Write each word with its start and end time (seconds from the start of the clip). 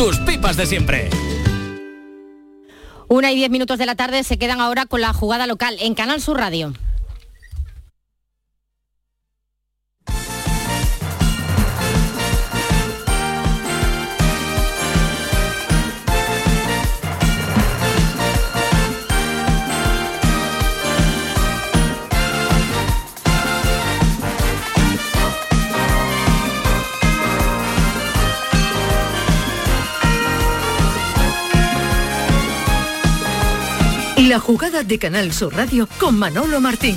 tus 0.00 0.16
pipas 0.20 0.56
de 0.56 0.64
siempre. 0.64 1.10
Una 3.06 3.32
y 3.32 3.34
diez 3.34 3.50
minutos 3.50 3.76
de 3.76 3.84
la 3.84 3.96
tarde 3.96 4.24
se 4.24 4.38
quedan 4.38 4.58
ahora 4.58 4.86
con 4.86 5.02
la 5.02 5.12
jugada 5.12 5.46
local 5.46 5.76
en 5.78 5.94
Canal 5.94 6.22
Sur 6.22 6.38
Radio. 6.38 6.72
La 34.30 34.38
jugada 34.38 34.84
de 34.84 34.96
Canal 34.96 35.32
Sur 35.32 35.56
Radio 35.56 35.88
con 35.98 36.16
Manolo 36.16 36.60
Martín. 36.60 36.96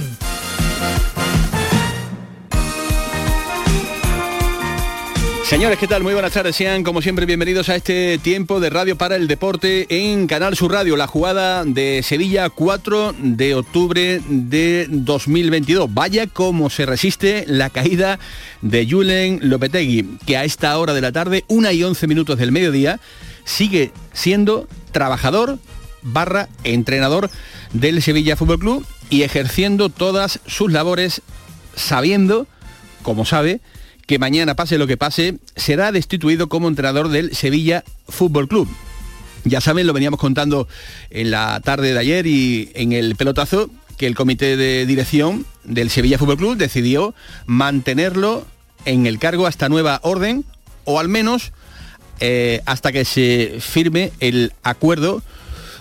Señores, 5.44 5.80
¿qué 5.80 5.88
tal? 5.88 6.04
Muy 6.04 6.14
buenas 6.14 6.34
tardes. 6.34 6.55
Sean 6.55 6.84
como 6.84 7.02
siempre 7.02 7.26
bienvenidos 7.26 7.70
a 7.70 7.76
este 7.76 8.20
tiempo 8.20 8.60
de 8.60 8.70
radio 8.70 9.00
para 9.00 9.16
el 9.16 9.27
deporte 9.27 9.88
en 9.90 10.27
Canal 10.27 10.55
Sur 10.55 10.74
Radio. 10.74 10.96
La 10.96 11.08
jugada 11.08 11.66
de 11.66 12.04
Sevilla 12.04 12.52
4 12.52 13.16
de 13.18 13.55
octubre 13.55 14.22
de 14.30 14.86
2022. 14.91 15.91
Vaya 15.91 16.27
cómo 16.27 16.70
se 16.70 16.86
resiste 16.86 17.46
la 17.48 17.72
caída 17.72 18.20
de 18.62 18.88
Julen 18.88 19.40
Lopetegui, 19.41 20.20
que 20.27 20.38
a 20.38 20.44
esta 20.44 20.77
hora 20.77 20.94
de 20.94 21.02
la 21.02 21.12
tarde, 21.12 21.46
una 21.48 21.74
y 21.74 21.84
11 21.84 22.05
minutos 22.05 22.38
del 22.38 22.52
mediodía, 22.52 23.00
sigue 23.44 23.91
siendo 24.12 24.68
trabajador 24.91 25.58
barra 26.03 26.49
entrenador 26.63 27.29
del 27.73 28.01
Sevilla 28.01 28.35
Fútbol 28.35 28.59
Club 28.59 28.85
y 29.09 29.23
ejerciendo 29.23 29.90
todas 29.90 30.40
sus 30.45 30.71
labores 30.71 31.21
sabiendo, 31.76 32.48
como 33.01 33.26
sabe, 33.26 33.62
que 34.05 34.20
mañana 34.20 34.55
pase 34.55 34.77
lo 34.77 34.87
que 34.87 34.98
pase, 34.98 35.40
será 35.55 35.91
destituido 35.91 36.49
como 36.49 36.68
entrenador 36.68 37.10
del 37.10 37.35
Sevilla 37.35 37.84
Fútbol 38.07 38.48
Club. 38.48 38.68
Ya 39.45 39.62
saben, 39.62 39.87
lo 39.87 39.93
veníamos 39.93 40.20
contando 40.20 40.68
en 41.10 41.32
la 41.32 41.60
tarde 41.62 41.93
de 41.93 41.99
ayer 41.99 42.27
y 42.27 42.71
en 42.76 42.93
el 42.93 43.15
pelotazo, 43.15 43.70
que 43.98 44.07
el 44.07 44.15
comité 44.15 44.57
de 44.57 44.85
dirección 44.85 45.45
del 45.63 45.90
Sevilla 45.90 46.17
Fútbol 46.17 46.38
Club 46.38 46.57
decidió 46.57 47.13
mantenerlo 47.45 48.45
en 48.85 49.05
el 49.05 49.20
cargo 49.20 49.48
hasta 49.48 49.70
nueva 49.70 49.99
orden, 50.04 50.45
o 50.85 50.99
al 50.99 51.07
menos 51.07 51.54
eh, 52.20 52.62
hasta 52.65 52.91
que 52.91 53.05
se 53.05 53.57
firme 53.60 54.12
el 54.20 54.54
acuerdo 54.63 55.21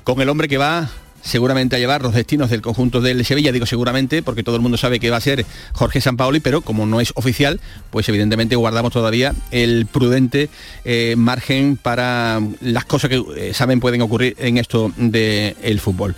con 0.04 0.20
el 0.20 0.28
hombre 0.28 0.48
que 0.48 0.58
va 0.58 0.90
seguramente 1.22 1.76
a 1.76 1.78
llevar 1.78 2.02
los 2.02 2.14
destinos 2.14 2.50
del 2.50 2.62
conjunto 2.62 3.00
del 3.00 3.24
Sevilla, 3.24 3.52
digo 3.52 3.66
seguramente, 3.66 4.22
porque 4.22 4.42
todo 4.42 4.56
el 4.56 4.62
mundo 4.62 4.76
sabe 4.76 5.00
que 5.00 5.10
va 5.10 5.16
a 5.16 5.20
ser 5.20 5.46
Jorge 5.72 6.00
Sampaoli, 6.00 6.40
pero 6.40 6.60
como 6.62 6.84
no 6.84 7.00
es 7.00 7.12
oficial, 7.14 7.60
pues 7.90 8.08
evidentemente 8.08 8.56
guardamos 8.56 8.92
todavía 8.92 9.34
el 9.50 9.86
prudente 9.86 10.50
eh, 10.84 11.14
margen 11.16 11.76
para 11.76 12.40
las 12.60 12.84
cosas 12.84 13.08
que 13.08 13.22
eh, 13.36 13.54
saben 13.54 13.80
pueden 13.80 14.02
ocurrir 14.02 14.34
en 14.38 14.58
esto 14.58 14.92
del 14.96 15.80
fútbol. 15.80 16.16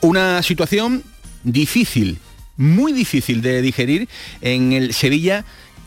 Una 0.00 0.42
situación 0.42 1.02
difícil, 1.42 2.18
muy 2.56 2.92
difícil 2.92 3.42
de 3.42 3.60
digerir 3.60 4.08
en 4.40 4.72
el 4.72 4.94
Sevilla 4.94 5.44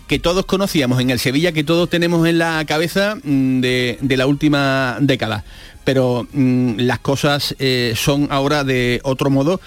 que 0.08 0.20
todos 0.20 0.46
conocíamos, 0.46 1.02
en 1.02 1.10
el 1.10 1.20
Sevilla 1.20 1.52
que 1.52 1.66
todos 1.66 1.90
tenemos 1.90 2.28
en 2.28 2.38
la 2.38 2.64
cabeza 2.66 3.16
mm, 3.22 3.60
de, 3.60 3.98
de 4.02 4.18
la 4.18 4.26
última 4.26 4.98
década 5.02 5.44
pero 5.88 6.28
mm, 6.34 6.80
las 6.80 7.00
cosas 7.00 7.56
eh, 7.60 7.94
son 7.96 8.28
ahora 8.30 8.66
de 8.66 9.00
otro 9.06 9.30
modo 9.30 9.62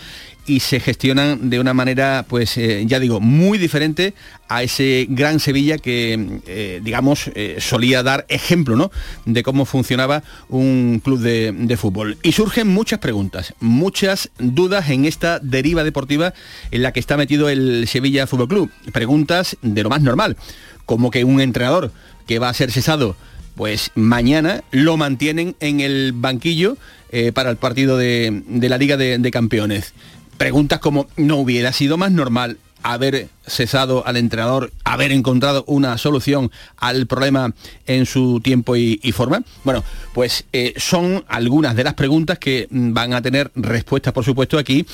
y 0.45 0.61
se 0.61 0.79
gestionan 0.79 1.49
de 1.49 1.59
una 1.59 1.73
manera, 1.73 2.27
pues 2.29 2.59
eh, 2.59 2.85
ya 2.87 3.01
digo, 3.01 3.21
muy 3.21 3.57
diferente 3.57 4.13
a 4.47 4.63
ese 4.63 5.07
gran 5.09 5.41
Sevilla 5.41 5.79
que, 5.79 6.41
eh, 6.47 6.81
digamos, 6.85 7.31
solía 7.59 8.03
dar 8.03 8.27
ejemplo 8.29 8.77
¿no? 8.77 8.91
de 9.25 9.43
cómo 9.43 9.65
funcionaba 9.65 10.23
un 10.51 11.01
club 11.03 11.21
de, 11.21 11.53
de, 11.53 11.77
fútbol. 11.79 12.19
Y 12.23 12.33
surgen 12.33 12.69
muchas 12.69 12.99
preguntas, 12.99 13.55
muchas 13.59 14.29
dudas 14.39 14.91
en 14.91 15.07
esta 15.07 15.39
deriva 15.39 15.85
deportiva 15.85 16.35
en 16.71 16.83
la 16.83 16.93
que 16.93 17.01
está 17.01 17.17
metido 17.17 17.49
el 17.49 17.89
Sevilla 17.89 18.27
Fútbol 18.27 18.49
Club. 18.49 18.71
Preguntas 18.93 19.57
de 19.63 19.83
lo 19.83 19.89
más 19.89 20.03
normal, 20.03 20.37
como 20.85 21.11
que 21.11 21.25
un 21.25 21.41
entrenador 21.41 21.93
que 22.27 22.39
va 22.39 22.51
a 22.51 22.55
ser 22.55 22.71
cesado 22.71 23.17
pues 23.61 23.91
mañana 23.95 24.65
lo 24.71 24.97
mantienen 24.97 25.55
en 25.61 25.81
el 25.81 26.15
banquillo 26.15 26.79
eh, 27.11 27.31
para 27.31 27.51
el 27.51 27.59
partido 27.59 27.99
de, 27.99 28.43
la 28.49 28.79
Liga 28.79 28.97
de, 28.97 29.31
Campeones. 29.31 29.93
Preguntas 30.39 30.79
como, 30.79 31.09
¿no 31.19 31.37
hubiera 31.37 31.71
sido 31.75 31.99
más 31.99 32.11
normal 32.11 32.57
haber 32.83 33.29
cesado 33.47 34.07
al 34.07 34.17
entrenador, 34.17 34.73
haber 34.85 35.13
encontrado 35.13 35.65
una 35.67 35.99
solución 35.99 36.51
al 36.77 37.07
problema 37.07 37.53
en 37.87 38.07
su 38.07 38.41
tiempo 38.43 38.77
y, 38.77 38.99
forma? 39.13 39.43
Bueno, 39.65 39.83
pues 40.15 40.45
eh, 40.53 40.75
son 40.77 41.25
algunas 41.29 41.75
de 41.77 41.85
las 41.85 41.95
preguntas 41.95 42.39
que 42.39 42.69
mm, 42.71 42.93
van 42.93 43.13
a 43.13 43.23
tener 43.23 43.51
respuestas, 43.55 44.13
por 44.13 44.25
supuesto, 44.25 44.59
aquí 44.59 44.87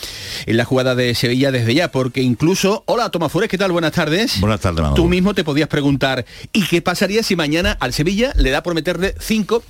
en 0.46 0.56
la 0.56 0.64
jugada 0.64 0.94
de 0.94 1.14
Sevilla 1.14 1.50
desde 1.50 1.74
ya, 1.74 1.90
porque 1.92 2.22
incluso, 2.22 2.82
hola 2.86 3.10
Tomás 3.10 3.30
Fures, 3.30 3.48
¿qué 3.48 3.58
tal? 3.58 3.72
Buenas 3.72 3.92
tardes. 3.92 4.40
Buenas 4.40 4.60
tardes, 4.60 4.94
Tú 4.94 5.06
mismo 5.06 5.34
te 5.34 5.44
podías 5.44 5.68
preguntar, 5.68 6.24
¿y 6.52 6.66
qué 6.66 6.82
pasaría 6.82 7.22
si 7.22 7.36
mañana 7.36 7.76
al 7.80 7.92
Sevilla 7.92 8.32
le 8.36 8.50
da 8.50 8.62
por 8.62 8.74
meterle 8.74 9.14
cinco 9.20 9.62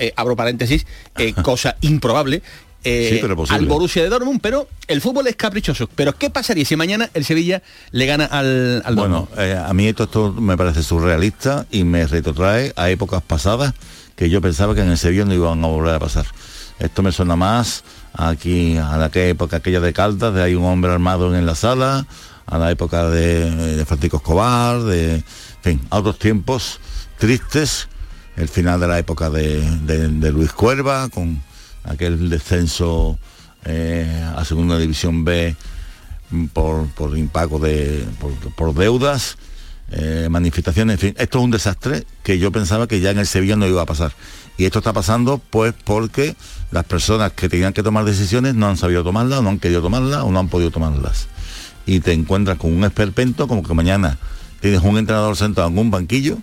eh, 0.00 0.14
abro 0.16 0.34
paréntesis, 0.34 0.86
eh, 1.18 1.34
cosa 1.42 1.76
improbable, 1.82 2.42
eh, 2.82 3.22
al 3.50 3.66
Borussia 3.66 4.02
de 4.02 4.08
Dortmund, 4.08 4.40
pero 4.40 4.68
el 4.88 5.00
fútbol 5.00 5.26
es 5.26 5.36
caprichoso. 5.36 5.88
Pero 5.94 6.16
¿qué 6.16 6.30
pasaría 6.30 6.64
si 6.64 6.76
mañana 6.76 7.10
el 7.12 7.24
Sevilla 7.24 7.62
le 7.90 8.06
gana 8.06 8.24
al, 8.24 8.82
al 8.84 8.94
Bueno, 8.94 9.28
eh, 9.36 9.58
a 9.62 9.72
mí 9.74 9.86
esto, 9.86 10.04
esto 10.04 10.32
me 10.32 10.56
parece 10.56 10.82
surrealista 10.82 11.66
y 11.70 11.84
me 11.84 12.06
retrotrae 12.06 12.72
a 12.76 12.88
épocas 12.90 13.22
pasadas 13.22 13.74
que 14.16 14.30
yo 14.30 14.40
pensaba 14.40 14.74
que 14.74 14.80
en 14.80 14.90
el 14.90 14.98
Sevilla 14.98 15.24
no 15.24 15.34
iban 15.34 15.62
a 15.62 15.66
volver 15.66 15.94
a 15.94 15.98
pasar. 15.98 16.26
Esto 16.78 17.02
me 17.02 17.12
suena 17.12 17.36
más 17.36 17.84
aquí 18.14 18.78
a 18.78 18.96
la 18.96 19.10
época 19.12 19.58
aquella 19.58 19.80
de 19.80 19.92
Caldas, 19.92 20.34
de 20.34 20.42
hay 20.42 20.54
un 20.54 20.64
hombre 20.64 20.90
armado 20.90 21.34
en 21.36 21.44
la 21.44 21.54
sala, 21.54 22.06
a 22.46 22.58
la 22.58 22.70
época 22.70 23.08
de, 23.10 23.84
Francisco 23.86 24.16
Escobar, 24.16 24.80
de 24.82 25.16
en 25.16 25.24
fin, 25.62 25.80
a 25.90 25.98
otros 25.98 26.18
tiempos 26.18 26.80
tristes, 27.18 27.88
el 28.36 28.48
final 28.48 28.80
de 28.80 28.88
la 28.88 28.98
época 28.98 29.28
de, 29.28 29.60
de 29.82 30.32
Luis 30.32 30.52
Cuerva, 30.52 31.10
con 31.10 31.42
aquel 31.84 32.28
descenso 32.28 33.18
eh, 33.64 34.24
a 34.36 34.44
segunda 34.44 34.78
división 34.78 35.24
B 35.24 35.54
por, 36.52 36.86
por 36.88 37.16
impago 37.18 37.58
de 37.58 38.04
por, 38.56 38.74
deudas 38.74 39.36
eh, 39.90 40.28
manifestaciones 40.30 40.94
en 40.94 40.98
fin 41.00 41.14
esto 41.18 41.38
es 41.38 41.44
un 41.44 41.50
desastre 41.50 42.04
que 42.22 42.38
yo 42.38 42.52
pensaba 42.52 42.86
que 42.86 43.00
ya 43.00 43.10
en 43.10 43.18
el 43.18 43.26
Sevilla 43.26 43.56
no 43.56 43.66
iba 43.66 43.82
a 43.82 43.86
pasar. 43.86 44.12
Y 44.56 44.66
esto 44.66 44.78
está 44.78 44.92
pasando 44.92 45.40
pues 45.50 45.74
porque 45.84 46.36
las 46.70 46.84
personas 46.84 47.32
que 47.32 47.48
tenían 47.48 47.72
que 47.72 47.82
tomar 47.82 48.04
decisiones 48.04 48.54
no 48.54 48.68
han 48.68 48.76
sabido 48.76 49.02
tomarlas 49.02 49.42
no 49.42 49.48
han 49.48 49.58
querido 49.58 49.82
tomarlas 49.82 50.22
o 50.22 50.30
no 50.30 50.38
han 50.38 50.48
podido 50.48 50.70
tomarlas. 50.70 51.28
Y 51.86 52.00
te 52.00 52.12
encuentras 52.12 52.58
con 52.58 52.72
un 52.72 52.84
esperpento 52.84 53.48
como 53.48 53.62
que 53.62 53.74
mañana 53.74 54.18
tienes 54.60 54.82
un 54.82 54.98
entrenador 54.98 55.36
sentado 55.36 55.68
en 55.68 55.78
un 55.78 55.90
banquillo 55.90 56.38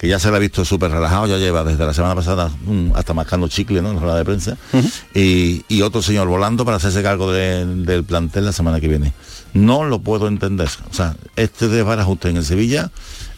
que 0.00 0.08
ya 0.08 0.18
se 0.18 0.30
le 0.30 0.36
ha 0.38 0.40
visto 0.40 0.64
súper 0.64 0.90
relajado, 0.90 1.26
ya 1.26 1.36
lleva 1.36 1.62
desde 1.62 1.84
la 1.84 1.92
semana 1.92 2.14
pasada 2.14 2.50
hasta 2.94 3.12
mascando 3.12 3.48
chicle, 3.48 3.82
¿no? 3.82 3.90
En 3.90 3.96
la 3.96 4.00
rueda 4.00 4.16
de 4.16 4.24
prensa. 4.24 4.56
y, 5.14 5.82
otro 5.82 6.00
señor 6.00 6.26
volando 6.26 6.64
para 6.64 6.78
hacerse 6.78 7.02
cargo 7.02 7.30
del 7.30 8.04
plantel 8.04 8.46
la 8.46 8.52
semana 8.52 8.80
que 8.80 8.88
viene. 8.88 9.12
No 9.52 9.84
lo 9.84 9.98
puedo 9.98 10.26
entender. 10.26 10.70
O 10.90 10.94
sea, 10.94 11.16
este 11.36 11.68
desbarajuste 11.68 12.30
en 12.30 12.38
el 12.38 12.46
Sevilla 12.46 12.90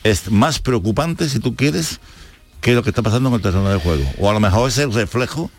es 0.04 0.30
más 0.30 0.60
preocupante, 0.60 1.28
si 1.28 1.40
tú 1.40 1.56
quieres, 1.56 1.98
que 2.60 2.74
lo 2.74 2.84
que 2.84 2.90
está 2.90 3.02
pasando 3.02 3.28
en 3.30 3.34
el 3.34 3.42
terreno 3.42 3.68
de 3.68 3.80
juego. 3.80 4.08
O 4.20 4.30
a 4.30 4.32
lo 4.32 4.38
mejor 4.38 4.68
es 4.68 4.78
el 4.78 4.92
reflejo 4.92 5.50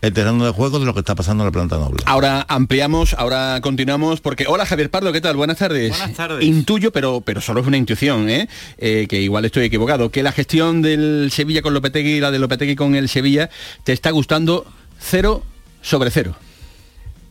el 0.00 0.12
terreno 0.12 0.44
de 0.44 0.52
juego 0.52 0.78
de 0.78 0.86
lo 0.86 0.94
que 0.94 1.00
está 1.00 1.14
pasando 1.14 1.42
en 1.42 1.46
la 1.46 1.52
planta 1.52 1.76
noble. 1.76 2.02
Ahora 2.06 2.46
ampliamos, 2.48 3.14
ahora 3.14 3.60
continuamos, 3.60 4.20
porque 4.20 4.46
hola 4.46 4.64
Javier 4.64 4.90
Pardo, 4.90 5.12
¿qué 5.12 5.20
tal? 5.20 5.36
Buenas 5.36 5.58
tardes. 5.58 5.90
Buenas 5.90 6.14
tardes. 6.14 6.44
Intuyo, 6.44 6.92
pero, 6.92 7.20
pero 7.20 7.40
solo 7.40 7.60
es 7.60 7.66
una 7.66 7.76
intuición, 7.76 8.28
¿eh? 8.30 8.48
¿eh? 8.78 9.06
que 9.08 9.20
igual 9.20 9.44
estoy 9.44 9.64
equivocado, 9.64 10.10
que 10.10 10.22
la 10.22 10.32
gestión 10.32 10.82
del 10.82 11.30
Sevilla 11.32 11.62
con 11.62 11.74
Lopetegui 11.74 12.14
y 12.14 12.20
la 12.20 12.30
de 12.30 12.38
Lopetegui 12.38 12.76
con 12.76 12.94
el 12.94 13.08
Sevilla 13.08 13.50
te 13.84 13.92
está 13.92 14.10
gustando 14.10 14.66
cero 14.98 15.42
sobre 15.82 16.10
cero. 16.10 16.36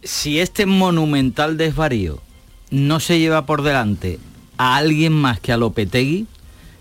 Si 0.04 0.40
este 0.40 0.66
monumental 0.66 1.58
desvarío 1.58 2.22
no 2.70 3.00
se 3.00 3.20
lleva 3.20 3.46
por 3.46 3.62
delante 3.62 4.20
a 4.58 4.76
alguien 4.76 5.14
más 5.14 5.40
que 5.40 5.54
a 5.54 5.58
Lopetegui, 5.58 6.28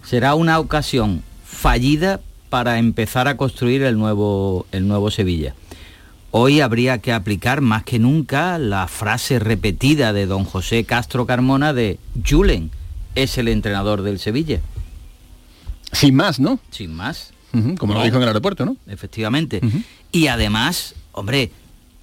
será 0.05 0.35
una 0.35 0.59
ocasión 0.59 1.23
fallida 1.45 2.21
para 2.51 2.79
empezar 2.79 3.29
a 3.29 3.37
construir 3.37 3.83
el 3.83 3.99
nuevo, 3.99 4.67
el 4.73 4.87
nuevo 4.89 5.11
Sevilla. 5.11 5.55
Hoy 6.39 6.61
habría 6.61 6.99
que 6.99 7.15
aplicar 7.15 7.63
más 7.63 7.83
que 7.83 7.99
nunca 7.99 8.59
la 8.59 8.89
frase 8.89 9.39
repetida 9.39 10.13
de 10.13 10.27
don 10.27 10.45
José 10.45 10.85
Castro 10.85 11.25
Carmona 11.25 11.73
de 11.73 11.99
Julen 12.29 12.71
es 13.15 13.39
el 13.39 13.49
entrenador 13.49 14.03
del 14.03 14.19
Sevilla. 14.19 14.61
Sin 15.93 16.15
más, 16.15 16.39
¿no? 16.39 16.59
Sin 16.71 16.93
más. 16.95 17.31
Como 17.79 17.95
lo 17.95 18.01
No. 18.01 18.05
dijo 18.05 18.17
en 18.19 18.23
el 18.25 18.29
aeropuerto, 18.29 18.67
¿no? 18.67 18.77
Efectivamente. 18.87 19.63
Y 20.13 20.27
además, 20.27 20.95
hombre, 21.13 21.53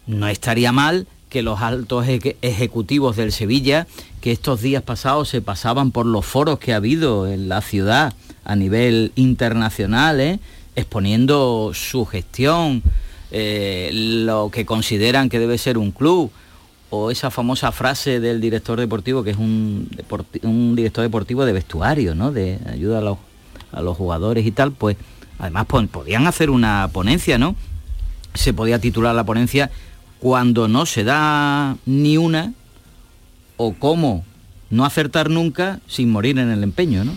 no 0.08 0.28
estaría 0.28 0.72
mal 0.72 1.06
que 1.30 1.44
los 1.44 1.62
altos 1.62 2.08
eje- 2.08 2.36
ejecutivos 2.42 3.16
del 3.16 3.32
Sevilla, 3.32 3.86
que 4.20 4.32
estos 4.32 4.62
días 4.64 4.82
pasados 4.82 5.30
se 5.30 5.42
pasaban 5.44 5.92
por 5.92 6.08
los 6.08 6.26
foros 6.26 6.58
que 6.58 6.74
ha 6.74 6.78
habido 6.78 7.28
en 7.28 7.50
la 7.50 7.62
ciudad 7.62 8.16
a 8.46 8.56
nivel 8.56 9.12
internacional, 9.14 10.20
¿eh? 10.20 10.40
exponiendo 10.76 11.70
su 11.76 12.08
gestión, 12.08 12.82
eh, 13.34 13.90
lo 13.92 14.50
que 14.50 14.66
consideran 14.66 15.28
que 15.28 15.40
debe 15.40 15.58
ser 15.58 15.78
un 15.78 15.92
club, 15.92 16.32
o 16.90 17.10
esa 17.12 17.32
famosa 17.32 17.72
frase 17.72 18.20
del 18.20 18.40
director 18.40 18.80
deportivo, 18.80 19.24
que 19.24 19.32
es 19.32 19.38
un, 19.38 19.90
un 20.44 20.76
director 20.76 21.04
deportivo 21.04 21.44
de 21.44 21.52
vestuario, 21.52 22.14
¿no? 22.14 22.32
de 22.32 22.60
ayuda 22.72 23.00
a 23.00 23.02
los, 23.02 23.18
a 23.72 23.82
los 23.82 23.98
jugadores 23.98 24.46
y 24.46 24.52
tal, 24.52 24.72
pues 24.72 24.96
además 25.40 25.66
pon- 25.66 25.88
podían 25.88 26.28
hacer 26.28 26.52
una 26.52 26.88
ponencia, 26.94 27.40
¿no? 27.40 27.56
Se 28.36 28.54
podía 28.54 28.78
titular 28.80 29.16
la 29.16 29.24
ponencia 29.24 29.72
cuando 30.20 30.68
no 30.68 30.86
se 30.86 31.04
da 31.04 31.76
ni 31.88 32.18
una 32.18 32.54
o 33.58 33.74
cómo 33.74 34.24
no 34.70 34.86
acertar 34.86 35.30
nunca 35.32 35.80
sin 35.88 36.12
morir 36.12 36.38
en 36.38 36.50
el 36.52 36.62
empeño, 36.64 37.04
¿no? 37.04 37.14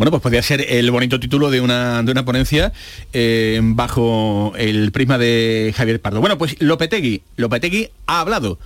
Bueno, 0.00 0.12
pues 0.12 0.22
podría 0.22 0.42
ser 0.42 0.64
el 0.66 0.90
bonito 0.90 1.20
título 1.20 1.50
de 1.50 1.60
una, 1.60 2.02
de 2.02 2.10
una 2.10 2.24
ponencia 2.24 2.72
eh, 3.12 3.60
bajo 3.62 4.54
el 4.56 4.92
prisma 4.92 5.18
de 5.18 5.74
Javier 5.76 6.00
Pardo. 6.00 6.20
Bueno, 6.20 6.38
pues 6.38 6.56
Lopetegui, 6.58 7.20
Lopetegui 7.36 7.90
ha 8.06 8.20
hablado. 8.20 8.58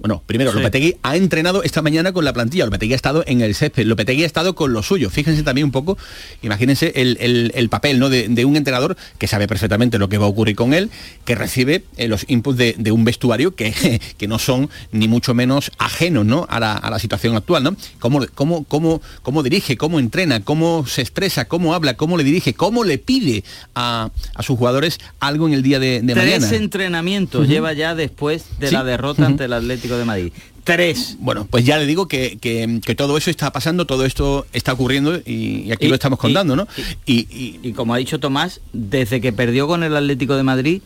Bueno, 0.00 0.22
primero, 0.26 0.50
Sí. 0.50 0.56
Lopetegui 0.58 0.96
ha 1.02 1.16
entrenado 1.16 1.62
esta 1.62 1.82
mañana 1.82 2.12
con 2.12 2.24
la 2.24 2.32
plantilla, 2.32 2.64
Lopetegui 2.64 2.94
ha 2.94 2.96
estado 2.96 3.22
en 3.26 3.40
el 3.42 3.54
césped, 3.54 3.84
Lopetegui 3.86 4.22
ha 4.22 4.26
estado 4.26 4.54
con 4.54 4.72
lo 4.72 4.82
suyo. 4.82 5.10
Fíjense 5.10 5.42
también 5.42 5.66
un 5.66 5.70
poco, 5.72 5.98
imagínense 6.42 6.92
el, 6.96 7.16
el- 7.20 7.52
el 7.54 7.68
papel 7.68 7.98
¿no? 7.98 8.08
de, 8.08 8.28
de 8.28 8.44
un 8.44 8.56
entrenador 8.56 8.96
que 9.18 9.26
sabe 9.26 9.46
perfectamente 9.46 9.98
lo 9.98 10.08
que 10.08 10.18
va 10.18 10.24
a 10.24 10.28
ocurrir 10.28 10.56
con 10.56 10.72
él, 10.74 10.90
que 11.24 11.34
recibe 11.34 11.84
eh, 11.96 12.08
los 12.08 12.24
inputs 12.28 12.56
de, 12.56 12.74
de 12.78 12.92
un 12.92 13.04
vestuario 13.04 13.54
que, 13.54 14.00
que 14.18 14.26
no 14.28 14.38
son 14.38 14.70
ni 14.92 15.06
mucho 15.08 15.34
menos 15.34 15.70
ajenos 15.78 16.24
¿no? 16.24 16.46
a, 16.48 16.60
la, 16.60 16.72
a 16.72 16.90
la 16.90 16.98
situación 16.98 17.36
actual. 17.36 17.62
¿no? 17.62 17.76
¿Cómo, 17.98 18.24
cómo, 18.34 18.64
cómo, 18.64 19.02
cómo 19.22 19.42
dirige, 19.42 19.76
cómo 19.76 19.98
entrena, 19.98 20.40
cómo 20.42 20.86
se 20.86 21.02
expresa, 21.02 21.44
cómo 21.46 21.74
habla, 21.74 21.94
cómo 21.96 22.16
le 22.16 22.24
dirige, 22.24 22.54
cómo 22.54 22.84
le 22.84 22.98
pide 22.98 23.44
a, 23.74 24.10
a 24.34 24.42
sus 24.42 24.56
jugadores 24.58 24.98
algo 25.20 25.46
en 25.46 25.54
el 25.54 25.62
día 25.62 25.78
de, 25.78 26.00
de 26.02 26.14
Tres 26.14 26.40
mañana? 26.40 26.56
entrenamientos 26.56 27.46
lleva 27.48 27.72
ya 27.74 27.94
después 27.94 28.44
de 28.58 28.68
Sí. 28.68 28.74
la 28.74 28.84
derrota 28.84 29.26
ante 29.26 29.44
el 29.44 29.52
Atlético 29.52 29.89
de 29.98 30.04
Madrid. 30.04 30.32
Tres. 30.64 31.16
Bueno, 31.20 31.46
pues 31.50 31.64
ya 31.64 31.78
le 31.78 31.86
digo 31.86 32.06
que, 32.06 32.38
que- 32.40 32.80
que 32.84 32.94
todo 32.94 33.16
eso 33.16 33.30
está 33.30 33.50
pasando, 33.52 33.86
todo 33.86 34.04
esto 34.04 34.46
está 34.52 34.72
ocurriendo 34.74 35.16
y, 35.24 35.62
y 35.66 35.72
aquí 35.72 35.88
lo 35.88 35.94
estamos 35.94 36.18
contando, 36.18 36.54
¿no? 36.56 36.68
Y, 37.06 37.26
y- 37.30 37.58
Y 37.62 37.72
como 37.72 37.94
ha 37.94 37.98
dicho 37.98 38.20
Tomás, 38.20 38.60
desde 38.72 39.20
que 39.20 39.32
perdió 39.32 39.66
con 39.66 39.82
el 39.82 39.96
Atlético 39.96 40.36
de 40.36 40.42
Madrid, 40.42 40.82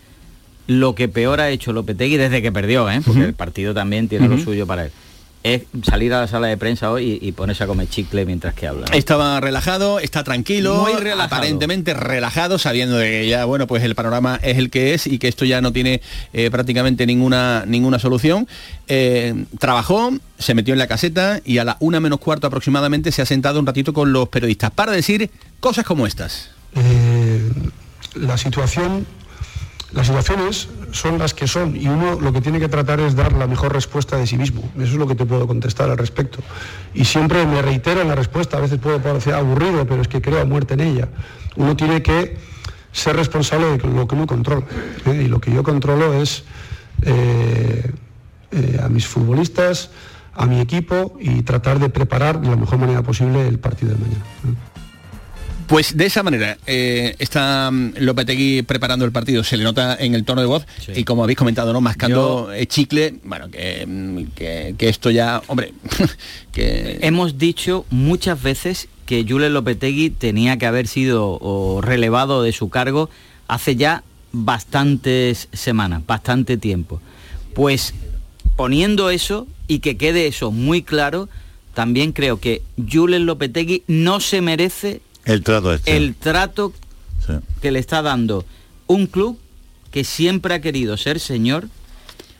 lo 0.67 0.95
que 0.95 1.09
peor 1.09 1.41
ha 1.41 1.51
hecho 1.51 1.73
Lopetegui 1.73 2.17
desde 2.17 2.41
que 2.41 2.51
perdió, 2.53 2.89
¿eh? 2.91 3.01
porque 3.05 3.25
el 3.25 3.35
partido 3.35 3.75
también 3.75 4.09
tiene 4.09 4.29
lo 4.29 4.39
suyo 4.39 4.67
para 4.67 4.87
él, 4.87 4.93
es 5.44 5.62
salir 5.87 6.12
a 6.14 6.23
la 6.23 6.26
sala 6.26 6.46
de 6.49 6.56
prensa 6.56 6.91
hoy 6.91 7.19
y, 7.23 7.29
y 7.29 7.32
ponerse 7.32 7.62
a 7.62 7.67
comer 7.67 7.87
chicle 7.88 8.25
mientras 8.25 8.55
que 8.55 8.67
habla. 8.67 8.87
estaba 8.93 9.38
relajado, 9.41 10.00
está 10.00 10.25
tranquilo, 10.25 10.76
Muy 10.82 10.94
relajado. 10.94 11.23
aparentemente 11.23 11.93
relajado, 11.94 12.58
sabiendo 12.58 12.96
de 12.96 13.11
que 13.11 13.29
ya, 13.29 13.44
bueno, 13.44 13.67
pues 13.67 13.82
el 13.85 13.94
panorama 13.94 14.41
es 14.43 14.56
el 14.56 14.70
que 14.70 14.94
es 14.94 15.06
y 15.06 15.19
que 15.19 15.29
esto 15.29 15.44
ya 15.44 15.61
no 15.61 15.70
tiene 15.73 16.00
eh, 16.32 16.50
prácticamente 16.50 17.05
ninguna, 17.06 17.64
ninguna 17.67 17.99
solución. 17.99 18.49
Eh, 18.88 19.44
trabajó, 19.58 20.12
se 20.38 20.55
metió 20.55 20.73
en 20.73 20.79
la 20.79 20.87
caseta 20.87 21.41
y 21.44 21.58
a 21.58 21.64
la 21.64 21.76
una 21.79 22.00
menos 22.00 22.20
cuarto 22.20 22.46
aproximadamente 22.46 23.12
se 23.12 23.20
ha 23.20 23.26
sentado 23.26 23.61
un 23.61 23.67
ratito 23.67 23.93
con 23.93 24.12
los 24.14 24.29
periodistas 24.31 24.70
para 24.70 24.93
decir 24.93 25.31
cosas 25.61 25.85
como 25.85 26.06
estas. 26.06 26.50
Eh, 26.75 27.52
la 28.14 28.38
situación 28.38 29.06
las 29.92 30.06
situaciones 30.06 30.69
son 30.92 31.19
las 31.19 31.34
que 31.34 31.46
son 31.46 31.76
y 31.76 31.86
uno 31.86 32.20
lo 32.20 32.32
que 32.32 32.40
tiene 32.40 32.58
que 32.58 32.69
tratar 32.69 33.00
es 33.00 33.14
dar 33.14 33.32
la 33.32 33.46
mejor 33.46 33.72
respuesta 33.72 34.16
de 34.16 34.26
sí 34.26 34.36
mismo. 34.36 34.62
Eso 34.76 34.84
es 34.84 34.94
lo 34.94 35.06
que 35.06 35.14
te 35.14 35.25
puedo 35.25 35.46
contestar 35.46 35.90
al 35.90 35.98
respecto. 35.98 36.40
Y 36.94 37.04
siempre 37.04 37.46
me 37.46 37.62
reitero 37.62 38.00
en 38.00 38.08
la 38.08 38.14
respuesta, 38.14 38.56
a 38.56 38.60
veces 38.60 38.78
puede 38.78 38.98
parecer 38.98 39.34
aburrido, 39.34 39.86
pero 39.86 40.02
es 40.02 40.08
que 40.08 40.20
creo 40.20 40.40
a 40.40 40.44
muerte 40.44 40.75
en 40.75 40.81
ella. 40.81 41.08
Uno 41.56 41.76
tiene 41.76 42.02
que 42.02 42.36
ser 42.92 43.16
responsable 43.16 43.76
de 43.76 43.88
lo 43.88 44.06
que 44.06 44.14
uno 44.14 44.26
controla. 44.26 44.64
¿eh? 45.06 45.22
Y 45.25 45.28
lo 45.28 45.40
que 45.40 45.52
yo 45.52 45.62
controlo 45.62 46.14
es 46.14 46.44
eh, 47.02 47.92
eh, 48.50 48.81
a 48.82 48.88
mis 48.88 49.06
futbolistas, 49.06 49.90
a 50.32 50.46
mi 50.46 50.60
equipo 50.60 51.16
y 51.20 51.42
tratar 51.42 51.78
de 51.78 51.88
preparar 51.88 52.40
de 52.40 52.48
la 52.48 52.56
mejor 52.56 52.78
manera 52.78 53.02
posible 53.02 53.46
el 53.46 53.58
partido 53.58 53.92
de 53.92 53.98
mañana. 53.98 54.25
Pues 55.66 55.96
de 55.96 56.06
esa 56.06 56.22
manera 56.22 56.58
eh, 56.66 57.14
está 57.19 57.70
mm, 57.70 57.94
Lopetegui 57.99 58.62
preparando 58.62 59.05
el 59.05 59.12
partido, 59.12 59.43
se 59.44 59.56
le 59.56 59.64
nota 59.64 59.96
en 59.99 60.14
el 60.14 60.25
tono 60.25 60.40
de 60.40 60.46
voz 60.46 60.66
Sí. 60.84 60.93
y 60.96 61.05
como 61.05 61.22
habéis 61.25 61.38
comentado, 61.38 61.72
¿no? 61.72 61.81
Mascando 61.81 62.46
Yo- 62.49 62.52
eh, 62.52 62.66
chicle, 62.66 63.14
bueno, 63.25 63.50
que, 63.50 63.84
mm, 63.87 64.25
que, 64.34 64.75
que 64.76 64.88
esto 64.88 65.11
ya, 65.11 65.43
hombre, 65.46 65.72
que... 66.52 66.99
Hemos 67.02 67.38
dicho 67.38 67.87
muchas 67.90 68.43
veces 68.43 68.88
que 69.06 69.25
Julen 69.28 69.52
Lopetegui 69.55 70.11
tenía 70.11 70.56
que 70.58 70.66
haber 70.66 70.87
sido 70.87 71.38
o, 71.40 71.81
relevado 71.81 72.43
de 72.43 72.52
su 72.52 72.69
cargo 72.69 73.08
hace 73.49 73.76
ya 73.76 74.02
bastantes 74.32 75.49
semanas, 75.52 76.02
bastante 76.06 76.56
tiempo. 76.56 77.00
Pues 77.55 77.94
poniendo 78.56 79.10
eso 79.10 79.46
y 79.69 79.78
que 79.81 79.96
quede 79.96 80.26
eso 80.26 80.50
muy 80.50 80.82
claro, 80.82 81.28
también 81.75 82.12
creo 82.12 82.38
que 82.38 82.62
Julen 82.90 83.26
Lopetegui 83.26 83.82
no 83.87 84.20
se 84.20 84.40
merece 84.40 85.00
El 85.25 85.43
trato 85.43 85.73
este. 85.73 85.97
el 85.97 86.15
trato 86.15 86.73
Sí. 87.26 87.32
que 87.62 87.71
le 87.71 87.79
está 87.79 88.03
dando 88.03 88.44
un 88.87 89.06
club 89.06 89.38
que 89.91 90.05
siempre 90.05 90.53
ha 90.55 90.61
querido 90.61 90.97
ser 90.99 91.19
señor 91.21 91.69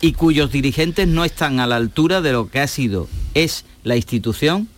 y 0.01 0.13
cuyos 0.13 0.53
dirigentes 0.53 1.09
no 1.09 1.25
están 1.25 1.59
a 1.61 1.67
la 1.67 1.77
altura 1.77 2.21
de 2.21 2.33
lo 2.33 2.51
que 2.51 2.61
ha 2.61 2.67
sido, 2.67 3.09
es 3.33 3.65
la 3.83 3.97
institución 3.97 4.69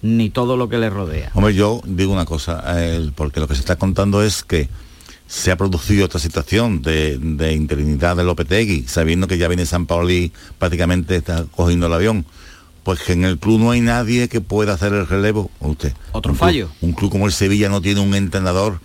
ni 0.00 0.30
todo 0.30 0.56
lo 0.56 0.68
que 0.70 0.78
le 0.78 0.88
rodea. 0.88 1.30
Hombre, 1.34 1.54
yo 1.54 1.82
digo 1.84 2.12
una 2.12 2.24
cosa, 2.24 2.62
eh, 2.78 3.10
porque 3.14 3.40
lo 3.40 3.46
que 3.48 3.54
se 3.54 3.60
está 3.60 3.76
contando 3.76 4.22
es 4.22 4.42
que 4.42 4.70
se 5.26 5.50
ha 5.50 5.56
producido 5.56 6.04
esta 6.06 6.18
situación 6.18 6.80
de, 6.82 7.18
de 7.18 7.52
interinidad 7.52 8.16
de 8.16 8.24
Lopetegui, 8.24 8.84
sabiendo 8.88 9.26
que 9.28 9.38
ya 9.38 9.48
viene 9.48 9.66
San 9.66 9.86
Paoli 9.86 10.32
prácticamente 10.58 11.16
está 11.16 11.44
cogiendo 11.54 11.86
el 11.86 11.92
avión. 11.92 12.24
Pues 12.84 13.00
que 13.00 13.12
en 13.12 13.24
el 13.24 13.38
club 13.38 13.60
no 13.60 13.70
hay 13.70 13.80
nadie 13.80 14.28
que 14.28 14.40
pueda 14.40 14.72
hacer 14.74 14.92
el 14.92 15.06
relevo. 15.06 15.50
¿O 15.60 15.68
usted? 15.70 15.92
Otro 16.12 16.32
Un 16.32 16.38
club- 16.38 16.46
fallo. 16.46 16.68
un 16.80 16.92
club 16.92 17.10
como 17.12 17.26
el 17.26 17.32
Sevilla 17.32 17.68
no 17.68 17.80
tiene 17.80 18.00
un 18.00 18.14
entrenador 18.14 18.80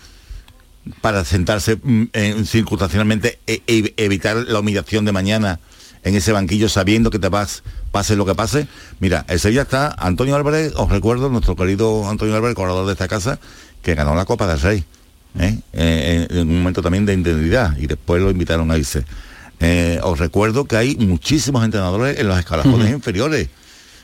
para 1.01 1.25
sentarse 1.25 1.77
mm, 1.81 2.03
en- 2.13 2.45
circunstancialmente 2.45 3.39
e, 3.47 3.61
e- 3.67 3.93
evitar 3.97 4.37
la 4.37 4.59
humillación 4.59 5.03
de 5.05 5.11
mañana 5.11 5.59
en 6.03 6.15
ese 6.15 6.31
banquillo 6.31 6.69
sabiendo 6.69 7.09
que 7.09 7.19
te 7.19 7.27
vas, 7.27 7.63
pase 7.91 8.15
lo 8.15 8.25
que 8.25 8.35
pase. 8.35 8.67
Mira, 8.99 9.25
el 9.27 9.39
Sevilla 9.39 9.63
está, 9.63 9.93
Antonio 9.97 10.35
Álvarez, 10.35 10.73
os 10.77 10.89
recuerdo, 10.89 11.29
nuestro 11.29 11.55
querido 11.55 12.07
Antonio 12.09 12.35
Álvarez, 12.35 12.55
corredor 12.55 12.85
de 12.85 12.93
esta 12.93 13.07
casa, 13.09 13.39
que 13.81 13.95
ganó 13.95 14.15
la 14.15 14.23
Copa 14.25 14.47
del 14.47 14.61
Rey, 14.61 14.83
¿eh? 15.39 15.59
Eh, 15.73 16.27
en 16.29 16.49
un 16.49 16.59
momento 16.59 16.81
también 16.81 17.05
de 17.05 17.13
interinidad, 17.13 17.75
y 17.77 17.87
después 17.87 18.21
lo 18.21 18.29
invitaron 18.31 18.71
a 18.71 18.77
irse. 18.77 19.03
Eh, 19.59 19.99
os 20.03 20.17
recuerdo 20.19 20.65
que 20.65 20.77
hay 20.77 20.95
muchísimos 20.95 21.65
entrenadores 21.65 22.17
en 22.19 22.27
los 22.27 22.37
escalafones 22.39 22.91
inferiores. 22.93 23.49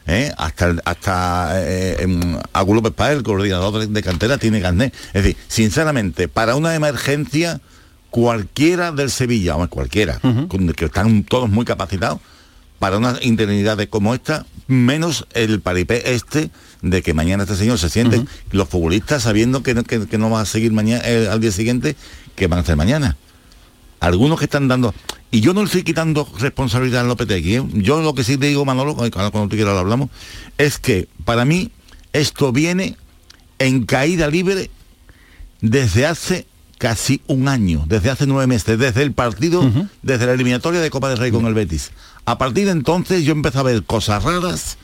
¿Eh? 0.08 0.32
hasta 0.38 0.76
hasta 0.86 1.52
eh, 1.56 2.06
Agu 2.54 2.74
López 2.76 2.94
Páez, 2.94 3.18
el 3.18 3.24
coordinador 3.24 3.88
de, 3.88 4.04
cantera, 4.04 4.38
tiene 4.38 4.62
carnet. 4.62 4.94
Es 5.14 5.24
decir, 5.24 5.38
sinceramente, 5.48 6.28
para 6.28 6.56
una 6.56 6.76
emergencia, 6.76 7.62
cualquiera 8.10 8.92
del 8.92 9.10
Sevilla, 9.10 9.56
o 9.56 9.68
cualquiera, 9.70 10.20
con- 10.48 10.72
que 10.74 10.86
están 10.86 11.24
todos 11.24 11.50
muy 11.50 11.66
capacitados, 11.66 12.20
para 12.80 12.98
una 12.98 13.18
interinidad 13.22 13.78
de 13.78 13.88
como 13.88 14.14
esta, 14.14 14.46
menos 14.68 15.26
el 15.34 15.62
paripé 15.62 16.14
este 16.14 16.52
de 16.82 17.02
que 17.02 17.14
mañana 17.14 17.44
este 17.44 17.56
señor 17.56 17.80
se 17.80 17.90
siente, 17.90 18.18
los 18.52 18.68
futbolistas 18.68 19.24
sabiendo 19.24 19.64
que, 19.64 19.74
no- 19.74 19.84
que- 19.84 20.06
que 20.06 20.18
no 20.18 20.30
va 20.30 20.42
a 20.42 20.46
seguir 20.46 20.74
mañana 20.74 21.02
eh, 21.06 21.28
al 21.32 21.40
día 21.40 21.52
siguiente, 21.52 21.96
que 22.36 22.48
van 22.48 22.60
a 22.60 22.62
hacer 22.64 22.76
mañana 22.76 23.16
algunos 24.04 24.38
que 24.38 24.46
están 24.46 24.68
dando 24.68 24.94
y 25.32 25.40
yo 25.40 25.54
no 25.54 25.62
le 25.62 25.68
estoy 25.68 25.84
quitando 25.84 26.28
responsabilidad 26.38 27.02
a 27.02 27.04
Lopetegui 27.06 27.56
¿eh? 27.56 27.64
yo 27.74 28.02
lo 28.02 28.14
que 28.14 28.26
sí 28.26 28.38
te 28.38 28.48
digo 28.48 28.66
Manolo 28.66 28.96
cuando 28.96 29.48
tú 29.48 29.56
quieras 29.56 29.74
lo 29.74 29.80
hablamos 29.80 30.10
es 30.58 30.78
que 30.78 31.08
para 31.24 31.46
mí 31.46 31.72
esto 32.12 32.52
viene 32.52 32.98
en 33.60 33.86
caída 33.86 34.28
libre 34.28 34.70
desde 35.62 36.06
hace 36.06 36.46
casi 36.78 37.22
un 37.28 37.48
año 37.48 37.86
desde 37.88 38.10
hace 38.10 38.28
nueve 38.28 38.46
meses 38.46 38.78
desde 38.78 39.04
el 39.04 39.14
partido 39.14 39.64
desde 40.02 40.26
la 40.26 40.34
eliminatoria 40.34 40.82
de 40.82 40.90
Copa 40.90 41.08
del 41.08 41.18
Rey 41.18 41.32
con 41.32 41.46
el 41.46 41.54
Betis 41.54 41.92
a 42.26 42.38
partir 42.38 42.66
de 42.66 42.72
entonces 42.72 43.24
yo 43.24 43.32
empecé 43.32 43.58
a 43.58 43.64
ver 43.64 43.84
cosas 43.84 44.22
raras 44.24 44.78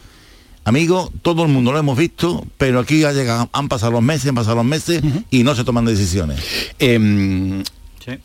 Amigo, 0.66 1.12
todo 1.24 1.44
el 1.44 1.50
mundo 1.50 1.72
lo 1.72 1.80
hemos 1.80 1.98
visto, 1.98 2.46
pero 2.60 2.80
aquí 2.80 3.04
ha 3.04 3.12
llegado, 3.12 3.50
han 3.54 3.70
pasado 3.70 3.94
los 3.94 4.04
meses, 4.04 4.28
han 4.28 4.36
pasado 4.36 4.58
los 4.58 4.66
meses 4.66 5.02
y 5.32 5.44
no 5.44 5.56
se 5.56 5.64
toman 5.64 5.86
decisiones. 5.86 6.40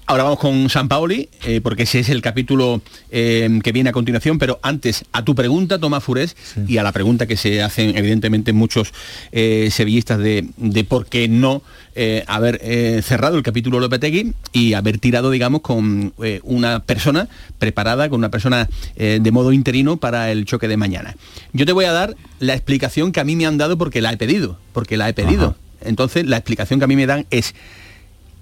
Ahora 0.07 0.25
vamos 0.25 0.39
con 0.39 0.69
San 0.71 0.89
Paoli, 0.89 1.29
eh, 1.45 1.61
porque 1.61 1.85
ese 1.85 2.01
es 2.01 2.09
el 2.09 2.23
capítulo 2.23 2.81
eh, 3.11 3.49
que 3.63 3.73
viene 3.73 3.91
a 3.91 3.93
continuación, 3.93 4.39
pero 4.39 4.59
antes 4.63 5.05
a 5.13 5.25
tu 5.25 5.35
pregunta, 5.35 5.79
Tomás 5.79 6.05
Furés, 6.05 6.37
y 6.67 6.79
a 6.79 6.83
la 6.83 6.93
pregunta 6.93 7.27
que 7.27 7.37
se 7.37 7.63
hacen 7.63 7.97
evidentemente 7.97 8.53
muchos 8.53 8.93
eh, 9.33 9.69
sevillistas 9.71 10.19
de, 10.19 10.49
de 10.57 10.85
por 10.85 11.07
qué 11.07 11.29
no 11.29 11.63
eh, 11.95 12.25
haber 12.27 12.61
eh, 12.63 13.03
cerrado 13.03 13.37
el 13.37 13.43
capítulo 13.43 13.81
Lopetegui 13.81 14.35
y 14.53 14.75
haber 14.75 14.99
tirado, 14.99 15.31
digamos, 15.31 15.61
con 15.61 16.13
eh, 16.23 16.41
una 16.43 16.81
persona 16.81 17.29
preparada, 17.59 18.09
con 18.09 18.19
una 18.19 18.31
persona 18.31 18.69
eh, 18.97 19.19
de 19.23 19.31
modo 19.31 19.53
interino 19.53 19.97
para 19.97 20.31
el 20.31 20.45
choque 20.45 20.69
de 20.69 20.77
mañana. 20.77 21.17
Yo 21.53 21.67
te 21.67 21.73
voy 21.73 21.85
a 21.85 21.93
dar 21.93 22.17
la 22.41 22.55
explicación 22.55 23.13
que 23.13 23.21
a 23.21 23.25
mí 23.25 23.37
me 23.37 23.47
han 23.47 23.59
dado 23.59 23.79
porque 23.79 24.01
la 24.01 24.13
he 24.13 24.17
pedido, 24.17 24.59
porque 24.73 24.97
la 24.97 25.09
he 25.09 25.13
pedido. 25.15 25.45
Ajá. 25.45 25.57
Entonces, 25.85 26.27
la 26.27 26.37
explicación 26.37 26.81
que 26.81 26.85
a 26.85 26.89
mí 26.89 26.97
me 26.97 27.07
dan 27.07 27.27
es 27.31 27.55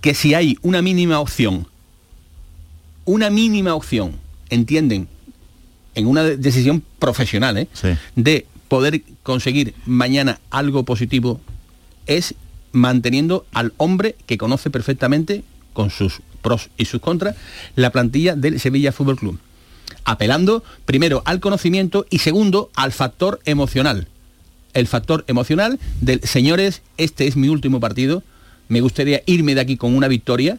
que 0.02 0.14
si 0.14 0.34
hay 0.34 0.58
una 0.60 0.82
mínima 0.82 1.18
opción, 1.20 1.66
una 3.06 3.30
mínima 3.30 3.74
opción, 3.74 4.12
entienden, 4.50 5.08
en 5.94 6.06
una 6.06 6.22
de- 6.22 6.36
decisión 6.36 6.82
profesional, 6.98 7.56
¿eh? 7.58 7.68
Sí. 7.72 7.88
de 8.16 8.46
poder 8.68 9.02
conseguir 9.22 9.74
mañana 9.86 10.40
algo 10.50 10.84
positivo, 10.84 11.40
es 12.06 12.34
manteniendo 12.72 13.44
al 13.52 13.72
hombre 13.76 14.16
que 14.26 14.38
conoce 14.38 14.70
perfectamente, 14.70 15.44
con 15.72 15.90
sus 15.90 16.20
pros 16.42 16.70
y 16.76 16.86
sus 16.86 17.00
contras, 17.00 17.36
la 17.76 17.90
plantilla 17.90 18.34
del 18.34 18.58
Sevilla 18.60 18.92
Fútbol 18.92 19.16
Club. 19.18 19.38
Apelando 20.04 20.64
primero 20.84 21.22
al 21.26 21.38
conocimiento 21.40 22.06
y 22.10 22.18
segundo 22.18 22.70
al 22.74 22.92
factor 22.92 23.40
emocional. 23.44 24.08
El 24.74 24.86
factor 24.86 25.24
emocional 25.28 25.78
del 26.00 26.20
señores, 26.22 26.82
este 26.96 27.26
es 27.26 27.36
mi 27.36 27.48
último 27.48 27.78
partido, 27.78 28.22
me 28.68 28.80
gustaría 28.80 29.22
irme 29.26 29.54
de 29.54 29.60
aquí 29.60 29.76
con 29.76 29.94
una 29.94 30.08
victoria, 30.08 30.58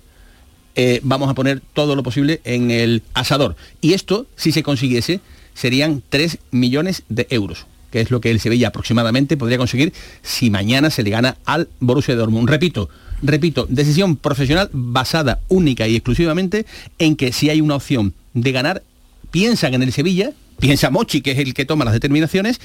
eh, 0.75 0.99
vamos 1.03 1.29
a 1.29 1.35
poner 1.35 1.61
todo 1.73 1.95
lo 1.95 2.03
posible 2.03 2.41
en 2.43 2.71
el 2.71 3.03
asador. 3.13 3.55
Y 3.81 3.93
esto, 3.93 4.25
si 4.35 4.51
se 4.51 4.63
consiguiese, 4.63 5.19
serían 5.53 6.01
3 6.09 6.39
millones 6.51 7.03
de 7.09 7.27
euros, 7.29 7.67
que 7.91 8.01
es 8.01 8.09
lo 8.09 8.21
que 8.21 8.31
el 8.31 8.39
Sevilla 8.39 8.69
aproximadamente 8.69 9.37
podría 9.37 9.57
conseguir 9.57 9.93
si 10.23 10.49
mañana 10.49 10.89
se 10.89 11.03
le 11.03 11.11
gana 11.11 11.37
al 11.45 11.69
Borussia 11.79 12.15
Dortmund. 12.15 12.49
Repito, 12.49 12.89
repito, 13.21 13.67
decisión 13.69 14.15
profesional 14.15 14.69
basada 14.73 15.41
única 15.47 15.87
y 15.87 15.95
exclusivamente 15.95 16.65
en 16.97 17.15
que 17.15 17.31
si 17.31 17.49
hay 17.49 17.61
una 17.61 17.75
opción 17.75 18.13
de 18.33 18.51
ganar, 18.51 18.83
piensan 19.29 19.75
en 19.75 19.83
el 19.83 19.93
Sevilla, 19.93 20.31
piensa 20.59 20.89
Mochi, 20.89 21.21
que 21.21 21.31
es 21.31 21.39
el 21.39 21.53
que 21.53 21.65
toma 21.65 21.85
las 21.85 21.93
determinaciones, 21.93 22.59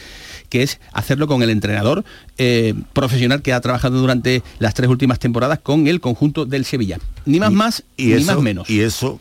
que 0.49 0.63
es 0.63 0.81
hacerlo 0.93 1.27
con 1.27 1.43
el 1.43 1.51
entrenador 1.51 2.05
eh, 2.39 2.75
profesional 2.93 3.43
que 3.43 3.53
ha 3.53 3.61
trabajado 3.61 3.99
durante 4.01 4.43
las 4.59 4.75
tres 4.75 4.89
últimas 4.91 5.19
temporadas 5.19 5.59
con 5.61 5.87
el 5.89 6.01
conjunto 6.01 6.47
del 6.47 6.65
Sevilla. 6.65 6.99
Ni 7.27 7.39
más 7.41 7.53
más, 7.53 7.85
y 7.97 8.07
ni 8.07 8.13
eso, 8.15 8.27
más 8.35 8.41
menos. 8.43 8.71
Y 8.71 8.81
eso 8.81 9.21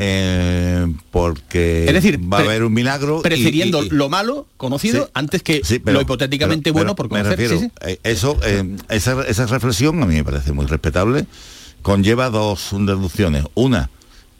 eh, 0.00 0.86
porque 1.10 1.86
Es 1.86 1.92
decir, 1.92 2.20
va 2.32 2.38
a 2.38 2.42
haber 2.42 2.62
un 2.62 2.72
milagro. 2.72 3.18
y- 3.18 3.22
prefiriendo 3.22 3.82
y- 3.82 3.86
y- 3.86 3.90
lo 3.90 4.08
malo 4.08 4.46
conocido 4.56 5.06
Sí. 5.06 5.10
antes 5.14 5.42
que 5.42 5.60
Sí, 5.64 5.80
pero- 5.80 5.96
lo 5.96 6.02
hipotéticamente 6.02 6.64
pero- 6.72 6.74
bueno 6.74 6.94
pero 6.94 7.08
por 7.08 7.18
me 7.18 7.22
conocer. 7.24 7.38
refiero, 7.38 7.60
Sí, 7.60 7.66
sí. 7.66 7.88
eh, 7.90 7.98
eso, 8.04 8.38
eh, 8.44 8.76
esa, 8.90 9.22
esa 9.26 9.46
reflexión 9.46 10.00
a 10.02 10.06
mí 10.06 10.14
me 10.14 10.24
parece 10.24 10.52
muy 10.52 10.66
respetable. 10.66 11.26
Conlleva 11.82 12.30
dos 12.30 12.68
deducciones. 12.72 13.44
Una, 13.54 13.90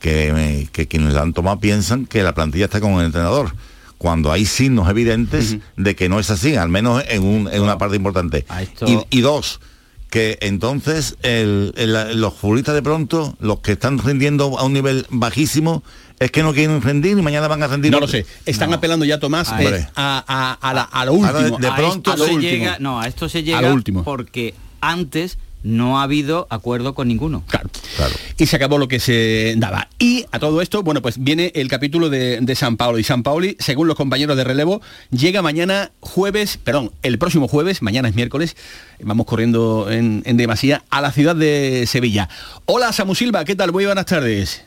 que, 0.00 0.32
me- 0.32 0.68
que 0.70 0.86
quienes 0.86 1.12
la 1.14 1.22
han 1.22 1.32
tomado 1.32 1.58
piensan 1.58 2.06
que 2.06 2.22
la 2.22 2.34
plantilla 2.34 2.66
está 2.66 2.80
con 2.80 2.92
el 3.00 3.06
entrenador. 3.06 3.52
Cuando 3.98 4.30
hay 4.32 4.46
signos 4.46 4.88
evidentes 4.88 5.56
de 5.76 5.96
que 5.96 6.08
no 6.08 6.20
es 6.20 6.30
así, 6.30 6.54
al 6.56 6.68
menos 6.68 7.02
en, 7.08 7.24
un- 7.24 7.48
en 7.52 7.62
una 7.62 7.78
parte 7.78 7.96
importante. 7.96 8.46
Esto- 8.60 8.86
Y, 9.10 9.18
y 9.18 9.20
dos, 9.22 9.60
que 10.08 10.38
entonces 10.40 11.16
el- 11.22 11.74
el- 11.76 12.20
los 12.20 12.32
futbolistas 12.34 12.74
de 12.74 12.82
pronto, 12.82 13.36
los 13.40 13.58
que 13.60 13.72
están 13.72 13.98
rendiendo 13.98 14.56
a 14.58 14.62
un 14.64 14.72
nivel 14.72 15.04
bajísimo, 15.10 15.82
es 16.20 16.30
que 16.30 16.42
no 16.42 16.54
quieren 16.54 16.80
rendir 16.80 17.18
y 17.18 17.22
mañana 17.22 17.46
van 17.48 17.62
a 17.62 17.66
rendir. 17.66 17.90
No 17.92 18.00
lo 18.00 18.08
sé. 18.08 18.24
Están 18.46 18.72
apelando 18.72 19.04
ya, 19.04 19.18
Tomás, 19.20 19.52
eh, 19.58 19.86
a, 19.96 20.24
a- 20.26 20.68
a 20.68 20.74
la- 20.74 20.82
a 20.82 21.04
lo 21.04 21.12
último. 21.12 21.28
Ahora, 21.36 21.58
de 21.58 21.68
A 21.68 21.76
pronto 21.76 22.10
esto 22.10 22.12
a 22.12 22.16
lo 22.16 22.24
se 22.24 22.34
último. 22.34 22.52
llega, 22.52 22.76
no, 22.80 23.00
a 23.00 23.06
esto 23.08 23.28
se 23.28 23.38
A 23.38 23.42
llega 23.42 23.62
lo 23.62 23.74
último. 23.74 24.04
porque 24.04 24.54
antes 24.80 25.38
no 25.62 25.98
ha 25.98 26.04
habido 26.04 26.46
acuerdo 26.50 26.94
con 26.94 27.08
ninguno. 27.08 27.42
Claro. 27.48 27.70
Claro. 27.96 28.14
Y 28.36 28.46
se 28.46 28.56
acabó 28.56 28.78
lo 28.78 28.88
que 28.88 29.00
se 29.00 29.54
daba. 29.56 29.88
Y 29.98 30.24
a 30.30 30.38
todo 30.38 30.62
esto, 30.62 30.82
bueno, 30.82 31.02
pues 31.02 31.22
viene 31.22 31.52
el 31.54 31.68
capítulo 31.68 32.10
de, 32.10 32.40
de 32.40 32.54
San 32.54 32.76
Paolo. 32.76 32.98
Y 32.98 33.04
San 33.04 33.22
Paoli, 33.22 33.56
según 33.58 33.88
los 33.88 33.96
compañeros 33.96 34.36
de 34.36 34.44
relevo, 34.44 34.80
llega 35.10 35.42
mañana 35.42 35.90
jueves, 36.00 36.58
perdón, 36.62 36.92
el 37.02 37.18
próximo 37.18 37.48
jueves, 37.48 37.82
mañana 37.82 38.08
es 38.08 38.14
miércoles, 38.14 38.56
vamos 39.00 39.26
corriendo 39.26 39.90
en, 39.90 40.22
en 40.26 40.36
demasía, 40.36 40.84
a 40.90 41.00
la 41.00 41.12
ciudad 41.12 41.34
de 41.34 41.84
Sevilla. 41.86 42.28
Hola 42.66 42.92
Samu 42.92 43.14
Silva, 43.14 43.44
¿qué 43.44 43.56
tal? 43.56 43.72
Muy 43.72 43.86
buenas 43.86 44.06
tardes. 44.06 44.64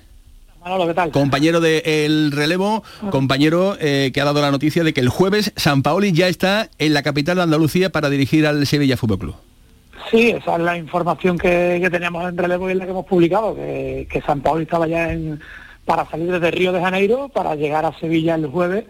Manolo, 0.64 0.86
¿qué 0.88 0.94
tal? 0.94 1.10
Compañero 1.12 1.60
del 1.60 2.32
relevo, 2.32 2.84
compañero 3.10 3.78
eh, 3.80 4.12
que 4.14 4.22
ha 4.22 4.26
dado 4.26 4.42
la 4.42 4.52
noticia 4.52 4.84
de 4.84 4.94
que 4.94 5.02
el 5.02 5.10
jueves 5.10 5.54
San 5.56 5.82
Paoli 5.82 6.12
ya 6.12 6.28
está 6.28 6.70
en 6.78 6.94
la 6.94 7.02
capital 7.02 7.38
de 7.38 7.44
Andalucía 7.44 7.92
para 7.92 8.12
dirigir 8.12 8.46
al 8.46 8.68
Sevilla 8.68 8.96
Fútbol 8.96 9.18
Club. 9.18 9.36
Sí, 10.12 10.32
esa 10.32 10.56
es 10.58 10.62
la 10.62 10.77
información 10.77 11.38
que, 11.38 11.80
que 11.82 11.89
teníamos 11.89 12.27
en 12.27 12.38
relevo 12.38 12.68
y 12.70 12.74
es 12.74 12.77
la 12.77 12.84
que 12.86 12.91
hemos 12.91 13.06
publicado, 13.06 13.56
que, 13.56 14.08
que 14.12 14.22
San 14.22 14.41
Pablo 14.41 14.62
estaba 14.62 14.86
ya 14.86 15.12
en, 15.13 15.39
para 15.86 16.06
salir 16.10 16.30
desde 16.32 16.51
Río 16.51 16.74
de 16.74 16.82
Janeiro, 16.82 17.30
para 17.30 17.56
llegar 17.56 17.86
a 17.86 17.98
Sevilla 17.98 18.36
el 18.36 18.48
jueves, 18.48 18.84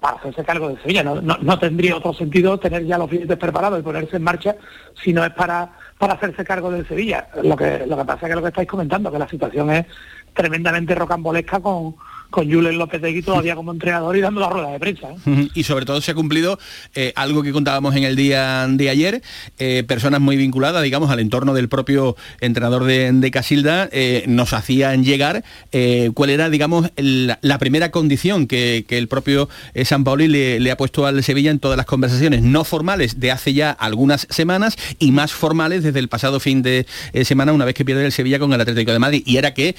para 0.00 0.16
hacerse 0.16 0.42
cargo 0.42 0.70
de 0.70 0.80
Sevilla. 0.80 1.02
No, 1.04 1.20
no- 1.20 1.36
no 1.42 1.58
tendría 1.58 1.94
otro 1.96 2.14
sentido 2.14 2.58
tener 2.58 2.86
ya 2.86 2.96
los 2.96 3.10
billetes 3.10 3.36
preparados 3.36 3.78
y 3.80 3.82
ponerse 3.82 4.16
en 4.16 4.22
marcha 4.22 4.56
si 5.04 5.12
no 5.12 5.22
es 5.24 5.32
para, 5.34 5.72
para 5.98 6.14
hacerse 6.14 6.42
cargo 6.42 6.70
del 6.70 6.88
Sevilla. 6.88 7.28
Lo 7.42 7.54
que, 7.54 7.84
lo 7.86 7.98
que 7.98 8.04
pasa 8.06 8.26
es 8.26 8.30
que 8.30 8.36
lo 8.36 8.42
que 8.42 8.48
estáis 8.48 8.68
comentando, 8.68 9.12
que 9.12 9.18
la 9.18 9.28
situación 9.28 9.70
es 9.72 9.84
tremendamente 10.32 10.94
rocambolesca 10.94 11.60
con, 11.60 11.96
con 12.30 12.50
Julen 12.50 12.78
Lopetegui 12.78 13.22
todavía 13.22 13.54
como 13.54 13.72
entrenador 13.72 14.16
y 14.16 14.20
dando 14.20 14.40
la 14.40 14.48
rueda 14.48 14.70
de 14.70 14.78
prensa. 14.78 15.08
¿eh? 15.26 15.48
Y 15.54 15.64
sobre 15.64 15.84
todo 15.84 16.00
se 16.00 16.12
ha 16.12 16.14
cumplido 16.14 16.58
eh, 16.94 17.12
algo 17.16 17.42
que 17.42 17.52
contábamos 17.52 17.96
en 17.96 18.04
el 18.04 18.16
día 18.16 18.66
de 18.68 18.88
ayer, 18.88 19.22
eh, 19.58 19.84
personas 19.86 20.20
muy 20.20 20.36
vinculadas, 20.36 20.82
digamos, 20.82 21.10
al 21.10 21.20
entorno 21.20 21.52
del 21.54 21.68
propio 21.68 22.16
entrenador 22.40 22.84
de, 22.84 23.12
de 23.12 23.30
Casilda, 23.30 23.90
nos 24.26 24.52
hacían 24.52 25.04
llegar 25.04 25.44
cuál 26.14 26.30
era, 26.30 26.48
digamos, 26.48 26.90
la 26.96 27.58
primera 27.58 27.90
condición 27.90 28.46
que, 28.46 28.84
que 28.86 28.98
el 28.98 29.08
propio 29.08 29.48
San 29.84 30.04
Paoli 30.04 30.28
le, 30.28 30.60
le 30.60 30.70
ha 30.70 30.76
puesto 30.76 31.06
al 31.06 31.22
Sevilla 31.24 31.50
en 31.50 31.58
todas 31.58 31.76
las 31.76 31.86
conversaciones, 31.86 32.42
no 32.42 32.64
formales 32.64 33.18
de 33.18 33.30
hace 33.30 33.52
ya 33.52 33.70
algunas 33.70 34.26
semanas 34.30 34.76
y 34.98 35.10
más 35.10 35.32
formales 35.32 35.82
desde 35.82 35.98
el 35.98 36.08
pasado 36.08 36.40
fin 36.40 36.62
de 36.62 36.86
semana, 37.24 37.52
una 37.52 37.64
vez 37.64 37.74
que 37.74 37.84
pierde 37.84 38.06
el 38.06 38.12
Sevilla 38.12 38.38
con 38.38 38.52
el 38.52 38.60
Atlético 38.60 38.92
de 38.92 38.98
Madrid. 38.98 39.22
Y 39.26 39.36
era 39.36 39.54
que, 39.54 39.74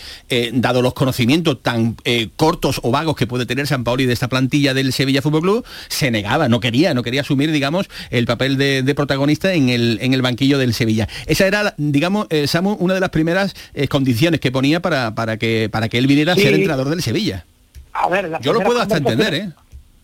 dado 0.53 0.81
los 0.81 0.93
conocimientos 0.93 1.61
tan 1.61 1.95
cortos 2.41 2.79
o 2.81 2.89
vagos 2.89 3.15
que 3.15 3.27
puede 3.27 3.45
tener 3.45 3.67
San 3.67 3.83
Paoli 3.83 4.07
de 4.07 4.13
esta 4.13 4.27
plantilla 4.27 4.73
del 4.73 4.93
Sevilla 4.93 5.21
Fútbol 5.21 5.41
Club, 5.41 5.65
se 5.89 6.09
negaba, 6.09 6.49
no 6.49 6.59
quería, 6.59 6.95
no 6.95 7.03
quería 7.03 7.21
asumir, 7.21 7.51
digamos, 7.51 7.87
el 8.09 8.25
papel 8.25 8.57
de, 8.57 8.81
de 8.81 8.95
protagonista 8.95 9.53
en 9.53 9.69
el, 9.69 9.99
en 10.01 10.15
el 10.15 10.23
banquillo 10.23 10.57
del 10.57 10.73
Sevilla. 10.73 11.07
Esa 11.27 11.45
era, 11.45 11.75
digamos, 11.77 12.25
eh, 12.31 12.47
Samu, 12.47 12.71
una 12.79 12.95
de 12.95 12.99
las 12.99 13.11
primeras 13.11 13.53
eh, 13.75 13.87
condiciones 13.87 14.39
que 14.39 14.51
ponía 14.51 14.79
para, 14.79 15.13
para, 15.13 15.37
que, 15.37 15.69
para 15.71 15.87
que 15.87 15.99
él 15.99 16.07
viniera 16.07 16.33
Sí. 16.33 16.41
a 16.41 16.43
ser 16.45 16.53
entrenador 16.55 16.89
del 16.89 17.03
Sevilla. 17.03 17.45
A 17.93 18.09
ver, 18.09 18.31
Yo 18.41 18.53
lo 18.53 18.61
puedo 18.61 18.81
hasta 18.81 18.97
entender, 18.97 19.33
¿eh? 19.35 19.49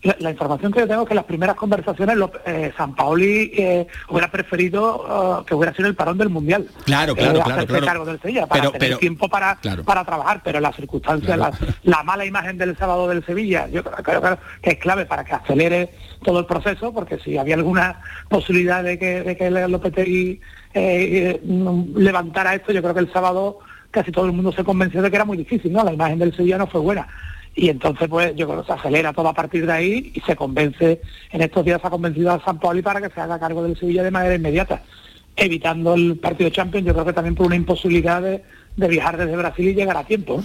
La, 0.02 0.14
la 0.20 0.30
información 0.30 0.70
que 0.70 0.78
yo 0.78 0.86
tengo 0.86 1.02
es 1.02 1.08
que 1.08 1.14
las 1.16 1.24
primeras 1.24 1.56
conversaciones 1.56 2.16
lo- 2.16 2.30
eh, 2.46 2.72
San 2.76 2.94
Paoli 2.94 3.50
eh, 3.52 3.84
hubiera 4.08 4.30
preferido 4.30 5.40
eh, 5.40 5.44
que 5.44 5.56
hubiera 5.56 5.74
sido 5.74 5.88
el 5.88 5.96
parón 5.96 6.16
del 6.18 6.28
Mundial. 6.28 6.68
Claro, 6.84 7.16
claro, 7.16 7.30
Eh, 7.30 7.42
claro, 7.42 7.50
hacerse 7.50 7.66
claro. 7.66 7.86
cargo 7.86 8.04
del 8.04 8.20
Sevilla, 8.20 8.46
para 8.46 8.60
Pero- 8.60 8.72
tener 8.72 8.88
pero- 8.90 8.98
tiempo 9.00 9.28
para, 9.28 9.56
claro. 9.56 9.82
para 9.82 10.04
trabajar, 10.04 10.40
pero 10.44 10.60
las 10.60 10.76
circunstancias, 10.76 11.36
la, 11.36 11.50
la 11.82 12.02
mala 12.04 12.24
imagen 12.24 12.56
del 12.58 12.76
sábado 12.76 13.08
del 13.08 13.24
Sevilla, 13.26 13.66
yo 13.68 13.82
creo, 13.82 13.96
creo- 14.04 14.20
creo 14.22 14.38
que 14.62 14.70
es 14.70 14.78
clave 14.78 15.04
para 15.04 15.24
que 15.24 15.34
acelere 15.34 15.90
todo 16.22 16.38
el 16.38 16.46
proceso, 16.46 16.92
porque 16.92 17.18
si 17.18 17.36
había 17.36 17.56
alguna 17.56 18.00
posibilidad 18.28 18.84
de 18.84 19.00
que, 19.00 19.22
de 19.24 19.36
que 19.36 19.50
Lopetegui 19.50 20.40
eh, 20.74 21.40
eh, 21.40 21.40
levantara 21.96 22.54
esto, 22.54 22.70
yo 22.72 22.82
creo 22.82 22.94
que 22.94 23.00
el 23.00 23.12
sábado 23.12 23.58
casi 23.90 24.12
todo 24.12 24.26
el 24.26 24.32
mundo 24.32 24.52
se 24.52 24.62
convenció 24.62 25.02
de 25.02 25.10
que 25.10 25.16
era 25.16 25.24
muy 25.24 25.36
difícil, 25.38 25.72
¿no? 25.72 25.82
La 25.82 25.92
imagen 25.92 26.18
del 26.20 26.36
Sevilla 26.36 26.58
no 26.58 26.66
fue 26.68 26.80
buena. 26.82 27.08
Y 27.58 27.70
entonces, 27.70 28.06
pues, 28.08 28.36
yo 28.36 28.46
creo 28.46 28.60
que 28.60 28.68
se 28.68 28.72
acelera 28.72 29.12
todo 29.12 29.26
a 29.26 29.34
partir 29.34 29.66
de 29.66 29.72
ahí 29.72 30.12
y 30.14 30.20
se 30.20 30.36
convence, 30.36 31.00
en 31.32 31.42
estos 31.42 31.64
días 31.64 31.80
se 31.80 31.88
ha 31.88 31.90
convencido 31.90 32.30
a 32.30 32.44
San 32.44 32.60
Paoli 32.60 32.82
para 32.82 33.00
que 33.00 33.12
se 33.12 33.20
haga 33.20 33.40
cargo 33.40 33.64
del 33.64 33.76
Sevilla 33.76 34.04
de 34.04 34.12
manera 34.12 34.36
inmediata, 34.36 34.80
evitando 35.34 35.94
el 35.94 36.18
partido 36.18 36.50
Champions, 36.50 36.86
yo 36.86 36.92
creo 36.92 37.06
que 37.06 37.12
también 37.12 37.34
por 37.34 37.46
una 37.46 37.56
imposibilidad 37.56 38.22
de, 38.22 38.44
de 38.78 38.88
viajar 38.88 39.16
desde 39.16 39.36
Brasil 39.36 39.68
y 39.68 39.74
llegar 39.74 39.96
a 39.96 40.04
tiempo. 40.04 40.42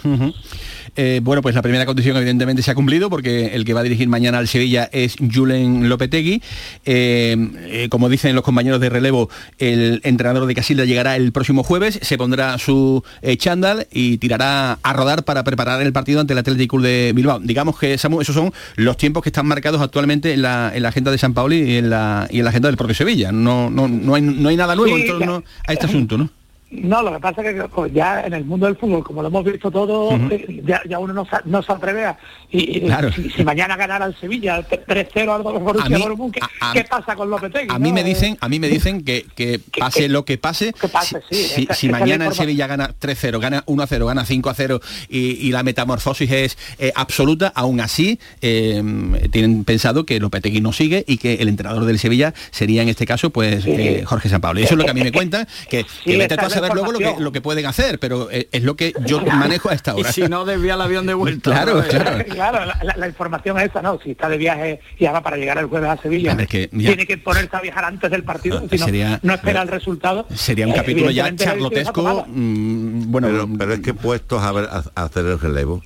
Eh, 0.96 1.22
bueno, 1.24 1.42
pues 1.42 1.56
la 1.56 1.62
primera 1.62 1.86
condición 1.86 2.18
evidentemente 2.18 2.62
se 2.62 2.72
ha 2.72 2.75
cumplido 2.75 3.10
porque 3.10 3.56
el 3.56 3.66
que 3.66 3.74
va 3.74 3.80
a 3.80 3.84
dirigir 3.84 4.08
mañana 4.08 4.40
al 4.40 4.48
Sevilla 4.48 4.90
es 4.92 5.16
Julen 5.34 5.88
Lopetegui. 5.88 6.42
Eh, 6.86 7.36
eh, 7.68 7.88
como 7.90 8.10
dicen 8.10 8.36
los 8.36 8.44
compañeros 8.44 8.80
de 8.80 8.90
relevo, 8.90 9.30
el 9.60 10.02
entrenador 10.04 10.46
de 10.46 10.56
Casilda 10.56 10.86
llegará 10.86 11.16
el 11.16 11.32
próximo 11.32 11.63
jueves, 11.63 12.00
se 12.02 12.18
pondrá 12.18 12.58
su 12.58 13.04
chándal 13.38 13.88
y 13.92 14.18
tirará 14.18 14.80
a 14.82 14.94
rodar 14.94 15.24
para 15.24 15.44
preparar 15.44 15.82
el 15.82 15.94
partido 15.94 16.20
ante 16.20 16.34
el 16.34 16.40
Atlético 16.40 16.82
de 16.82 17.12
Bilbao. 17.16 17.40
Digamos 17.40 17.78
que 17.80 17.98
Samu, 17.98 18.22
esos 18.22 18.36
son 18.36 18.52
los 18.75 18.98
tiempos 18.98 19.24
que 19.24 19.30
están 19.30 19.46
marcados 19.46 19.82
actualmente 19.82 20.34
en 20.34 20.42
la, 20.42 20.72
en 20.74 20.84
la 20.84 20.90
agenda 20.90 21.12
de 21.12 21.18
San 21.18 21.34
Pauli 21.34 21.58
y 21.58 21.78
en 21.78 21.90
la, 21.90 22.28
y 22.32 22.40
en 22.40 22.44
la 22.46 22.50
agenda 22.50 22.68
del 22.68 22.78
propio 22.78 22.96
Sevilla. 22.96 23.32
No, 23.32 23.70
no, 23.70 23.88
no, 23.88 24.16
hay, 24.16 24.22
no 24.22 24.50
hay 24.50 24.58
nada 24.58 24.75
nuevo 24.75 24.96
Sí, 24.96 25.04
en 25.04 25.08
torno 25.08 25.44
a 25.68 25.74
este 25.74 25.86
asunto, 25.86 26.18
¿no? 26.18 26.30
No, 26.82 27.03
lo 27.03 27.13
que 27.13 27.20
pasa 27.20 27.42
es 27.44 27.53
que 27.56 27.63
pues, 27.70 27.94
ya 27.94 28.22
en 28.22 28.34
el 28.34 28.46
mundo 28.46 28.65
del 28.65 28.75
fútbol, 28.75 29.03
como 29.03 29.22
lo 29.22 29.27
hemos 29.27 29.44
visto 29.46 29.70
todo, 29.70 30.12
eh, 30.32 30.62
ya, 30.65 30.82
ya 30.89 30.98
uno 31.00 31.13
no, 31.13 31.27
no 31.46 31.62
se 31.62 31.72
atreve 31.72 32.06
a... 32.06 32.18
Y, 32.51 32.77
y 32.77 32.82
Claro. 32.82 33.12
si, 33.12 33.30
si 33.30 33.44
mañana 33.44 33.75
ganara 33.75 34.06
el 34.06 34.15
Sevilla 34.20 34.60
3-0 34.68 35.30
al 35.36 35.42
Borussia 35.44 35.86
A 35.86 35.89
mí- 35.89 36.01
Dortmund, 36.03 36.34
¿qué, 36.34 36.39
a- 36.60 36.70
a- 36.72 36.74
qué 36.74 36.84
pasa 36.84 37.15
con 37.15 37.30
Lopetegui? 37.30 37.68
A 37.70 37.80
mí 37.80 37.89
no? 37.89 37.96
me 37.96 38.03
dicen, 38.03 38.38
a 38.42 38.50
mí 38.50 38.60
me 38.60 38.70
dicen 38.70 39.03
que, 39.03 39.25
que 39.36 39.60
pase 39.80 40.01
que- 40.01 40.10
lo 40.10 40.25
que 40.25 40.38
pase, 40.38 40.74
que 40.74 40.88
pase, 40.88 41.22
si, 41.30 41.36
sí, 41.36 41.44
si- 41.56 41.63
esa- 41.63 41.74
si 41.75 41.88
esa 41.88 42.00
mañana 42.00 42.27
el. 42.27 42.34
Sevilla 42.34 42.68
gana 42.68 42.89
3-0, 43.00 43.39
gana 43.39 43.63
1-0, 43.65 44.06
gana 44.08 44.25
5-0 44.25 44.82
y, 45.10 45.20
y 45.48 45.51
la 45.51 45.63
metamorfosis 45.63 46.32
es 46.32 46.58
eh, 46.80 46.92
absoluta, 46.96 47.51
aún 47.56 47.80
así 47.82 48.20
eh, 48.42 48.82
tienen 49.32 49.63
pensado 49.63 50.06
que 50.06 50.20
Lopetegui 50.20 50.62
no 50.62 50.74
sigue 50.74 51.03
y 51.08 51.18
que 51.18 51.36
el 51.36 51.48
entrenador 51.50 51.86
del 51.86 52.00
Sevilla 52.00 52.34
sería 52.51 52.82
en 52.82 52.89
este 52.89 53.06
caso 53.06 53.30
pues 53.32 53.63
eh, 53.65 54.03
Jorge 54.06 54.30
Sampaoli. 54.30 54.63
Eso 54.63 54.74
es 54.74 54.77
lo 54.77 54.86
que 54.86 54.92
a 54.92 54.94
mí 54.96 55.01
me 55.01 55.12
cuentan, 55.12 55.48
que, 55.70 55.86
que 56.03 56.18
vete 56.18 56.36
tú 56.38 56.46
a 56.46 56.50
la 56.50 56.62
saber 56.67 56.75
luego 56.84 56.91
lo 56.93 56.98
que, 57.00 57.03
información. 57.03 57.24
lo 57.24 57.32
que 57.32 57.41
pueden 57.41 57.65
hacer, 57.65 58.00
pero 58.00 58.29
eh, 58.32 58.48
es 58.51 58.63
lo 58.63 58.75
que 58.75 58.93
yo 59.05 59.22
manejo 59.25 59.70
a 59.70 59.74
esta 59.74 59.93
Y 59.98 60.01
hora. 60.01 60.12
si 60.12 60.22
no 60.24 60.46
desvía 60.46 60.74
el 60.75 60.82
avión 60.82 61.05
de 61.05 61.13
vuelta. 61.13 61.51
Claro, 61.51 61.75
¿no? 61.82 61.88
claro. 61.88 62.24
Claro, 62.34 62.65
la, 62.65 62.79
la- 62.84 62.98
la 62.98 63.08
información 63.08 63.58
es 63.60 63.65
esa, 63.70 63.82
¿no? 63.82 64.00
Si 64.03 64.12
está 64.12 64.27
de 64.29 64.38
viaje 64.38 64.79
y 64.98 65.05
ahora 65.05 65.22
para 65.22 65.38
llegar 65.38 65.58
el 65.58 65.65
jueves 65.67 65.89
a 65.89 65.98
Sevilla, 65.98 66.36
es 66.39 66.48
que 66.48 66.70
ya- 66.72 66.88
tiene 66.89 67.05
que 67.08 67.17
ponerse 67.17 67.55
a 67.55 67.62
viajar 67.62 67.86
antes 67.86 68.10
del 68.12 68.24
partido, 68.24 68.60
Ah, 68.63 68.67
si 68.72 68.77
no, 68.77 68.86
sería- 68.86 69.20
no 69.24 69.34
espera 69.34 69.62
el 69.62 69.67
resultado. 69.67 70.25
Sería 70.34 70.65
un 70.67 70.74
Eh, 70.74 70.75
capítulo 70.75 71.12
ya 71.12 71.34
charlotesco, 71.36 72.25
mm, 72.27 73.12
bueno, 73.12 73.27
pero, 73.27 73.50
pero 73.58 73.74
es 73.74 73.79
que 73.82 73.93
puestos 73.93 74.41
a, 74.41 74.51
ver, 74.51 74.65
a, 74.65 74.84
a 74.96 75.03
hacer 75.03 75.25
el 75.25 75.39
relevo, 75.39 75.82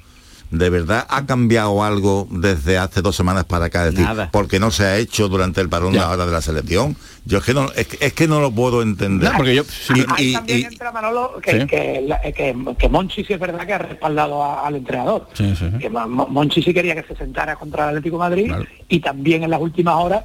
¿de 0.51 0.69
verdad 0.69 1.05
ha 1.09 1.25
cambiado 1.25 1.83
algo 1.83 2.27
desde 2.31 2.77
hace 2.77 3.01
dos 3.01 3.15
semanas 3.15 3.45
para 3.45 3.65
acá? 3.65 3.85
Es 3.87 3.91
decir, 3.91 4.05
Nada. 4.07 4.29
porque 4.31 4.59
no 4.59 4.71
se 4.71 4.85
ha 4.85 4.97
hecho 4.97 5.27
durante 5.27 5.61
el 5.61 5.69
parón 5.69 5.93
Ya. 5.93 6.03
ahora 6.09 6.25
de 6.25 6.31
la 6.31 6.41
selección. 6.41 6.95
Yo 7.25 7.39
es 7.39 7.43
que 7.43 7.53
no, 7.53 7.69
es, 7.75 7.87
que- 7.87 7.97
es 8.05 8.13
que 8.13 8.27
no 8.27 8.39
lo 8.39 8.51
puedo 8.51 8.81
entender. 8.81 9.29
No, 9.31 9.37
porque 9.37 9.55
yo- 9.55 9.63
si 9.65 9.93
me- 9.93 10.05
Ahí 10.15 10.29
Y- 10.29 10.33
también 10.33 10.59
y- 10.59 10.63
entra 10.63 10.91
Manolo 10.93 11.33
que, 11.41 11.61
Sí. 11.61 11.67
que, 11.67 12.01
la- 12.07 12.21
que, 12.21 12.55
que 12.79 12.89
Monchi 12.89 13.25
sí 13.25 13.33
es 13.33 13.39
verdad 13.39 13.65
que 13.67 13.73
ha 13.73 13.77
respaldado 13.79 14.41
a- 14.41 14.65
al 14.65 14.75
entrenador. 14.75 15.27
Sí, 15.33 15.53
sí, 15.57 15.65
sí. 15.71 15.77
Que 15.79 15.89
Mo- 15.89 16.07
Mo- 16.07 16.27
Monchi 16.27 16.61
sí 16.63 16.73
quería 16.73 16.95
que 16.95 17.03
se 17.03 17.15
sentara 17.17 17.57
contra 17.57 17.83
el 17.83 17.89
Atlético 17.89 18.15
de 18.15 18.19
Madrid 18.19 18.45
Claro. 18.47 18.65
y 18.87 18.99
también 19.01 19.43
en 19.43 19.49
las 19.51 19.59
últimas 19.59 19.95
horas, 19.95 20.23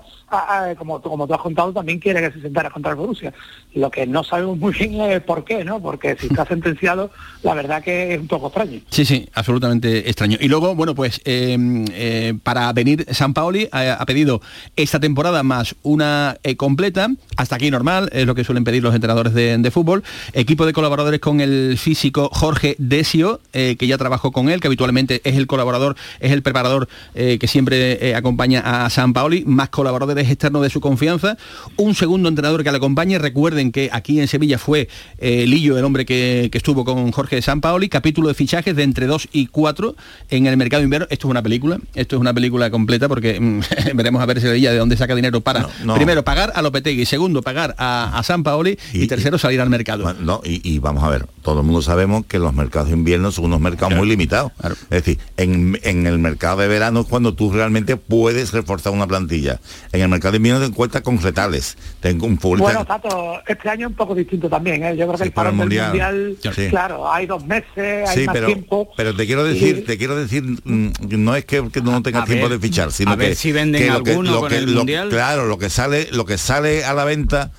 como, 0.78 1.00
tú- 1.00 1.10
como 1.10 1.26
tú 1.26 1.34
has 1.34 1.40
contado, 1.40 1.72
también 1.72 1.98
quiere 1.98 2.20
que 2.20 2.32
se 2.32 2.40
sentara 2.42 2.70
contra 2.70 2.92
el 2.92 2.96
Borussia. 2.96 3.32
Lo 3.74 3.90
que 3.90 4.06
no 4.06 4.24
sabemos 4.24 4.58
muy 4.58 4.72
bien 4.72 5.00
es 5.00 5.20
por 5.22 5.44
qué, 5.44 5.64
¿no? 5.64 5.80
Porque 5.80 6.16
si 6.18 6.26
está 6.26 6.46
sentenciado, 6.48 7.10
la 7.42 7.54
verdad 7.54 7.82
que 7.82 8.14
es 8.14 8.20
un 8.20 8.28
poco 8.28 8.46
extraño. 8.48 8.80
Sí, 8.90 9.04
sí, 9.04 9.28
absolutamente 9.34 10.08
extraño. 10.08 10.38
Y 10.40 10.48
luego, 10.48 10.74
bueno, 10.74 10.94
pues 10.94 11.20
eh, 11.24 11.56
eh, 11.92 12.34
para 12.42 12.72
venir 12.72 13.06
San 13.10 13.34
Paoli 13.34 13.68
ha, 13.72 13.94
ha 13.94 14.06
pedido 14.06 14.40
esta 14.76 15.00
temporada 15.00 15.42
más 15.42 15.74
una 15.82 16.36
eh, 16.42 16.56
completa, 16.56 17.08
hasta 17.36 17.56
aquí 17.56 17.70
normal, 17.70 18.08
es 18.12 18.26
lo 18.26 18.34
que 18.34 18.44
suelen 18.44 18.64
pedir 18.64 18.82
los 18.82 18.94
entrenadores 18.94 19.34
de, 19.34 19.56
de 19.58 19.70
fútbol. 19.70 20.02
Equipo 20.32 20.66
de 20.66 20.72
colaboradores 20.72 21.20
con 21.20 21.40
el 21.40 21.76
físico 21.78 22.30
Jorge 22.32 22.74
Desio, 22.78 23.40
que 23.52 23.76
ya 23.86 23.98
trabajó 23.98 24.32
con 24.32 24.48
él, 24.48 24.60
que 24.60 24.68
habitualmente 24.68 25.20
es 25.24 25.36
el 25.36 25.46
colaborador, 25.46 25.96
es 26.20 26.32
el 26.32 26.42
preparador 26.42 26.88
que 27.14 27.46
siempre 27.48 28.14
acompaña 28.14 28.60
a 28.84 28.90
San 28.90 29.12
Paoli, 29.12 29.44
más 29.46 29.68
colaboradores 29.68 30.21
externos 30.28 30.62
de 30.62 30.70
su 30.70 30.80
confianza. 30.80 31.36
Un 31.76 31.94
segundo 31.94 32.28
entrenador 32.28 32.62
que 32.64 32.70
le 32.70 32.76
acompañe. 32.76 33.18
Recuerden 33.18 33.72
que 33.72 33.88
aquí 33.92 34.20
en 34.20 34.28
Sevilla 34.28 34.58
fue 34.58 34.88
eh, 35.18 35.46
Lillo, 35.46 35.78
el 35.78 35.84
hombre 35.84 36.04
que, 36.04 36.48
que 36.50 36.58
estuvo 36.58 36.84
con 36.84 37.10
Jorge 37.12 37.40
San 37.42 37.60
Paoli. 37.60 37.88
Capítulo 37.88 38.28
de 38.28 38.34
fichajes 38.34 38.74
de 38.76 38.82
entre 38.82 39.06
2 39.06 39.28
y 39.32 39.46
4 39.46 39.94
en 40.30 40.46
el 40.46 40.56
mercado 40.56 40.82
invierno. 40.82 41.06
Esto 41.10 41.26
es 41.28 41.30
una 41.30 41.42
película, 41.42 41.78
esto 41.94 42.16
es 42.16 42.20
una 42.20 42.32
película 42.34 42.70
completa 42.70 43.08
porque 43.08 43.38
mm, 43.40 43.60
veremos 43.94 44.22
a 44.22 44.26
ver 44.26 44.40
Sevilla 44.40 44.72
de 44.72 44.78
dónde 44.78 44.96
saca 44.96 45.14
dinero 45.14 45.40
para, 45.40 45.60
No, 45.60 45.68
no. 45.84 45.94
primero, 45.94 46.24
pagar 46.24 46.52
a 46.54 46.62
Lopetegui, 46.62 47.04
segundo, 47.06 47.42
pagar 47.42 47.74
a, 47.78 48.18
a 48.18 48.22
San 48.22 48.42
Paoli 48.42 48.78
y, 48.92 49.02
Y- 49.02 49.06
tercero, 49.06 49.38
salir 49.38 49.60
al 49.60 49.70
mercado. 49.70 50.12
No, 50.14 50.40
y, 50.44 50.60
y 50.68 50.78
vamos 50.78 51.02
a 51.04 51.08
ver, 51.08 51.26
todo 51.42 51.60
el 51.60 51.66
mundo 51.66 51.82
sabemos 51.82 52.24
que 52.26 52.38
los 52.38 52.54
mercados 52.54 52.88
de 52.88 52.94
invierno 52.94 53.30
son 53.32 53.46
unos 53.46 53.60
mercados 53.60 53.96
muy 53.96 54.08
limitados. 54.08 54.52
Claro. 54.58 54.74
Es 54.84 54.88
decir, 55.04 55.18
en, 55.36 55.78
en 55.82 56.06
el 56.06 56.18
mercado 56.18 56.58
de 56.58 56.68
verano 56.68 57.00
es 57.00 57.06
cuando 57.06 57.34
tú 57.34 57.50
realmente 57.52 57.96
puedes 57.96 58.52
reforzar 58.52 58.92
una 58.92 59.06
plantilla. 59.06 59.60
En 59.92 60.00
el 60.02 60.08
mercado 60.12 60.32
de 60.32 60.36
invierno 60.36 60.60
te 60.60 60.66
encuentras 60.66 61.02
con 61.02 61.20
retales. 61.20 61.76
Tengo 62.00 62.26
un 62.26 62.38
futbolista... 62.38 62.72
Bueno, 62.72 62.86
Tato, 62.86 63.40
este 63.46 63.68
año 63.68 63.86
es 63.86 63.90
un 63.90 63.96
poco 63.96 64.14
distinto 64.14 64.48
también, 64.48 64.82
¿eh? 64.84 64.90
Yo 64.96 65.06
creo 65.06 65.12
que 65.12 65.16
Sí, 65.18 65.22
el 65.24 65.32
parón 65.32 65.58
del 65.58 65.66
Mundial. 65.68 66.36
Sí. 66.54 66.68
claro, 66.68 67.10
hay 67.12 67.26
dos 67.26 67.44
meses, 67.44 68.08
hay 68.08 68.18
Sí, 68.20 68.24
más 68.26 68.32
pero, 68.34 68.46
tiempo. 68.46 68.88
pero 68.96 69.14
te 69.16 69.26
quiero 69.26 69.44
decir, 69.44 69.78
Y- 69.78 69.82
te 69.82 69.98
quiero 69.98 70.14
decir, 70.16 70.42
mm, 70.44 70.88
no 71.18 71.34
es 71.34 71.44
que, 71.44 71.68
que 71.70 71.80
no 71.80 72.00
tengas 72.02 72.24
tiempo 72.26 72.48
ver, 72.48 72.58
de 72.60 72.66
fichar, 72.66 72.92
sino 72.92 73.10
a 73.12 73.16
ver 73.16 73.30
que, 73.30 73.34
si 73.34 73.50
venden 73.52 73.82
que 73.82 73.90
lo 73.90 74.02
que- 74.04 74.10
alguno 74.12 74.30
lo 74.32 74.40
con 74.40 74.48
que- 74.50 74.56
el 74.58 74.70
lo- 74.72 74.78
Mundial. 74.78 75.08
claro, 75.08 75.46
lo 75.46 75.58
que 75.58 75.68
sale, 75.70 76.08
lo 76.12 76.24
que 76.24 76.38
sale 76.38 76.84
a 76.84 76.94
la 76.94 77.04
venta 77.04 77.50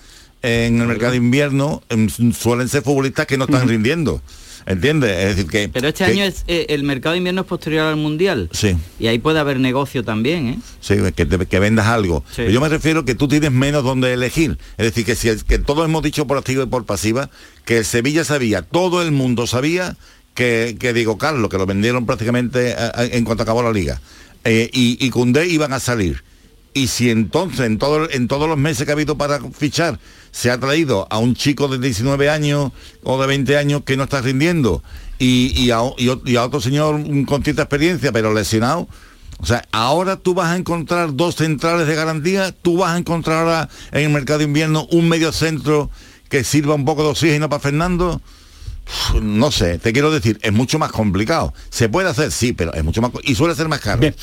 en 0.42 0.82
el 0.82 0.88
mercado 0.88 1.12
de 1.12 1.18
invierno 1.18 1.82
em, 1.90 2.10
suelen 2.34 2.68
ser 2.70 2.84
futbolistas 2.84 3.26
que 3.26 3.38
no 3.38 3.46
están 3.46 3.68
rindiendo. 3.68 4.22
¿Entiendes? 4.66 5.12
Es 5.12 5.36
decir 5.36 5.50
que. 5.52 5.70
Pero 5.70 5.88
este 5.90 6.06
que- 6.06 6.12
año 6.12 6.24
es, 6.24 6.44
eh, 6.48 6.68
el 6.70 6.84
mercado 6.84 7.14
de 7.14 7.18
invierno 7.18 7.42
es 7.42 7.48
posterior 7.48 7.86
al 7.88 7.96
Mundial. 7.98 8.50
Sí. 8.54 8.76
Y 9.00 9.08
ahí 9.08 9.20
puede 9.20 9.40
haber 9.40 9.60
negocio 9.60 10.04
también, 10.04 10.48
¿eh? 10.48 10.60
Sí, 10.80 10.96
que, 11.16 11.26
te- 11.26 11.46
que 11.46 11.60
vendas 11.60 11.88
algo. 11.88 12.24
Sí. 12.30 12.34
Pero 12.38 12.52
yo 12.52 12.62
me 12.62 12.70
refiero 12.70 13.06
que 13.06 13.16
tú 13.16 13.28
tienes 13.28 13.52
menos 13.52 13.84
donde 13.84 14.14
elegir. 14.14 14.58
Es 14.78 14.86
decir, 14.86 15.06
que 15.06 15.16
si 15.16 15.30
el- 15.30 15.44
que 15.44 15.60
todos 15.60 15.86
hemos 15.86 16.04
dicho 16.04 16.26
por 16.28 16.38
activa 16.38 16.64
y 16.64 16.68
por 16.68 16.86
pasiva, 16.86 17.30
que 17.66 17.78
el 17.80 17.86
Sevilla 17.86 18.24
sabía, 18.24 18.62
todo 18.62 19.02
el 19.02 19.12
mundo 19.12 19.48
sabía 19.48 19.98
que, 20.34 20.76
que 20.80 20.94
Diego 20.94 21.18
Carlos, 21.18 21.50
que 21.50 21.58
lo 21.58 21.66
vendieron 21.66 22.06
prácticamente 22.06 22.72
eh, 22.72 22.76
eh, 22.98 23.10
en 23.14 23.24
cuanto 23.26 23.44
acabó 23.44 23.62
la 23.64 23.72
liga, 23.72 24.02
eh, 24.46 24.70
y, 24.74 24.98
y 25.06 25.10
Cundé 25.10 25.48
iban 25.48 25.74
a 25.74 25.80
salir. 25.80 26.24
Y 26.74 26.88
si 26.88 27.10
entonces, 27.10 27.62
en, 27.62 27.78
todo, 27.78 28.10
en 28.10 28.28
todos 28.28 28.50
los 28.50 28.58
meses 28.58 28.86
que 28.86 28.92
ha 28.92 28.96
habido 28.96 29.18
para 29.18 29.40
fichar, 29.52 30.00
se 30.32 30.50
ha 30.50 30.60
traído 30.60 31.08
a 31.12 31.20
un 31.20 31.36
chico 31.36 31.68
de 31.68 31.78
19 31.78 32.30
años 32.30 32.72
o 33.04 33.22
de 33.22 33.28
20 33.28 33.58
años 33.58 33.84
que 33.86 33.96
no 33.96 34.04
está 34.04 34.22
rindiendo, 34.22 34.84
y, 35.20 35.54
y 35.56 35.72
a, 35.72 35.82
otro 35.82 36.60
señor 36.60 37.02
con 37.26 37.44
cierta 37.44 37.64
experiencia, 37.64 38.12
pero 38.12 38.34
lesionado, 38.34 38.88
o 39.40 39.46
sea, 39.46 39.64
ahora 39.72 40.18
tú 40.18 40.34
vas 40.34 40.50
a 40.50 40.58
encontrar 40.58 41.16
dos 41.16 41.36
centrales 41.36 41.88
de 41.88 41.96
garantía, 41.96 42.52
tú 42.52 42.78
vas 42.78 42.96
a 42.96 42.98
encontrar 42.98 43.40
ahora 43.40 43.70
en 43.92 44.04
el 44.04 44.10
mercado 44.10 44.40
de 44.40 44.46
invierno 44.46 44.88
un 44.92 45.10
medio 45.10 45.32
centro 45.32 45.90
que 46.30 46.44
sirva 46.44 46.76
un 46.76 46.86
poco 46.86 47.04
de 47.04 47.10
oxígeno 47.10 47.50
para 47.50 47.60
Fernando. 47.60 48.22
No 49.22 49.52
sé, 49.52 49.80
te 49.80 49.94
quiero 49.94 50.12
decir, 50.12 50.40
es 50.42 50.52
mucho 50.52 50.78
más 50.78 50.92
complicado. 50.92 51.54
Se 51.70 51.88
puede 51.90 52.10
hacer, 52.10 52.32
sí, 52.32 52.54
pero 52.54 52.74
es 52.74 52.84
mucho 52.84 53.02
más 53.02 53.12
y 53.24 53.34
suele 53.36 53.56
ser 53.56 53.68
más 53.68 53.80
caro. 53.80 54.00
Bien. 54.02 54.16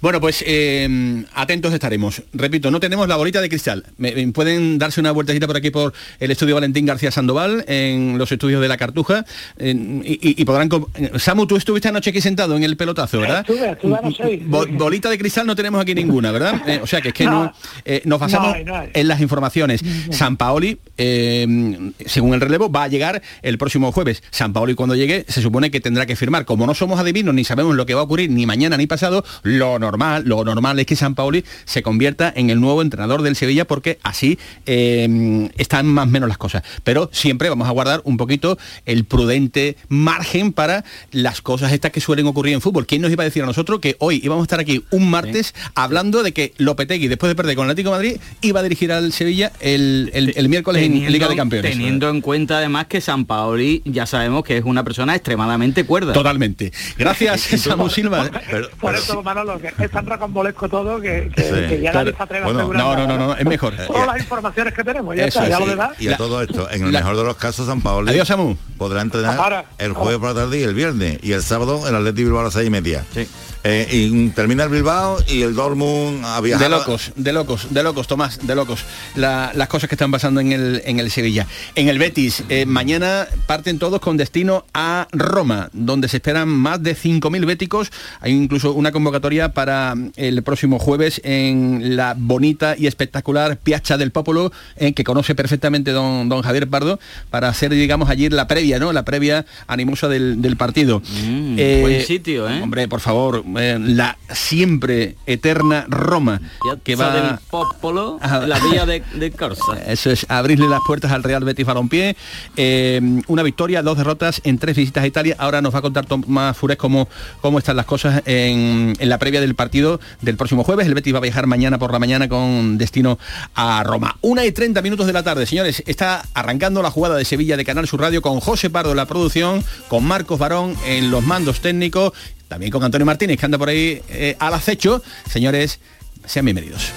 Bueno, 0.00 0.20
pues 0.20 0.42
eh, 0.46 1.24
atentos 1.34 1.72
estaremos. 1.72 2.22
Repito, 2.32 2.70
no 2.70 2.80
tenemos 2.80 3.06
la 3.08 3.16
bolita 3.16 3.40
de 3.40 3.48
cristal. 3.48 3.84
Me- 3.96 4.12
me 4.14 4.26
pueden 4.32 4.78
darse 4.78 5.00
una 5.00 5.12
vueltecita 5.12 5.46
por 5.46 5.56
aquí 5.56 5.70
por 5.70 5.92
el 6.18 6.30
estudio 6.30 6.54
Valentín 6.56 6.84
García 6.86 7.10
Sandoval, 7.10 7.64
en 7.68 8.18
los 8.18 8.30
estudios 8.32 8.60
de 8.60 8.68
la 8.68 8.76
Cartuja, 8.76 9.24
en- 9.58 10.02
y, 10.04 10.18
y- 10.40 10.44
podrán... 10.44 10.68
com- 10.68 10.86
Samu, 11.16 11.46
tú 11.46 11.56
estuviste 11.56 11.88
anoche 11.88 12.10
aquí 12.10 12.20
sentado 12.20 12.56
en 12.56 12.64
el 12.64 12.76
pelotazo, 12.76 13.20
¿verdad? 13.20 13.40
Estuve, 13.48 13.70
estuve 13.70 13.96
anoche, 13.96 14.22
sí. 14.38 14.42
Bo- 14.46 14.66
bolita 14.66 15.08
de 15.10 15.18
cristal 15.18 15.46
no 15.46 15.54
tenemos 15.54 15.80
aquí 15.80 15.94
ninguna, 15.94 16.32
¿verdad? 16.32 16.60
Eh, 16.66 16.80
o 16.82 16.86
sea 16.86 17.00
que 17.00 17.08
es 17.08 17.14
que 17.14 17.24
no, 17.24 17.44
No. 17.44 17.52
eh, 17.84 18.02
nos 18.04 18.18
basamos 18.18 18.56
No 18.64 18.78
no 18.82 18.84
en 18.92 19.08
las 19.08 19.20
informaciones. 19.20 19.80
San 20.10 20.36
Paoli, 20.36 20.78
eh, 20.96 21.90
según 22.06 22.34
el 22.34 22.40
relevo, 22.40 22.70
va 22.70 22.84
a 22.84 22.88
llegar 22.88 23.22
el 23.42 23.58
próximo 23.58 23.92
jueves. 23.92 24.07
San 24.30 24.52
Paoli 24.52 24.74
cuando 24.74 24.94
llegue 24.94 25.24
se 25.28 25.42
supone 25.42 25.70
que 25.70 25.80
tendrá 25.80 26.06
que 26.06 26.16
firmar. 26.16 26.44
Como 26.44 26.66
no 26.66 26.74
somos 26.74 26.98
adivinos 27.00 27.34
ni 27.34 27.44
sabemos 27.44 27.74
lo 27.76 27.86
que 27.86 27.94
va 27.94 28.00
a 28.00 28.04
ocurrir 28.04 28.30
ni 28.30 28.46
mañana 28.46 28.76
ni 28.76 28.86
pasado, 28.86 29.24
lo 29.42 29.78
normal, 29.78 30.24
lo 30.26 30.44
normal 30.44 30.78
es 30.78 30.86
que 30.86 30.96
San 30.96 31.14
Paoli 31.14 31.44
se 31.64 31.82
convierta 31.82 32.32
en 32.34 32.50
el 32.50 32.60
nuevo 32.60 32.82
entrenador 32.82 33.22
del 33.22 33.36
Sevilla 33.36 33.66
porque 33.66 33.98
así 34.02 34.38
eh, 34.66 35.50
están 35.58 35.86
más 35.86 36.06
o 36.06 36.10
menos 36.10 36.28
las 36.28 36.38
cosas. 36.38 36.62
Pero 36.84 37.10
siempre 37.12 37.48
vamos 37.48 37.68
a 37.68 37.70
guardar 37.70 38.00
un 38.04 38.16
poquito 38.16 38.58
el 38.86 39.04
prudente 39.04 39.76
margen 39.88 40.52
para 40.52 40.84
las 41.12 41.40
cosas 41.42 41.72
estas 41.72 41.90
que 41.92 42.00
suelen 42.00 42.26
ocurrir 42.26 42.54
en 42.54 42.60
fútbol. 42.60 42.86
¿Quién 42.86 43.02
nos 43.02 43.10
iba 43.10 43.22
a 43.22 43.26
decir 43.26 43.42
a 43.42 43.46
nosotros 43.46 43.80
que 43.80 43.96
hoy 43.98 44.20
íbamos 44.22 44.42
a 44.42 44.44
estar 44.44 44.60
aquí 44.60 44.84
un 44.90 45.10
martes 45.10 45.54
hablando 45.74 46.22
de 46.22 46.32
que 46.32 46.52
Lopetegui, 46.58 47.08
después 47.08 47.28
de 47.30 47.34
perder 47.36 47.56
con 47.56 47.64
el 47.66 47.70
Atlético 47.72 47.90
de 47.90 47.96
Madrid, 47.96 48.20
iba 48.42 48.60
a 48.60 48.62
dirigir 48.62 48.92
al 48.92 49.12
Sevilla 49.12 49.52
el, 49.60 50.10
el- 50.14 50.32
el 50.36 50.48
miércoles 50.48 50.82
en 50.82 51.10
Liga 51.12 51.28
de 51.28 51.36
Campeones? 51.36 51.70
Teniendo 51.72 52.08
en 52.10 52.20
cuenta 52.20 52.58
además 52.58 52.86
que 52.86 53.00
San 53.00 53.24
Paoli 53.24 53.82
ya 53.84 53.97
sabemos 54.06 54.44
que 54.44 54.56
es 54.58 54.64
una 54.64 54.82
persona 54.84 55.14
extremadamente 55.14 55.84
cuerda. 55.84 56.12
Totalmente. 56.12 56.72
Gracias, 56.96 57.40
Samu 57.62 57.88
Silva. 57.88 58.28
Pero- 58.50 58.68
Por 58.70 58.92
pero 58.92 58.98
eso, 59.02 59.22
Manolo, 59.22 59.58
que 59.60 59.68
es 59.84 59.90
tan 59.90 60.06
rocambolesco 60.06 60.68
todo 60.68 61.00
que, 61.00 61.30
que, 61.34 61.42
Sí, 61.42 61.68
que 61.68 61.80
ya 61.80 61.92
claro. 61.92 62.12
Bueno, 62.44 62.72
No, 62.72 62.96
no, 62.96 63.06
no, 63.06 63.18
no, 63.18 63.36
es 63.36 63.44
mejor. 63.46 63.74
Todas 63.86 64.06
las 64.06 64.18
informaciones 64.18 64.74
que 64.74 64.84
tenemos, 64.84 65.14
ya 65.16 65.26
Eso 65.26 65.38
está, 65.40 65.50
ya 65.50 65.60
lo 65.60 65.66
demás. 65.66 65.90
Y 66.00 66.08
a 66.08 66.12
La- 66.12 66.16
todo 66.16 66.42
esto, 66.42 66.70
en 66.70 66.84
el 66.84 66.92
la- 66.92 67.00
mejor 67.00 67.16
de 67.16 67.24
los 67.24 67.36
casos, 67.36 67.66
San 67.66 67.80
Paolo 67.80 68.10
Adiós, 68.10 68.28
Samu. 68.28 68.56
podrá 68.76 69.02
entrenar 69.02 69.38
Ahora. 69.38 69.64
el 69.78 69.92
jueves 69.92 70.18
por 70.20 70.28
la 70.34 70.42
tarde 70.42 70.58
y 70.60 70.62
el 70.62 70.74
viernes. 70.74 71.18
Y 71.22 71.32
el 71.32 71.42
sábado 71.42 71.88
el 71.88 71.94
Atleti 71.94 72.24
Bilbao 72.24 72.40
a 72.40 72.44
las 72.44 72.52
seis 72.54 72.66
y 72.66 72.70
media. 72.70 73.04
Sí. 73.14 73.26
Eh, 73.64 73.88
y 73.90 74.28
termina 74.30 74.62
el 74.64 74.70
Bilbao 74.70 75.18
y 75.26 75.42
el 75.42 75.54
Dortmund 75.54 76.24
a 76.24 76.40
viajar. 76.40 76.62
De 76.64 76.70
locos, 76.70 77.12
de 77.16 77.32
locos, 77.32 77.66
de 77.74 77.82
locos, 77.82 78.06
Tomás, 78.06 78.46
de 78.46 78.54
locos. 78.54 78.84
La- 79.16 79.50
las 79.54 79.68
cosas 79.68 79.88
que 79.88 79.96
están 79.96 80.10
pasando 80.12 80.40
en 80.40 80.52
el, 80.52 80.82
en 80.86 81.00
el 81.00 81.10
Sevilla. 81.10 81.46
En 81.74 81.88
el 81.88 81.98
Betis, 81.98 82.44
eh, 82.48 82.66
mañana 82.66 83.26
parten 83.46 83.78
todos 83.80 83.87
todos 83.88 84.02
con 84.02 84.18
destino 84.18 84.66
a 84.74 85.08
Roma, 85.12 85.70
donde 85.72 86.08
se 86.08 86.18
esperan 86.18 86.46
más 86.46 86.82
de 86.82 86.94
5.000 86.94 87.46
béticos. 87.46 87.90
Hay 88.20 88.32
incluso 88.32 88.74
una 88.74 88.92
convocatoria 88.92 89.54
para 89.54 89.94
el 90.16 90.42
próximo 90.42 90.78
jueves 90.78 91.22
en 91.24 91.96
la 91.96 92.14
bonita 92.14 92.74
y 92.76 92.86
espectacular 92.86 93.56
Piazza 93.56 93.96
del 93.96 94.10
Popolo, 94.10 94.52
eh, 94.76 94.92
que 94.92 95.04
conoce 95.04 95.34
perfectamente 95.34 95.92
don, 95.92 96.28
don 96.28 96.42
Javier 96.42 96.68
Pardo, 96.68 97.00
para 97.30 97.48
hacer, 97.48 97.70
digamos, 97.70 98.10
allí 98.10 98.28
la 98.28 98.46
previa, 98.46 98.78
¿no? 98.78 98.92
La 98.92 99.06
previa 99.06 99.46
animosa 99.66 100.06
del, 100.06 100.56
partido. 100.58 101.00
Mm, 101.22 101.56
buen 101.80 102.02
sitio, 102.02 102.46
¿eh? 102.46 102.60
Hombre, 102.60 102.88
por 102.88 103.00
favor, 103.00 103.42
eh, 103.58 103.78
la 103.80 104.18
siempre 104.30 105.16
eterna 105.24 105.86
Roma, 105.88 106.42
que 106.84 106.94
va... 106.94 107.14
del 107.14 107.38
Popolo, 107.50 108.20
la 108.20 108.58
vía 108.58 108.84
de, 108.84 109.02
de 109.14 109.30
Corsa. 109.38 109.82
Eso 109.86 110.10
es, 110.10 110.26
abrirle 110.28 110.68
las 110.68 110.80
puertas 110.86 111.10
al 111.10 111.22
Real 111.22 111.42
Betis 111.42 111.64
Balompié. 111.64 112.16
Eh, 112.54 113.00
una 113.28 113.42
victoria, 113.42 113.77
dos 113.82 113.98
derrotas 113.98 114.40
en 114.44 114.58
tres 114.58 114.76
visitas 114.76 115.04
a 115.04 115.06
Italia. 115.06 115.36
Ahora 115.38 115.62
nos 115.62 115.74
va 115.74 115.78
a 115.80 115.82
contar 115.82 116.06
Tomás 116.06 116.56
Fures 116.56 116.76
cómo, 116.76 117.08
cómo 117.40 117.58
están 117.58 117.76
las 117.76 117.86
cosas 117.86 118.22
en, 118.26 118.94
en 118.98 119.08
la 119.08 119.18
previa 119.18 119.40
del 119.40 119.54
partido 119.54 120.00
del 120.20 120.36
próximo 120.36 120.64
jueves. 120.64 120.86
El 120.86 120.94
Betis 120.94 121.14
va 121.14 121.18
a 121.18 121.22
viajar 121.22 121.46
mañana 121.46 121.78
por 121.78 121.92
la 121.92 121.98
mañana 121.98 122.28
con 122.28 122.78
destino 122.78 123.18
a 123.54 123.82
Roma. 123.84 124.16
Una 124.20 124.44
y 124.44 124.52
30 124.52 124.82
minutos 124.82 125.06
de 125.06 125.12
la 125.12 125.22
tarde, 125.22 125.46
señores. 125.46 125.82
Está 125.86 126.24
arrancando 126.34 126.82
la 126.82 126.90
jugada 126.90 127.16
de 127.16 127.24
Sevilla 127.24 127.56
de 127.56 127.64
Canal 127.64 127.86
Sur 127.86 128.00
Radio 128.00 128.22
con 128.22 128.40
José 128.40 128.70
Pardo 128.70 128.90
en 128.90 128.96
la 128.96 129.06
producción, 129.06 129.64
con 129.88 130.04
Marcos 130.04 130.38
Barón 130.38 130.74
en 130.86 131.10
los 131.10 131.24
mandos 131.24 131.60
técnicos, 131.60 132.12
también 132.48 132.72
con 132.72 132.82
Antonio 132.82 133.06
Martínez 133.06 133.38
que 133.38 133.44
anda 133.44 133.58
por 133.58 133.68
ahí 133.68 134.02
eh, 134.08 134.36
al 134.38 134.54
acecho. 134.54 135.02
Señores, 135.28 135.80
sean 136.26 136.44
bienvenidos. 136.44 136.92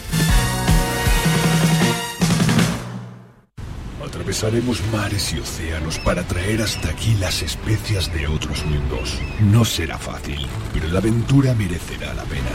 Atravesaremos 4.31 4.81
mares 4.93 5.33
y 5.33 5.39
océanos 5.39 5.99
para 5.99 6.23
traer 6.23 6.61
hasta 6.61 6.87
aquí 6.87 7.15
las 7.15 7.41
especias 7.41 8.13
de 8.13 8.27
otros 8.27 8.65
mundos. 8.65 9.19
No 9.41 9.65
será 9.65 9.97
fácil, 9.97 10.47
pero 10.71 10.87
la 10.87 10.99
aventura 10.99 11.53
merecerá 11.53 12.13
la 12.13 12.23
pena. 12.23 12.49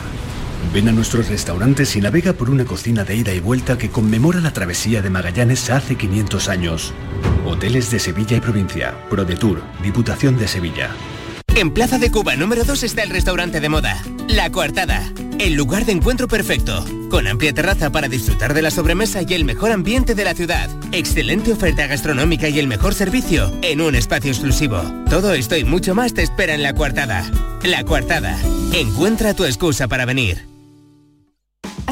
Ven 0.72 0.88
a 0.88 0.92
nuestros 0.92 1.28
restaurantes 1.28 1.94
y 1.94 2.00
navega 2.00 2.32
por 2.32 2.48
una 2.48 2.64
cocina 2.64 3.04
de 3.04 3.16
ida 3.16 3.34
y 3.34 3.40
vuelta 3.40 3.76
que 3.76 3.90
conmemora 3.90 4.40
la 4.40 4.54
travesía 4.54 5.02
de 5.02 5.10
Magallanes 5.10 5.68
hace 5.68 5.96
500 5.96 6.48
años. 6.48 6.94
Hoteles 7.44 7.90
de 7.90 7.98
Sevilla 7.98 8.38
y 8.38 8.40
provincia, 8.40 8.94
ProDetour, 9.10 9.62
Diputación 9.82 10.38
de 10.38 10.48
Sevilla. 10.48 10.88
En 11.56 11.72
Plaza 11.72 11.98
de 11.98 12.10
Cuba 12.10 12.36
número 12.36 12.64
2 12.64 12.84
está 12.84 13.02
el 13.02 13.10
restaurante 13.10 13.60
de 13.60 13.68
moda, 13.68 14.02
La 14.28 14.50
Coartada, 14.50 15.12
el 15.38 15.54
lugar 15.54 15.84
de 15.84 15.92
encuentro 15.92 16.28
perfecto, 16.28 16.84
con 17.10 17.26
amplia 17.26 17.52
terraza 17.52 17.90
para 17.90 18.08
disfrutar 18.08 18.54
de 18.54 18.62
la 18.62 18.70
sobremesa 18.70 19.22
y 19.22 19.34
el 19.34 19.44
mejor 19.44 19.70
ambiente 19.70 20.14
de 20.14 20.24
la 20.24 20.34
ciudad, 20.34 20.70
excelente 20.92 21.52
oferta 21.52 21.86
gastronómica 21.86 22.48
y 22.48 22.58
el 22.58 22.66
mejor 22.66 22.94
servicio 22.94 23.52
en 23.62 23.80
un 23.80 23.94
espacio 23.94 24.30
exclusivo. 24.30 24.80
Todo 25.10 25.34
esto 25.34 25.56
y 25.56 25.64
mucho 25.64 25.94
más 25.94 26.14
te 26.14 26.22
espera 26.22 26.54
en 26.54 26.62
La 26.62 26.74
Coartada. 26.74 27.30
La 27.62 27.84
Coartada, 27.84 28.38
encuentra 28.72 29.34
tu 29.34 29.44
excusa 29.44 29.88
para 29.88 30.06
venir. 30.06 30.55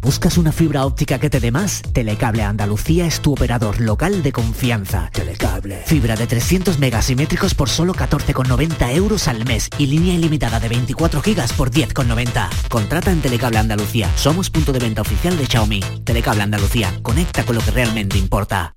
¿Buscas 0.00 0.38
una 0.38 0.52
fibra 0.52 0.84
óptica 0.84 1.18
que 1.18 1.30
te 1.30 1.40
dé 1.40 1.50
más? 1.50 1.82
Telecable 1.92 2.42
Andalucía 2.42 3.06
es 3.06 3.20
tu 3.20 3.32
operador 3.32 3.80
local 3.80 4.22
de 4.22 4.30
confianza. 4.30 5.10
Telecable. 5.12 5.82
Fibra 5.86 6.16
de 6.16 6.26
300 6.26 6.78
megasimétricos 6.78 7.54
por 7.54 7.68
solo 7.68 7.94
14,90 7.94 8.94
euros 8.94 9.26
al 9.26 9.44
mes 9.44 9.68
y 9.78 9.86
línea 9.86 10.14
ilimitada 10.14 10.60
de 10.60 10.68
24 10.68 11.22
gigas 11.22 11.52
por 11.52 11.70
10,90. 11.70 12.48
Contrata 12.68 13.10
en 13.10 13.20
Telecable 13.20 13.58
Andalucía. 13.58 14.10
Somos 14.16 14.50
punto 14.50 14.72
de 14.72 14.78
venta 14.78 15.02
oficial 15.02 15.36
de 15.36 15.46
Xiaomi. 15.46 15.80
Telecable 16.04 16.42
Andalucía. 16.42 16.92
Conecta 17.02 17.44
con 17.44 17.56
lo 17.56 17.62
que 17.62 17.72
realmente 17.72 18.18
importa. 18.18 18.76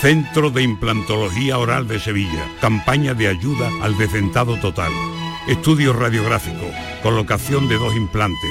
Centro 0.00 0.50
de 0.50 0.62
Implantología 0.62 1.58
Oral 1.58 1.86
de 1.86 2.00
Sevilla. 2.00 2.44
Campaña 2.60 3.14
de 3.14 3.28
ayuda 3.28 3.70
al 3.82 3.96
decentado 3.96 4.58
total. 4.58 4.90
Estudio 5.46 5.92
radiográfico. 5.92 6.66
Colocación 7.02 7.68
de 7.68 7.78
dos 7.78 7.94
implantes 7.94 8.50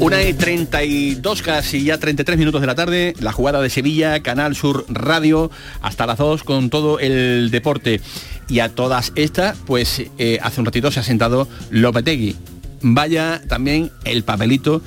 Una 0.00 0.22
y 0.22 0.32
32 0.32 1.42
casi 1.42 1.84
ya 1.84 1.98
33 1.98 2.38
minutos 2.38 2.62
de 2.62 2.66
la 2.66 2.74
tarde, 2.74 3.12
la 3.20 3.32
jugada 3.32 3.60
de 3.60 3.68
Sevilla, 3.68 4.20
Canal 4.22 4.56
Sur 4.56 4.86
Radio, 4.88 5.50
hasta 5.82 6.06
las 6.06 6.16
2 6.16 6.42
con 6.42 6.70
todo 6.70 6.98
el 6.98 7.50
deporte. 7.50 8.00
Y 8.48 8.60
a 8.60 8.70
todas 8.70 9.12
estas, 9.14 9.58
pues 9.66 10.02
eh, 10.16 10.38
hace 10.42 10.58
un 10.58 10.64
ratito 10.64 10.90
se 10.90 11.00
ha 11.00 11.02
sentado 11.02 11.46
Lopetegui. 11.68 12.34
Vaya 12.80 13.42
también 13.46 13.90
el 14.04 14.24
papelito 14.24 14.80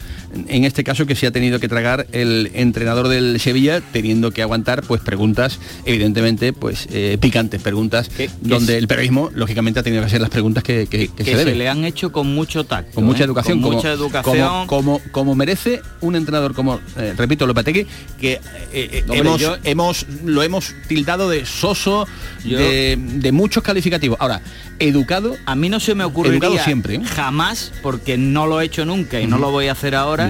en 0.47 0.65
este 0.65 0.83
caso 0.83 1.05
que 1.05 1.15
se 1.15 1.27
ha 1.27 1.31
tenido 1.31 1.59
que 1.59 1.67
tragar 1.67 2.07
el 2.11 2.51
entrenador 2.53 3.07
del 3.07 3.39
Sevilla 3.39 3.81
teniendo 3.81 4.31
que 4.31 4.41
aguantar 4.41 4.83
pues 4.83 5.01
preguntas 5.01 5.59
evidentemente 5.85 6.53
pues 6.53 6.87
eh, 6.91 7.17
picantes 7.19 7.61
preguntas 7.61 8.09
donde 8.41 8.77
el 8.77 8.87
periodismo 8.87 9.29
lógicamente 9.33 9.79
ha 9.79 9.83
tenido 9.83 10.01
que 10.01 10.07
hacer 10.07 10.21
las 10.21 10.29
preguntas 10.29 10.63
que, 10.63 10.87
se, 11.23 11.55
le 11.55 11.69
han 11.69 11.85
hecho 11.85 12.11
con 12.11 12.33
mucho 12.33 12.63
tacto 12.63 12.95
con 12.95 13.05
mucha 13.05 13.23
¿eh? 13.23 13.25
educación 13.25 13.59
con 13.59 13.63
como, 13.63 13.77
mucha 13.77 13.91
educación. 13.91 14.67
como, 14.67 15.01
como, 15.11 15.35
merece 15.35 15.81
un 16.01 16.15
entrenador 16.15 16.53
como 16.53 16.79
eh, 16.97 17.13
repito 17.17 17.45
Lopetegui 17.45 17.85
que 18.19 18.39
hemos, 18.73 19.41
hemos 19.63 20.05
lo 20.25 20.43
hemos 20.43 20.73
tildado 20.87 21.29
de 21.29 21.45
soso 21.45 22.07
de, 22.43 23.31
muchos 23.31 23.63
calificativos. 23.63 24.17
Ahora 24.19 24.41
educado 24.79 25.37
a 25.45 25.55
mí 25.55 25.69
no 25.69 25.79
se 25.79 25.95
me 25.95 26.03
ocurriría 26.03 26.63
siempre 26.63 26.99
jamás 27.03 27.71
porque 27.81 28.17
no 28.17 28.47
lo 28.47 28.59
he 28.59 28.65
hecho 28.65 28.85
nunca 28.85 29.21
y 29.21 29.27
no 29.27 29.37
lo 29.37 29.51
voy 29.51 29.67
a 29.67 29.73
hacer 29.73 29.95
ahora 29.95 30.22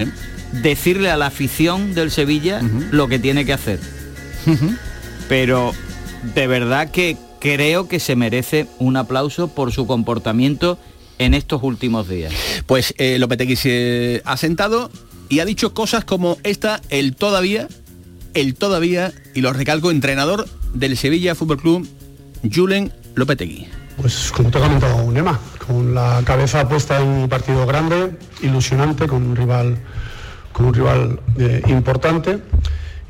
decirle 0.62 1.10
a 1.10 1.16
la 1.16 1.26
afición 1.26 1.94
del 1.94 2.10
Sevilla 2.10 2.60
lo 2.90 3.08
que 3.08 3.18
tiene 3.18 3.44
que 3.44 3.52
hacer. 3.52 3.80
Pero 5.28 5.72
de 6.34 6.46
verdad 6.46 6.90
que 6.90 7.16
creo 7.40 7.88
que 7.88 8.00
se 8.00 8.16
merece 8.16 8.66
un 8.78 8.96
aplauso 8.96 9.48
por 9.48 9.72
su 9.72 9.86
comportamiento 9.86 10.78
en 11.18 11.34
estos 11.34 11.62
últimos 11.62 12.08
días. 12.08 12.32
Pues 12.66 12.94
eh, 12.98 13.18
Lopetegui 13.18 13.56
se 13.56 14.22
ha 14.24 14.36
sentado 14.36 14.90
y 15.28 15.40
ha 15.40 15.44
dicho 15.44 15.74
cosas 15.74 16.04
como 16.04 16.38
esta, 16.42 16.80
el 16.90 17.14
todavía, 17.14 17.68
el 18.34 18.54
todavía, 18.54 19.12
y 19.34 19.40
lo 19.40 19.52
recalco, 19.52 19.90
entrenador 19.90 20.48
del 20.72 20.96
Sevilla 20.96 21.34
Fútbol 21.34 21.60
Club, 21.60 21.88
Julen 22.52 22.92
Lopetegui. 23.14 23.68
Pues 23.96 24.32
como 24.32 24.50
te 24.50 24.58
he 24.58 24.60
comentado, 24.60 25.10
Nema, 25.10 25.38
con 25.66 25.94
la 25.94 26.20
cabeza 26.24 26.68
puesta 26.68 27.00
en 27.00 27.08
un 27.08 27.28
partido 27.28 27.64
grande, 27.66 28.18
ilusionante, 28.42 29.06
con 29.06 29.22
un 29.22 29.36
rival, 29.36 29.78
con 30.52 30.66
un 30.66 30.74
rival 30.74 31.20
eh, 31.38 31.62
importante 31.68 32.40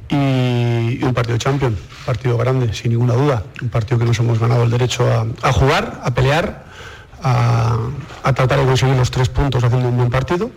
y, 0.08 1.02
un 1.02 1.12
partido 1.14 1.38
champion, 1.38 1.76
partido 2.04 2.36
grande, 2.36 2.72
sin 2.74 2.92
ninguna 2.92 3.14
duda, 3.14 3.42
un 3.62 3.70
partido 3.70 3.98
que 3.98 4.04
nos 4.04 4.18
hemos 4.18 4.38
ganado 4.38 4.64
el 4.64 4.70
derecho 4.70 5.06
a, 5.42 5.52
jugar, 5.52 6.00
a 6.04 6.12
pelear, 6.12 6.66
a, 7.22 7.78
tratar 8.22 8.60
de 8.60 8.66
conseguir 8.66 8.94
los 8.94 9.10
tres 9.10 9.28
puntos 9.30 9.64
haciendo 9.64 9.88
un 9.88 9.96
buen 9.96 10.10
partido. 10.10 10.50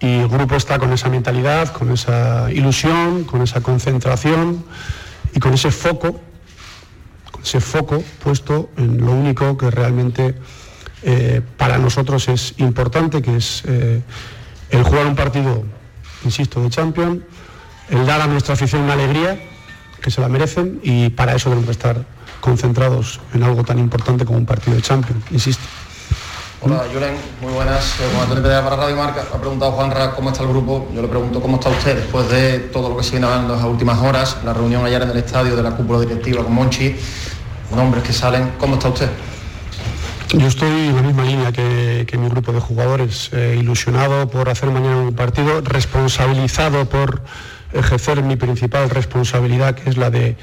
Y 0.00 0.18
el 0.18 0.28
grupo 0.28 0.56
está 0.56 0.78
con 0.78 0.92
esa 0.92 1.08
mentalidad, 1.08 1.72
con 1.72 1.90
esa 1.92 2.50
ilusión, 2.50 3.24
con 3.24 3.40
esa 3.40 3.60
concentración 3.60 4.64
y 5.32 5.40
con 5.40 5.54
ese 5.54 5.70
foco, 5.70 6.20
ese 7.42 7.60
foco 7.60 8.02
puesto 8.22 8.70
en 8.76 8.98
lo 8.98 9.12
único 9.12 9.56
que 9.56 9.70
realmente 9.70 10.34
eh, 11.02 11.42
para 11.56 11.78
nosotros 11.78 12.28
es 12.28 12.54
importante, 12.58 13.20
que 13.22 13.36
es 13.36 13.62
eh, 13.66 14.00
el 14.70 14.82
jugar 14.84 15.06
un 15.06 15.16
partido, 15.16 15.64
insisto, 16.24 16.62
de 16.62 16.70
Champions, 16.70 17.22
el 17.90 18.06
dar 18.06 18.20
a 18.20 18.26
nuestra 18.26 18.54
afición 18.54 18.82
una 18.82 18.92
alegría, 18.92 19.40
que 20.00 20.10
se 20.10 20.20
la 20.20 20.28
merecen, 20.28 20.80
y 20.82 21.10
para 21.10 21.34
eso 21.34 21.48
tenemos 21.48 21.66
que 21.66 21.72
estar 21.72 22.04
concentrados 22.40 23.20
en 23.34 23.42
algo 23.42 23.64
tan 23.64 23.78
importante 23.78 24.24
como 24.24 24.38
un 24.38 24.46
partido 24.46 24.76
de 24.76 24.82
Champions, 24.82 25.22
insisto. 25.30 25.62
Hola, 26.64 26.84
Julen, 26.92 27.16
muy 27.40 27.52
buenas. 27.52 27.98
Eh, 27.98 28.04
Juan 28.12 28.22
Antonio 28.22 28.42
Pedro 28.44 28.62
para 28.62 28.76
Radio 28.76 28.94
Marca. 28.94 29.24
Ha 29.34 29.36
preguntado 29.36 29.72
Juanra 29.72 30.12
cómo 30.12 30.30
está 30.30 30.44
el 30.44 30.48
grupo. 30.48 30.88
Yo 30.94 31.02
le 31.02 31.08
pregunto 31.08 31.40
cómo 31.40 31.56
está 31.56 31.70
usted 31.70 31.96
después 31.96 32.30
de 32.30 32.60
todo 32.72 32.88
lo 32.88 32.96
que 32.96 33.02
se 33.02 33.10
viene 33.10 33.26
hablando 33.26 33.54
en 33.54 33.60
las 33.60 33.68
últimas 33.68 33.98
horas, 33.98 34.36
la 34.44 34.52
reunión 34.52 34.86
ayer 34.86 35.02
en 35.02 35.10
el 35.10 35.16
estadio 35.16 35.56
de 35.56 35.62
la 35.64 35.72
cúpula 35.72 35.98
directiva 35.98 36.44
con 36.44 36.54
Monchi, 36.54 36.94
nombres 37.74 38.02
que 38.02 38.12
salen. 38.12 38.52
¿Cómo 38.58 38.74
está 38.74 38.88
usted? 38.88 39.10
Yo 40.34 40.46
estoy 40.46 40.70
en 40.70 40.96
la 40.96 41.02
misma 41.02 41.24
línea 41.24 41.52
que, 41.52 42.16
mi 42.18 42.28
grupo 42.28 42.52
de 42.52 42.60
jugadores, 42.60 43.28
eh, 43.32 43.56
ilusionado 43.58 44.28
por 44.30 44.48
hacer 44.48 44.70
mañana 44.70 44.96
un 44.96 45.14
partido, 45.14 45.60
responsabilizado 45.60 46.88
por 46.88 47.22
ejercer 47.72 48.22
mi 48.22 48.36
principal 48.36 48.88
responsabilidad, 48.88 49.74
que 49.74 49.90
es 49.90 49.98
la 49.98 50.08
de 50.08 50.36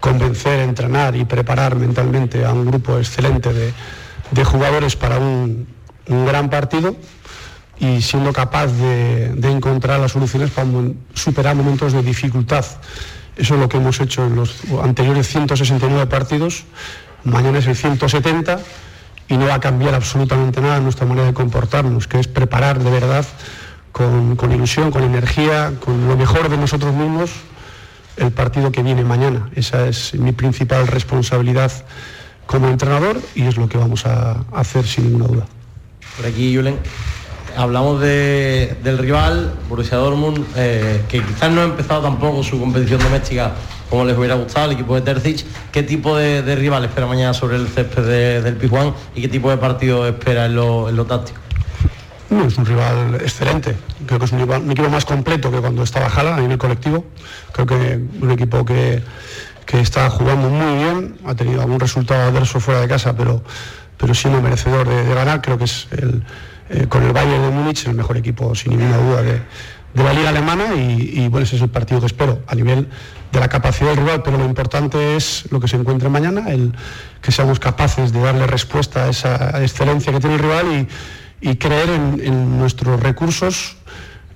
convencer, 0.00 0.60
entrenar 0.60 1.14
y 1.16 1.24
preparar 1.24 1.76
mentalmente 1.76 2.44
a 2.44 2.52
un 2.52 2.66
grupo 2.66 2.98
excelente 2.98 3.52
de, 3.52 4.44
jugadores 4.44 4.96
para 4.96 5.18
un, 5.18 5.68
gran 6.06 6.50
partido 6.50 6.96
y 7.78 8.00
siendo 8.02 8.32
capaz 8.32 8.66
de, 8.66 9.32
encontrar 9.48 10.00
las 10.00 10.12
soluciones 10.12 10.50
para 10.50 10.68
superar 11.14 11.54
momentos 11.54 11.92
de 11.92 12.02
dificultad. 12.02 12.64
Eso 13.36 13.54
es 13.54 13.60
lo 13.60 13.68
que 13.68 13.76
hemos 13.76 14.00
hecho 14.00 14.26
en 14.26 14.36
los 14.36 14.56
anteriores 14.82 15.28
169 15.28 16.06
partidos. 16.06 16.64
Mañana 17.24 17.58
es 17.58 17.66
el 17.66 17.76
170 17.76 18.60
y 19.28 19.36
no 19.36 19.46
va 19.46 19.54
a 19.54 19.60
cambiar 19.60 19.94
absolutamente 19.94 20.60
nada 20.60 20.80
nuestra 20.80 21.06
manera 21.06 21.26
de 21.26 21.34
comportarnos, 21.34 22.06
que 22.06 22.20
es 22.20 22.28
preparar 22.28 22.78
de 22.78 22.90
verdad 22.90 23.26
con, 23.92 24.36
con 24.36 24.52
ilusión, 24.52 24.90
con 24.90 25.02
energía, 25.02 25.72
con 25.84 26.08
lo 26.08 26.16
mejor 26.16 26.48
de 26.48 26.56
nosotros 26.56 26.94
mismos 26.94 27.30
el 28.16 28.32
partido 28.32 28.72
que 28.72 28.82
viene 28.82 29.04
mañana. 29.04 29.50
Esa 29.54 29.86
es 29.86 30.14
mi 30.14 30.32
principal 30.32 30.86
responsabilidad 30.86 31.72
como 32.46 32.68
entrenador 32.68 33.20
y 33.34 33.42
es 33.42 33.56
lo 33.56 33.68
que 33.68 33.76
vamos 33.76 34.06
a 34.06 34.44
hacer 34.52 34.86
sin 34.86 35.04
ninguna 35.04 35.26
duda. 35.26 35.46
Por 36.16 36.26
aquí, 36.26 36.54
Julen, 36.54 36.78
hablamos 37.56 38.00
de, 38.00 38.76
del 38.82 38.98
rival, 38.98 39.54
Borussia 39.68 39.96
Dortmund, 39.96 40.44
eh, 40.56 41.02
que 41.08 41.22
quizás 41.22 41.50
no 41.50 41.62
ha 41.62 41.64
empezado 41.64 42.02
tampoco 42.02 42.42
su 42.42 42.60
competición 42.60 43.00
doméstica 43.00 43.52
como 43.88 44.04
les 44.04 44.16
hubiera 44.16 44.34
gustado 44.34 44.66
el 44.66 44.72
equipo 44.72 44.94
de 44.94 45.00
Terzic. 45.00 45.44
¿Qué 45.72 45.82
tipo 45.82 46.16
de, 46.16 46.54
rival 46.56 46.84
espera 46.84 47.06
mañana 47.06 47.32
sobre 47.34 47.56
el 47.56 47.68
césped 47.68 48.02
de, 48.02 48.42
del 48.42 48.56
Pijuán 48.56 48.94
y 49.14 49.22
qué 49.22 49.28
tipo 49.28 49.50
de 49.50 49.56
partido 49.56 50.06
espera 50.06 50.46
en 50.46 50.56
lo, 50.56 50.88
en 50.88 51.06
táctico? 51.06 51.40
Es 52.46 52.58
un 52.58 52.66
rival 52.66 53.14
excelente. 53.16 53.76
Creo 54.04 54.18
que 54.18 54.24
es 54.24 54.32
un, 54.32 54.40
rival, 54.40 54.62
un, 54.62 54.70
equipo 54.72 54.88
más 54.88 55.04
completo 55.04 55.50
que 55.50 55.58
cuando 55.58 55.84
estaba 55.84 56.10
Jala 56.10 56.36
a 56.36 56.40
nivel 56.40 56.58
colectivo. 56.58 57.04
Creo 57.52 57.66
que 57.66 58.00
un 58.20 58.30
equipo 58.32 58.64
que, 58.64 59.02
que 59.64 59.80
está 59.80 60.10
jugando 60.10 60.48
muy 60.48 60.84
bien, 60.84 61.16
ha 61.24 61.34
tenido 61.34 61.62
algún 61.62 61.78
resultado 61.78 62.28
adverso 62.28 62.58
fuera 62.58 62.80
de 62.80 62.88
casa, 62.88 63.16
pero, 63.16 63.42
pero 63.96 64.12
siendo 64.12 64.42
merecedor 64.42 64.88
de 64.88 65.14
ganar. 65.14 65.40
Creo 65.40 65.56
que 65.56 65.64
es 65.64 65.86
el, 65.92 66.24
eh, 66.68 66.86
con 66.88 67.02
el 67.02 67.12
Bayern 67.12 67.42
de 67.42 67.50
Múnich 67.50 67.86
el 67.86 67.94
mejor 67.94 68.16
equipo, 68.16 68.54
sin 68.54 68.76
ninguna 68.76 68.96
duda, 68.96 69.22
de, 69.22 69.42
de 69.96 70.04
la 70.04 70.12
liga 70.12 70.28
alemana 70.28 70.74
y, 70.74 71.26
bueno, 71.28 71.44
ese 71.44 71.56
es 71.56 71.62
el 71.62 71.70
partido 71.70 72.00
que 72.00 72.06
espero 72.06 72.42
a 72.46 72.54
nivel 72.54 72.88
de 73.32 73.40
la 73.40 73.48
capacidad 73.48 73.90
del 73.90 73.98
rival, 73.98 74.22
pero 74.22 74.36
lo 74.36 74.44
importante 74.44 75.16
es 75.16 75.50
lo 75.50 75.58
que 75.58 75.68
se 75.68 75.76
encuentre 75.76 76.10
mañana, 76.10 76.50
el 76.50 76.74
que 77.22 77.32
seamos 77.32 77.58
capaces 77.58 78.12
de 78.12 78.20
darle 78.20 78.46
respuesta 78.46 79.04
a 79.04 79.08
esa 79.08 79.62
excelencia 79.62 80.12
que 80.12 80.20
tiene 80.20 80.36
el 80.36 80.42
rival 80.42 80.86
y 81.40 81.56
creer 81.56 81.88
en, 81.88 82.58
nuestros 82.58 83.00
recursos, 83.00 83.76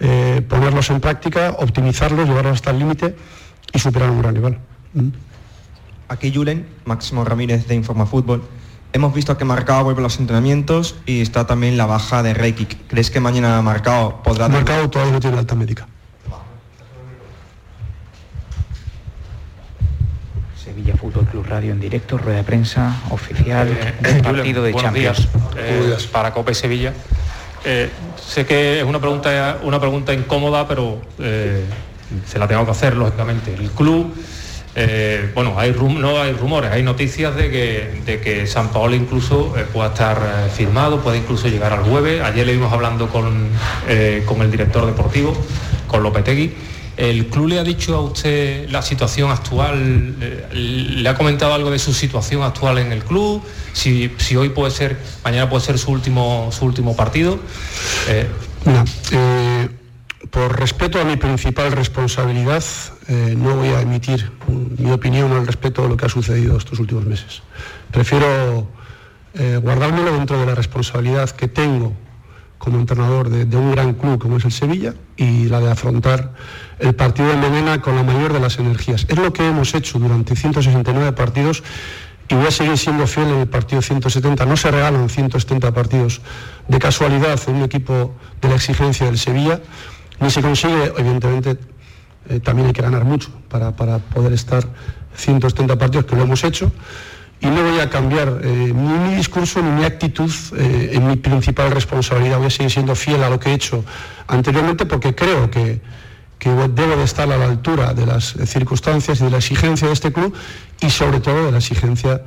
eh, 0.01 0.43
ponerlos 0.49 0.89
en 0.91 1.01
práctica, 1.01 1.57
optimizarlos, 1.59 2.27
llevarlos 2.27 2.55
hasta 2.55 2.71
el 2.71 2.79
límite 2.79 3.15
y 3.73 3.79
superar 3.79 4.11
un 4.11 4.23
gran 4.23 4.35
rival. 4.35 4.59
Aquí 6.09 6.33
Julen, 6.35 6.67
Máximo 6.87 7.23
Ramírez 7.23 7.67
de 7.67 7.75
Informa 7.75 8.07
Fútbol. 8.07 8.43
Hemos 8.93 9.15
visto 9.15 9.39
que 9.39 9.45
Marcado 9.45 9.85
vuelve 9.85 10.01
a 10.01 10.03
los 10.03 10.19
entrenamientos 10.19 10.97
y 11.07 11.21
está 11.21 11.47
también 11.47 11.77
la 11.77 11.87
baja 11.87 12.23
de 12.23 12.35
Reykik. 12.35 12.89
¿Crees 12.89 13.11
que 13.11 13.21
mañana 13.21 13.63
Marcado 13.63 14.21
podrá... 14.23 14.49
Marcado 14.49 14.91
todavía 14.91 15.13
no 15.13 15.21
tiene 15.21 15.39
alta 15.39 15.55
médica. 15.55 15.87
Sevilla 20.57 20.95
Fútbol 20.97 21.27
Club 21.27 21.47
Radio 21.49 21.73
en 21.73 21.81
directo, 21.81 22.19
rueda 22.19 22.39
de 22.39 22.45
prensa 22.45 23.01
oficial 23.11 23.69
eh, 23.69 23.95
del 24.01 24.23
partido 24.23 24.63
de 24.63 24.75
Champions. 24.75 25.19
Días, 25.19 26.05
eh, 26.05 26.09
para 26.13 26.33
Cope 26.33 26.55
Sevilla. 26.55 26.93
Eh, 27.65 27.91
sé 28.17 28.47
que 28.47 28.81
es 28.81 28.85
una 28.85 28.99
pregunta, 28.99 29.59
una 29.63 29.79
pregunta 29.79 30.13
incómoda, 30.15 30.67
pero 30.67 31.01
eh, 31.19 31.65
se 32.27 32.39
la 32.39 32.49
tengo 32.49 32.65
que 32.65 32.71
hacer, 32.71 32.97
lógicamente. 32.97 33.55
El 33.55 33.71
club, 33.71 34.15
eh, 34.89 35.31
bueno, 35.35 35.55
no 35.55 36.21
hay 36.21 36.33
rumores, 36.33 36.71
hay 36.71 36.83
noticias 36.83 37.35
de 37.37 37.51
que, 37.51 38.03
de 38.07 38.21
que 38.21 38.47
San 38.47 38.71
Paolo 38.71 38.97
incluso 38.97 39.55
pueda 39.73 39.89
estar 39.89 40.51
firmado, 40.55 41.01
puede 41.01 41.19
incluso 41.19 41.49
llegar 41.49 41.73
al 41.73 41.85
jueves. 41.85 42.23
Ayer 42.23 42.47
le 42.47 42.53
vimos 42.55 42.73
hablando 42.73 43.09
con, 43.09 43.49
con 44.27 44.43
el 44.43 44.51
director 44.51 44.87
deportivo, 44.87 45.37
con 45.87 46.03
Lopetegui 46.03 46.53
¿El 47.01 47.29
club 47.29 47.49
le 47.49 47.59
ha 47.59 47.65
dicho 47.65 47.97
a 47.97 48.01
usted 48.03 48.69
la 48.69 48.83
situación 48.83 49.31
actual? 49.31 50.17
¿Le 50.53 51.09
ha 51.09 51.15
comentado 51.15 51.55
algo 51.55 51.71
de 51.71 51.79
su 51.79 51.95
situación 51.95 52.43
actual 52.43 52.77
en 52.77 52.93
el 52.93 53.03
club? 53.03 53.43
Si, 53.73 54.13
si 54.19 54.37
hoy 54.37 54.51
puede 54.51 54.71
ser, 54.71 54.99
mañana 55.25 55.49
puede 55.49 55.65
ser 55.65 55.79
su 55.79 55.93
último, 55.93 56.51
su 56.53 56.67
último 56.67 56.95
partido. 56.95 57.39
Eh... 58.07 58.27
Eh, 59.13 59.69
por 60.31 60.59
respeto 60.59 61.01
a 61.01 61.05
mi 61.05 61.17
principal 61.17 61.73
responsabilidad, 61.73 62.63
eh, 63.09 63.35
no 63.37 63.57
voy 63.57 63.69
a 63.69 63.81
emitir 63.81 64.31
mi 64.79 64.91
opinión 64.91 65.33
al 65.33 65.47
respecto 65.47 65.83
de 65.83 65.89
lo 65.89 65.97
que 65.97 66.07
ha 66.07 66.09
sucedido 66.09 66.57
estos 66.57 66.79
últimos 66.79 67.05
meses. 67.05 67.43
Prefiero 67.91 68.69
eh, 69.35 69.59
guardármelo 69.63 70.13
dentro 70.13 70.39
de 70.39 70.47
la 70.47 70.55
responsabilidad 70.55 71.31
que 71.31 71.49
tengo 71.49 71.95
como 72.59 72.79
entrenador 72.79 73.31
de, 73.31 73.57
un 73.57 73.73
gran 73.73 73.95
club 73.95 74.19
como 74.19 74.37
es 74.37 74.45
el 74.45 74.53
Sevilla 74.53 74.95
y 75.17 75.49
la 75.49 75.61
de 75.61 75.71
afrontar 75.71 76.35
el 76.79 76.95
partido 76.95 77.29
de 77.31 77.37
mañana 77.37 77.81
con 77.81 77.97
la 77.97 78.03
mayor 78.03 78.35
de 78.35 78.41
las 78.41 78.59
energías. 78.59 79.07
Es 79.09 79.19
lo 79.19 79.33
que 79.33 79.49
hemos 79.49 79.75
hecho 79.75 79.99
durante 79.99 80.37
169 80.37 81.13
partidos 81.13 81.63
y 82.29 82.35
voy 82.35 82.47
a 82.47 82.51
seguir 82.51 82.77
siendo 82.77 83.07
fiel 83.07 83.29
en 83.29 83.39
el 83.41 83.49
partido 83.49 83.81
170. 83.83 84.45
No 84.45 84.57
se 84.57 84.71
regalan 84.71 85.09
170 85.09 85.73
partidos 85.73 86.21
de 86.69 86.79
casualidad 86.79 87.41
en 87.49 87.57
un 87.57 87.63
equipo 87.63 88.15
de 88.41 88.49
la 88.49 88.57
exigencia 88.57 89.07
del 89.07 89.19
Sevilla, 89.19 89.61
ni 90.21 90.31
se 90.31 90.43
consigue, 90.43 90.93
evidentemente, 90.97 91.59
eh, 92.29 92.41
también 92.41 92.69
hay 92.69 92.73
que 92.73 92.83
ganar 92.83 93.05
mucho 93.05 93.31
para, 93.49 93.75
para, 93.75 93.99
poder 93.99 94.33
estar 94.33 94.65
170 95.17 95.77
partidos, 95.77 96.07
que 96.07 96.17
lo 96.17 96.23
hemos 96.23 96.45
hecho, 96.45 96.71
y 97.41 97.47
no 97.47 97.63
voy 97.63 97.81
a 97.81 97.89
cambiar 97.89 98.41
eh, 98.43 98.73
ni 98.75 98.99
mi 98.99 99.15
discurso 99.15 99.63
ni 99.63 99.71
mi 99.71 99.85
actitud 99.85 100.31
eh, 100.57 100.91
en 100.93 101.07
mi 101.09 101.17
principal 101.17 101.71
responsabilidad. 101.71 102.37
Voy 102.37 102.49
a 102.49 102.51
seguir 102.51 102.71
siendo 102.71 102.95
fiel 102.95 103.23
a 103.23 103.31
lo 103.31 103.41
que 103.41 103.51
he 103.51 103.55
hecho 103.55 103.83
anteriormente 104.27 104.85
porque 104.85 105.15
creo 105.15 105.51
que, 105.51 105.81
que 106.39 106.51
debo 106.51 106.97
de 106.97 107.05
estar 107.05 107.33
a 107.33 107.39
la 107.39 107.47
altura 107.47 107.95
de 107.95 108.05
las 108.05 108.35
circunstancias 108.45 109.21
y 109.21 109.25
de 109.25 109.31
la 109.31 109.39
exigencia 109.39 109.87
de 109.87 109.95
este 109.95 110.13
club 110.13 110.35
y 110.81 110.91
sobre 110.91 111.21
todo 111.21 111.47
de 111.47 111.53
la 111.53 111.59
exigencia 111.59 112.23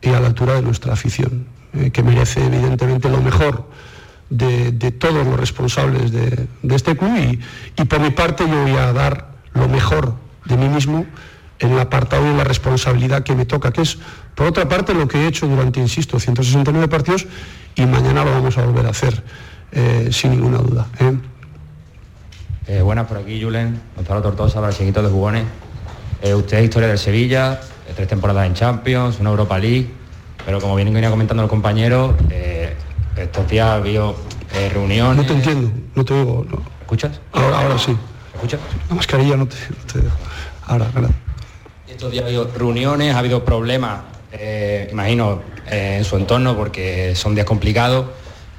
y 0.00 0.08
a 0.08 0.20
la 0.20 0.28
altura 0.28 0.54
de 0.54 0.62
nuestra 0.62 0.94
afición, 0.94 1.46
que 1.92 2.02
merece 2.02 2.44
evidentemente 2.44 3.10
lo 3.10 3.20
mejor 3.20 3.68
de, 4.30 4.72
todos 4.92 5.26
los 5.26 5.38
responsables 5.38 6.12
de, 6.12 6.48
este 6.74 6.96
club 6.96 7.38
y, 7.76 7.84
por 7.84 8.00
mi 8.00 8.10
parte 8.10 8.44
yo 8.48 8.62
voy 8.62 8.76
a 8.76 8.92
dar 8.92 9.32
lo 9.54 9.68
mejor 9.68 10.14
de 10.44 10.56
mí 10.56 10.68
mismo 10.68 11.06
en 11.58 11.72
el 11.72 11.80
apartado 11.80 12.24
de 12.24 12.34
la 12.34 12.44
responsabilidad 12.44 13.22
que 13.22 13.34
me 13.34 13.46
toca, 13.46 13.72
que 13.72 13.82
es, 13.82 13.98
por 14.34 14.46
otra 14.46 14.68
parte, 14.68 14.92
lo 14.92 15.08
que 15.08 15.18
he 15.18 15.26
hecho 15.26 15.46
durante, 15.46 15.80
insisto, 15.80 16.20
169 16.20 16.88
partidos 16.88 17.26
y 17.74 17.86
mañana 17.86 18.24
lo 18.24 18.32
vamos 18.32 18.58
a 18.58 18.66
volver 18.66 18.86
a 18.86 18.90
hacer, 18.90 19.22
eh, 19.72 20.10
sin 20.12 20.32
ninguna 20.32 20.58
duda. 20.58 20.86
¿eh? 21.00 21.16
Eh, 22.68 22.82
buenas, 22.82 23.06
por 23.06 23.18
aquí 23.18 23.40
Julen, 23.40 23.80
Gonzalo 23.94 24.22
Tortosa, 24.22 24.56
para 24.56 24.68
el 24.68 24.76
chiquito 24.76 25.02
de 25.02 25.08
jugones. 25.08 25.44
Eh, 26.20 26.34
usted 26.34 26.58
es 26.58 26.64
historia 26.64 26.88
del 26.88 26.98
Sevilla, 26.98 27.60
tres 27.94 28.08
temporadas 28.08 28.46
en 28.46 28.54
Champions, 28.54 29.20
una 29.20 29.30
Europa 29.30 29.58
League, 29.58 29.88
pero 30.44 30.60
como 30.60 30.74
bien 30.74 30.92
venía 30.92 31.10
comentando 31.10 31.42
el 31.42 31.48
compañero, 31.48 32.16
eh, 32.30 32.74
estos 33.16 33.48
días 33.48 33.66
ha 33.66 33.74
habido 33.74 34.16
reuniones... 34.72 35.16
No 35.16 35.26
te 35.26 35.32
entiendo, 35.32 35.70
no 35.94 36.04
te 36.04 36.14
oigo. 36.14 36.46
No. 36.48 36.62
¿Escuchas? 36.80 37.20
Ahora, 37.32 37.60
ahora 37.60 37.78
sí. 37.78 37.96
¿Escuchas? 38.34 38.60
La 38.88 38.94
mascarilla 38.94 39.36
no 39.36 39.46
te... 39.46 39.56
No 39.56 39.92
te... 39.92 40.08
Ahora, 40.66 40.90
ahora 40.94 41.08
estos 41.96 42.12
días 42.12 42.24
ha 42.24 42.26
habido 42.26 42.50
reuniones, 42.54 43.14
ha 43.14 43.20
habido 43.20 43.42
problemas, 43.42 44.00
eh, 44.30 44.86
imagino, 44.92 45.40
eh, 45.70 45.96
en 45.96 46.04
su 46.04 46.16
entorno 46.16 46.54
porque 46.54 47.14
son 47.14 47.34
días 47.34 47.46
complicados. 47.46 48.06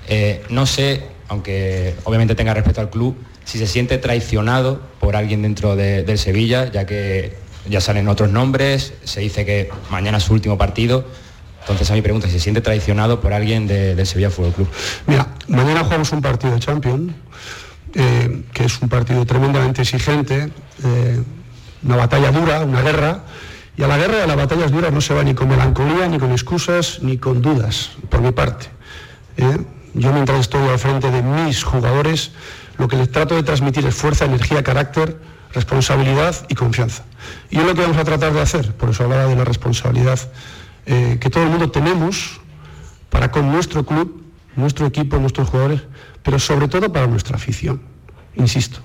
Eh, 0.07 0.43
no 0.49 0.65
sé, 0.65 1.03
aunque 1.27 1.93
obviamente 2.03 2.33
tenga 2.33 2.55
respeto 2.55 2.81
al 2.81 2.89
club, 2.89 3.15
si 3.45 3.59
se 3.59 3.67
siente 3.67 3.99
traicionado 3.99 4.81
por 4.99 5.15
alguien 5.15 5.43
dentro 5.43 5.75
de, 5.75 6.03
del 6.03 6.17
Sevilla, 6.17 6.71
ya 6.71 6.87
que 6.87 7.35
ya 7.69 7.79
salen 7.79 8.07
otros 8.07 8.31
nombres, 8.31 8.93
se 9.03 9.19
dice 9.19 9.45
que 9.45 9.69
mañana 9.91 10.17
es 10.17 10.23
su 10.23 10.33
último 10.33 10.57
partido. 10.57 11.05
Entonces 11.67 11.91
a 11.91 11.95
mi 11.95 12.01
pregunta, 12.01 12.29
se 12.29 12.39
siente 12.39 12.61
traicionado 12.61 13.19
por 13.19 13.33
alguien 13.33 13.67
de- 13.67 13.93
del 13.93 14.07
Sevilla 14.07 14.29
Fútbol 14.29 14.53
Club. 14.53 14.67
Mira, 15.05 15.27
mañana 15.49 15.83
jugamos 15.83 16.09
un 16.13 16.21
partido 16.21 16.53
de 16.53 16.59
Champions, 16.61 17.11
eh, 17.93 18.43
que 18.53 18.63
es 18.65 18.81
un 18.81 18.87
partido 18.87 19.25
tremendamente 19.25 19.81
exigente, 19.81 20.49
eh, 20.85 21.21
una 21.83 21.97
batalla 21.97 22.31
dura, 22.31 22.61
una 22.61 22.81
guerra, 22.81 23.23
y 23.75 23.83
a 23.83 23.87
la 23.87 23.97
guerra 23.97 24.19
y 24.19 24.21
a 24.21 24.27
las 24.27 24.37
batallas 24.37 24.71
duras 24.71 24.93
no 24.93 25.01
se 25.01 25.13
va 25.13 25.23
ni 25.23 25.33
con 25.33 25.49
melancolía, 25.49 26.07
ni 26.07 26.17
con 26.19 26.31
excusas, 26.31 26.99
ni 27.01 27.17
con 27.17 27.41
dudas, 27.41 27.91
por 28.09 28.21
mi 28.21 28.31
parte. 28.31 28.67
¿eh? 29.35 29.57
Yo 29.93 30.13
mientras 30.13 30.39
estoy 30.39 30.67
al 30.69 30.79
frente 30.79 31.11
de 31.11 31.21
mis 31.21 31.63
jugadores, 31.63 32.31
lo 32.77 32.87
que 32.87 32.95
les 32.95 33.11
trato 33.11 33.35
de 33.35 33.43
transmitir 33.43 33.85
es 33.85 33.93
fuerza, 33.93 34.23
energía, 34.25 34.63
carácter, 34.63 35.17
responsabilidad 35.53 36.33
y 36.47 36.55
confianza. 36.55 37.03
Y 37.49 37.57
es 37.59 37.65
lo 37.65 37.73
que 37.75 37.81
vamos 37.81 37.97
a 37.97 38.03
tratar 38.05 38.31
de 38.31 38.39
hacer, 38.41 38.73
por 38.73 38.89
eso 38.91 39.03
hablaba 39.03 39.25
de 39.25 39.35
la 39.35 39.43
responsabilidad 39.43 40.19
eh, 40.89 41.17
que 41.19 41.29
todo 41.29 41.43
el 41.43 41.49
mundo 41.49 41.69
tenemos 41.69 42.39
para 43.09 43.29
con 43.29 43.51
nuestro 43.51 43.85
club, 43.85 44.23
nuestro 44.55 44.85
equipo, 44.85 45.19
nuestros 45.19 45.49
jugadores, 45.49 45.81
pero 46.23 46.39
sobre 46.39 46.69
todo 46.69 46.93
para 46.93 47.07
nuestra 47.07 47.35
afición, 47.35 47.81
insisto. 48.35 48.79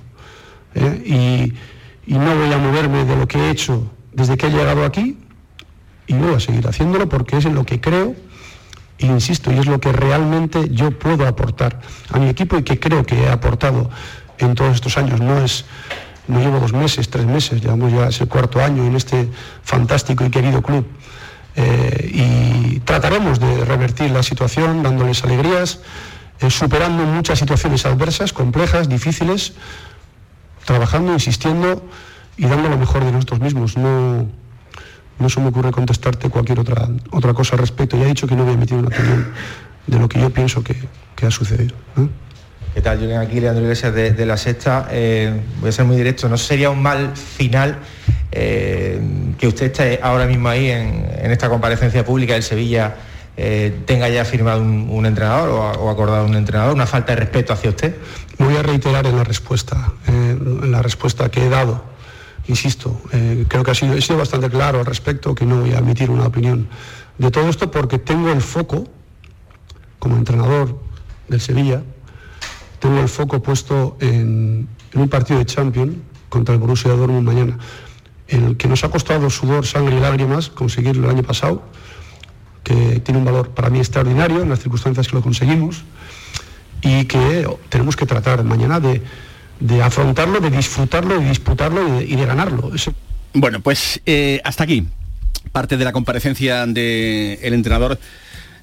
¿eh? 0.74 1.52
Y, 2.04 2.12
no 2.12 2.36
voy 2.36 2.52
a 2.52 2.58
moverme 2.58 3.04
de 3.04 3.16
lo 3.16 3.28
que 3.28 3.38
he 3.38 3.50
hecho 3.50 3.88
desde 4.12 4.36
que 4.36 4.48
he 4.48 4.50
llegado 4.50 4.84
aquí 4.84 5.16
y 6.08 6.14
voy 6.14 6.34
a 6.34 6.40
seguir 6.40 6.66
haciéndolo 6.66 7.08
porque 7.08 7.36
es 7.36 7.44
en 7.44 7.54
lo 7.54 7.64
que 7.64 7.80
creo, 7.80 8.16
e 8.98 9.06
insisto, 9.06 9.52
y 9.52 9.58
es 9.58 9.66
lo 9.66 9.78
que 9.78 9.92
realmente 9.92 10.68
yo 10.70 10.90
puedo 10.90 11.26
aportar 11.26 11.80
a 12.10 12.18
mi 12.18 12.28
equipo 12.28 12.58
y 12.58 12.64
que 12.64 12.80
creo 12.80 13.06
que 13.06 13.22
he 13.22 13.28
aportado 13.30 13.90
en 14.38 14.56
todos 14.56 14.74
estos 14.74 14.98
años. 14.98 15.20
No 15.20 15.38
es, 15.38 15.64
no 16.26 16.40
llevo 16.40 16.58
dos 16.58 16.72
meses, 16.72 17.08
tres 17.08 17.26
meses, 17.26 17.62
llevamos 17.62 17.92
ya 17.92 18.08
ese 18.08 18.26
cuarto 18.26 18.60
año 18.60 18.84
en 18.84 18.96
este 18.96 19.28
fantástico 19.62 20.24
y 20.24 20.30
querido 20.30 20.62
club. 20.62 20.84
Eh, 21.54 22.10
y 22.14 22.80
trataremos 22.80 23.38
de 23.38 23.64
revertir 23.64 24.10
la 24.10 24.22
situación 24.22 24.82
dándoles 24.82 25.22
alegrías, 25.24 25.80
eh, 26.40 26.50
superando 26.50 27.04
muchas 27.04 27.38
situaciones 27.38 27.84
adversas, 27.84 28.32
complejas, 28.32 28.88
difíciles, 28.88 29.52
trabajando, 30.64 31.12
insistiendo 31.12 31.86
y 32.36 32.46
dando 32.46 32.68
lo 32.68 32.78
mejor 32.78 33.04
de 33.04 33.12
nosotros 33.12 33.40
mismos. 33.40 33.76
No, 33.76 34.26
no 35.18 35.28
se 35.28 35.40
me 35.40 35.48
ocurre 35.48 35.70
contestarte 35.72 36.30
cualquier 36.30 36.60
otra, 36.60 36.88
otra 37.10 37.34
cosa 37.34 37.54
al 37.54 37.60
respecto. 37.60 37.96
Ya 37.96 38.04
he 38.04 38.08
dicho 38.08 38.26
que 38.26 38.34
no 38.34 38.44
voy 38.44 38.52
a 38.52 38.54
emitir 38.54 38.78
una 38.78 38.88
opinión 38.88 39.32
de 39.86 39.98
lo 39.98 40.08
que 40.08 40.20
yo 40.20 40.30
pienso 40.30 40.62
que, 40.62 40.76
que 41.14 41.26
ha 41.26 41.30
sucedido. 41.30 41.76
¿Qué 42.74 42.80
tal, 42.80 42.98
Julián? 42.98 43.20
Aquí 43.20 43.38
Leandro 43.38 43.62
Iglesias 43.62 43.94
de, 43.94 44.24
La 44.24 44.38
Sexta. 44.38 44.88
Eh, 44.90 45.30
voy 45.61 45.68
a 45.68 45.72
ser 45.72 45.85
muy 45.85 45.94
directo. 45.94 46.26
¿No 46.30 46.38
sería 46.38 46.70
un 46.70 46.80
mal 46.80 47.14
final 47.14 47.80
eh, 48.30 48.98
que 49.38 49.46
usted 49.46 49.66
esté 49.66 50.00
ahora 50.02 50.24
mismo 50.24 50.48
ahí 50.48 50.70
en, 50.70 51.30
esta 51.30 51.50
comparecencia 51.50 52.02
pública 52.02 52.32
del 52.32 52.42
Sevilla 52.42 52.94
eh, 53.37 53.82
tenga 53.85 54.08
ya 54.08 54.24
firmado 54.24 54.62
un, 54.62 55.04
entrenador 55.04 55.50
o, 55.50 55.82
o 55.82 55.90
acordado 55.90 56.24
un 56.24 56.35
entrenador? 56.35 56.72
¿Una 56.72 56.87
falta 56.87 57.12
de 57.12 57.20
respeto 57.20 57.52
hacia 57.52 57.68
usted? 57.68 57.94
Voy 58.38 58.56
a 58.56 58.62
reiterar 58.62 59.06
en 59.06 59.16
la 59.18 59.24
respuesta, 59.24 59.92
en 60.08 60.72
la 60.72 60.80
respuesta 60.80 61.30
que 61.30 61.44
he 61.44 61.50
dado. 61.50 61.85
Insisto, 62.48 63.02
creo 63.48 63.62
que 63.64 63.70
ha 63.70 63.74
he 63.74 64.00
sido 64.00 64.16
bastante 64.16 64.48
claro 64.48 64.80
al 64.80 64.87
respecto, 64.87 65.35
que 65.35 65.44
no 65.44 65.61
voy 65.61 65.72
a 65.74 65.78
emitir 65.78 66.11
una 66.11 66.26
opinión 66.26 66.68
de 67.18 67.30
todo 67.30 67.48
esto 67.50 67.70
porque 67.70 67.98
tengo 67.98 68.32
el 68.32 68.40
foco, 68.40 68.85
como 69.98 70.16
entrenador 70.16 70.80
del 71.28 71.40
Sevilla, 71.40 71.82
tengo 72.83 72.99
el 72.99 73.09
foco 73.09 73.40
puesto 73.40 73.97
en, 74.01 74.66
un 74.95 75.09
partido 75.09 75.38
de 75.38 75.47
Champions 75.47 75.95
contra 76.29 76.53
el 76.53 76.61
Borussia 76.61 76.90
Dortmund 76.90 77.25
mañana, 77.25 77.57
en 78.27 78.45
el 78.45 78.57
que 78.57 78.66
nos 78.66 78.83
ha 78.83 78.88
costado 78.88 79.31
sudor, 79.31 79.64
sangre 79.64 79.97
y 79.97 80.01
lágrimas 80.01 80.49
conseguirlo 80.49 81.09
el 81.09 81.14
año 81.14 81.23
pasado, 81.23 81.62
que 82.64 82.99
tiene 82.99 83.18
un 83.18 83.25
valor 83.25 83.51
para 83.51 83.71
mí 83.71 83.79
extraordinario 83.79 84.42
en 84.42 84.49
las 84.49 84.59
circunstancias 84.59 85.07
que 85.07 85.14
lo 85.14 85.23
conseguimos 85.23 85.85
y 86.83 87.05
que 87.05 87.47
tenemos 87.68 87.95
que 87.95 88.05
tratar 88.05 88.42
mañana 88.42 88.81
de, 88.81 89.01
de 89.61 89.81
afrontarlo, 89.81 90.40
de 90.40 90.51
disfrutarlo, 90.51 91.21
de 91.21 91.29
disputarlo 91.29 92.01
y 92.01 92.16
de, 92.16 92.16
de 92.16 92.27
ganarlo. 92.27 92.73
Bueno, 93.33 93.61
pues 93.61 94.01
eh, 94.07 94.40
hasta 94.42 94.64
aquí 94.64 94.88
parte 95.53 95.77
de 95.77 95.85
la 95.85 95.92
comparecencia 95.92 96.66
del 96.66 97.55
entrenador 97.55 98.01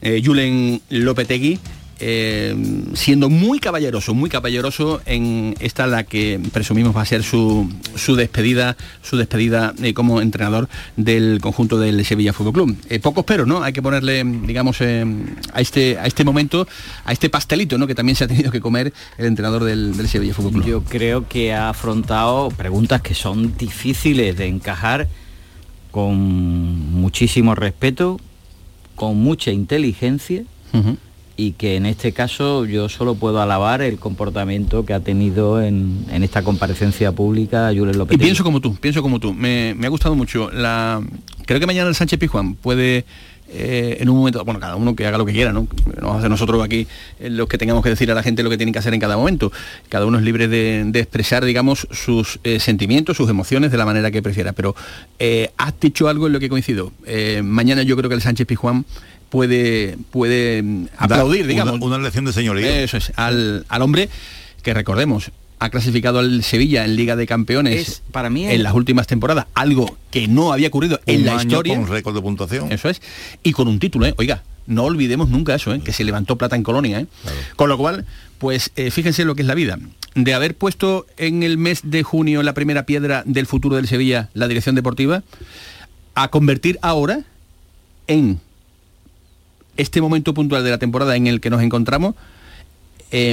eh, 0.02 0.22
Julen 0.24 0.82
Lopetegui. 0.90 1.60
Eh, 2.00 2.56
siendo 2.94 3.30
muy 3.30 3.60
caballeroso, 3.60 4.14
muy 4.14 4.30
caballeroso 4.30 5.02
en 5.06 5.56
esta 5.60 5.88
la 5.88 6.04
que 6.04 6.40
presumimos 6.52 6.96
va 6.96 7.02
a 7.02 7.06
ser 7.06 7.24
su, 7.24 7.70
su 7.96 8.16
despedida, 8.16 8.78
su 9.02 9.18
despedida 9.18 9.74
eh, 9.82 9.94
como 9.94 10.22
entrenador 10.22 10.70
del 10.96 11.40
conjunto 11.42 11.78
del 11.80 12.04
Sevilla 12.06 12.34
Fútbol 12.34 12.54
Club. 12.54 12.78
Eh, 12.90 13.00
poco 13.00 13.22
espero, 13.22 13.46
¿no? 13.46 13.64
Hay 13.64 13.74
que 13.74 13.82
ponerle, 13.82 14.24
digamos, 14.24 14.78
eh, 14.82 15.06
a 15.54 15.62
este 15.62 15.98
a 15.98 16.06
este 16.06 16.24
momento, 16.24 16.68
a 17.06 17.12
este 17.12 17.30
pastelito, 17.30 17.78
¿no? 17.78 17.88
Que 17.88 17.96
también 17.96 18.16
se 18.16 18.24
ha 18.24 18.28
tenido 18.28 18.52
que 18.52 18.62
comer 18.62 18.94
el 19.18 19.26
entrenador 19.26 19.64
del, 19.64 19.96
del 19.96 20.08
Sevilla 20.08 20.34
Fútbol 20.34 20.54
Club. 20.54 20.66
Yo 20.66 20.84
creo 20.84 21.28
que 21.28 21.54
ha 21.54 21.70
afrontado 21.70 22.50
preguntas 22.50 23.02
que 23.02 23.14
son 23.14 23.58
difíciles 23.58 24.38
de 24.38 24.48
encajar 24.48 25.08
con 25.92 26.18
muchísimo 26.18 27.56
respeto, 27.56 28.20
con 28.96 29.18
mucha 29.18 29.52
inteligencia 29.52 30.44
y 31.40 31.54
que 31.54 31.78
en 31.78 31.86
este 31.86 32.12
caso 32.12 32.66
yo 32.66 32.90
solo 32.90 33.16
puedo 33.16 33.42
alabar 33.42 33.82
el 33.82 33.98
comportamiento 33.98 34.84
que 34.86 34.94
ha 34.94 35.00
tenido 35.00 35.62
en, 35.62 36.06
en 36.12 36.24
esta 36.24 36.42
comparecencia 36.44 37.14
pública 37.14 37.72
Julen 37.74 37.96
Y 37.96 37.98
López. 37.98 38.18
pienso 38.18 38.44
como 38.44 38.60
tú, 38.60 38.76
pienso 38.76 39.02
como 39.02 39.22
tú. 39.22 39.34
Me, 39.34 39.74
me 39.74 39.88
ha 39.88 39.90
gustado 39.90 40.16
mucho. 40.16 40.52
La, 40.52 41.02
creo 41.46 41.62
que 41.62 41.66
mañana 41.66 41.88
el 41.88 41.96
Sánchez 41.96 42.20
Pizjuán 42.20 42.56
puede 42.56 43.06
eh, 43.52 43.98
en 44.02 44.10
un 44.10 44.18
momento, 44.18 44.44
bueno, 44.44 44.60
cada 44.60 44.76
uno 44.76 44.96
que 44.98 45.08
haga 45.08 45.18
lo 45.18 45.26
que 45.26 45.32
quiera, 45.32 45.54
¿no? 45.54 45.62
No 45.62 46.08
vamos 46.08 46.18
a 46.18 46.22
ser 46.22 46.30
nosotros 46.30 46.62
aquí 46.62 46.88
eh, 47.22 47.30
los 47.30 47.48
que 47.48 47.58
tengamos 47.58 47.84
que 47.84 47.90
decir 47.90 48.12
a 48.12 48.14
la 48.14 48.22
gente 48.22 48.44
lo 48.44 48.50
que 48.50 48.58
tienen 48.58 48.74
que 48.74 48.80
hacer 48.80 48.94
en 48.94 49.00
cada 49.00 49.16
momento. 49.16 49.52
Cada 49.88 50.06
uno 50.06 50.18
es 50.20 50.26
libre 50.26 50.50
de, 50.50 50.84
de 50.86 51.00
expresar, 51.00 51.46
digamos, 51.46 51.88
sus 51.90 52.40
eh, 52.44 52.60
sentimientos, 52.60 53.16
sus 53.16 53.30
emociones 53.30 53.72
de 53.72 53.78
la 53.78 53.86
manera 53.86 54.12
que 54.12 54.22
prefiera. 54.22 54.52
Pero 54.52 54.76
has 55.58 55.80
dicho 55.80 56.10
algo 56.10 56.28
en 56.28 56.34
lo 56.34 56.40
que 56.40 56.50
coincido. 56.50 56.92
Mañana 57.44 57.82
yo 57.84 57.96
creo 57.96 58.10
que 58.10 58.16
el 58.16 58.22
Sánchez 58.22 58.46
Pizjuán 58.46 58.86
puede, 59.30 59.98
puede 60.12 60.62
mm, 60.64 60.86
aplaudir, 60.98 61.42
una- 61.44 61.48
digamos. 61.50 61.82
una 61.82 61.98
lección 61.98 62.26
de 62.26 62.34
señorío. 62.34 62.68
Eso 62.68 62.98
es, 62.98 63.12
al, 63.16 63.66
al 63.70 63.82
hombre 63.82 64.10
que 64.64 64.74
recordemos, 64.74 65.32
ha 65.60 65.70
clasificado 65.70 66.20
al 66.20 66.44
Sevilla 66.44 66.86
en 66.86 66.96
Liga 66.96 67.16
de 67.16 67.28
Campeones 67.28 67.88
Es, 67.88 68.02
para 68.12 68.30
mí, 68.30 68.46
en 68.46 68.64
las 68.64 68.74
últimas 68.74 69.08
temporadas, 69.08 69.46
algo 69.56 69.98
que 70.12 70.28
no 70.28 70.54
había 70.54 70.70
ocurrido 70.70 71.00
en 71.06 71.22
Un 71.22 71.26
la 71.26 71.32
año 71.34 71.42
historia. 71.42 71.76
con 71.76 71.88
récord 71.88 72.16
de 72.16 72.22
puntuación. 72.22 72.72
Eso 72.72 72.90
es. 72.90 73.02
Y 73.44 73.52
con 73.52 73.68
un 73.68 73.80
título, 73.80 74.06
¿eh? 74.06 74.14
Oiga, 74.18 74.44
no 74.68 74.84
olvidemos 74.86 75.30
nunca 75.30 75.56
eso, 75.56 75.74
¿eh? 75.74 75.82
que 75.82 75.92
se 75.92 76.04
levantó 76.04 76.38
plata 76.38 76.56
en 76.56 76.64
Colonia. 76.64 77.00
¿eh? 77.02 77.08
Con 77.56 77.68
lo 77.70 77.78
cual, 77.78 78.06
pues 78.38 78.72
eh, 78.78 78.90
fíjense 78.92 79.26
lo 79.26 79.36
que 79.36 79.42
es 79.42 79.48
la 79.48 79.56
vida. 79.56 79.78
De 80.16 80.34
haber 80.34 80.56
puesto 80.56 81.06
en 81.18 81.44
el 81.44 81.58
mes 81.58 81.82
de 81.84 82.04
junio 82.04 82.42
la 82.44 82.54
primera 82.54 82.86
piedra 82.86 83.24
del 83.26 83.46
futuro 83.46 83.76
del 83.76 83.88
Sevilla, 83.88 84.30
la 84.34 84.48
dirección 84.48 84.76
deportiva, 84.76 85.24
a 86.16 86.30
convertir 86.30 86.80
ahora 86.82 87.22
en 88.08 88.40
este 89.80 90.02
momento 90.02 90.34
puntual 90.34 90.64
de 90.64 90.70
la 90.70 90.78
temporada 90.78 91.16
en 91.16 91.28
el 91.28 91.40
que 91.42 91.50
nos 91.50 91.62
encontramos 91.62 92.16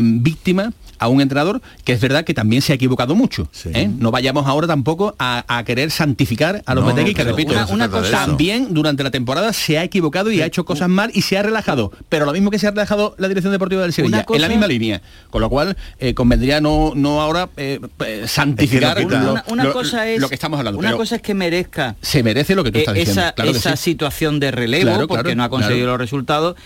víctima 0.03 0.73
a 0.99 1.09
un 1.09 1.21
entrenador 1.21 1.61
que 1.85 1.93
es 1.93 2.01
verdad 2.01 2.25
que 2.25 2.33
también 2.33 2.63
se 2.63 2.73
ha 2.73 2.75
equivocado 2.75 3.15
mucho. 3.15 3.51
¿eh? 3.67 3.87
No 3.99 4.11
vayamos 4.11 4.47
ahora 4.47 4.67
tampoco 4.67 5.15
a, 5.19 5.45
a 5.47 5.63
querer 5.65 5.91
santificar 5.91 6.63
a 6.65 6.75
los 6.75 6.85
No, 6.87 6.95
que 6.95 7.23
repito, 7.23 7.53
una- 7.53 7.67
una 7.67 7.91
cosa- 7.91 8.25
también 8.25 8.73
durante 8.73 9.03
la 9.03 9.11
temporada 9.11 9.53
se 9.53 9.77
ha 9.77 9.85
equivocado 9.85 10.33
y 10.33 10.41
ha 10.41 10.47
hecho 10.47 10.65
cosas 10.65 10.89
mal 10.89 11.11
y 11.13 11.21
se 11.21 11.37
ha 11.37 11.43
relajado. 11.43 11.93
Pero 12.09 12.25
lo 12.25 12.33
mismo 12.33 12.51
que 12.51 12.59
se 12.59 12.67
ha 12.67 12.71
relajado 12.71 13.15
la 13.19 13.29
dirección 13.29 13.53
deportiva 13.53 13.83
del 13.83 13.93
Sevilla, 13.93 14.25
cosa- 14.25 14.37
en 14.37 14.43
la 14.43 14.49
misma 14.49 14.67
línea. 14.69 15.03
Con 15.29 15.43
lo 15.43 15.51
cual, 15.51 15.77
eh, 15.99 16.15
convendría 16.15 16.63
no, 16.63 16.93
no 16.97 17.21
ahora 17.21 17.51
eh, 17.59 17.79
santificar 18.27 19.05
Una- 19.05 19.23
lo, 19.23 19.33
una, 19.33 19.45
una 19.49 19.65
lo- 19.65 19.73
cosa 19.75 20.09
es 20.09 20.19
lo 20.19 20.31
que 20.31 20.35
estamos 20.35 20.59
hablando. 20.59 20.79
Una 20.79 20.89
pero 20.89 20.99
cosa 20.99 21.17
es 21.17 21.23
que 21.23 21.35
merezca 21.35 21.97
se 22.01 22.23
merece 22.23 22.55
lo 22.55 22.65
que 22.65 22.73
tú 22.73 22.79
eh, 22.79 22.81
estás 22.83 22.95
diciendo. 22.95 23.21
esa, 23.21 23.33
claro 23.33 23.51
esa 23.51 23.77
sí. 23.77 23.83
situación 23.91 24.41
de 24.41 24.51
relevo 24.51 24.85
Claro, 24.85 25.09
porque 25.09 25.23
claro, 25.25 25.37
no 25.37 25.45
ha 25.45 25.49
conseguido 25.51 25.81
claro. 25.85 25.93
los 25.93 26.01
resultados 26.01 26.57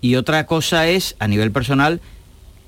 y 0.00 0.14
otra 0.14 0.46
cosa 0.46 0.86
es 0.86 1.16
a 1.18 1.26
nivel 1.28 1.50
personal 1.50 2.00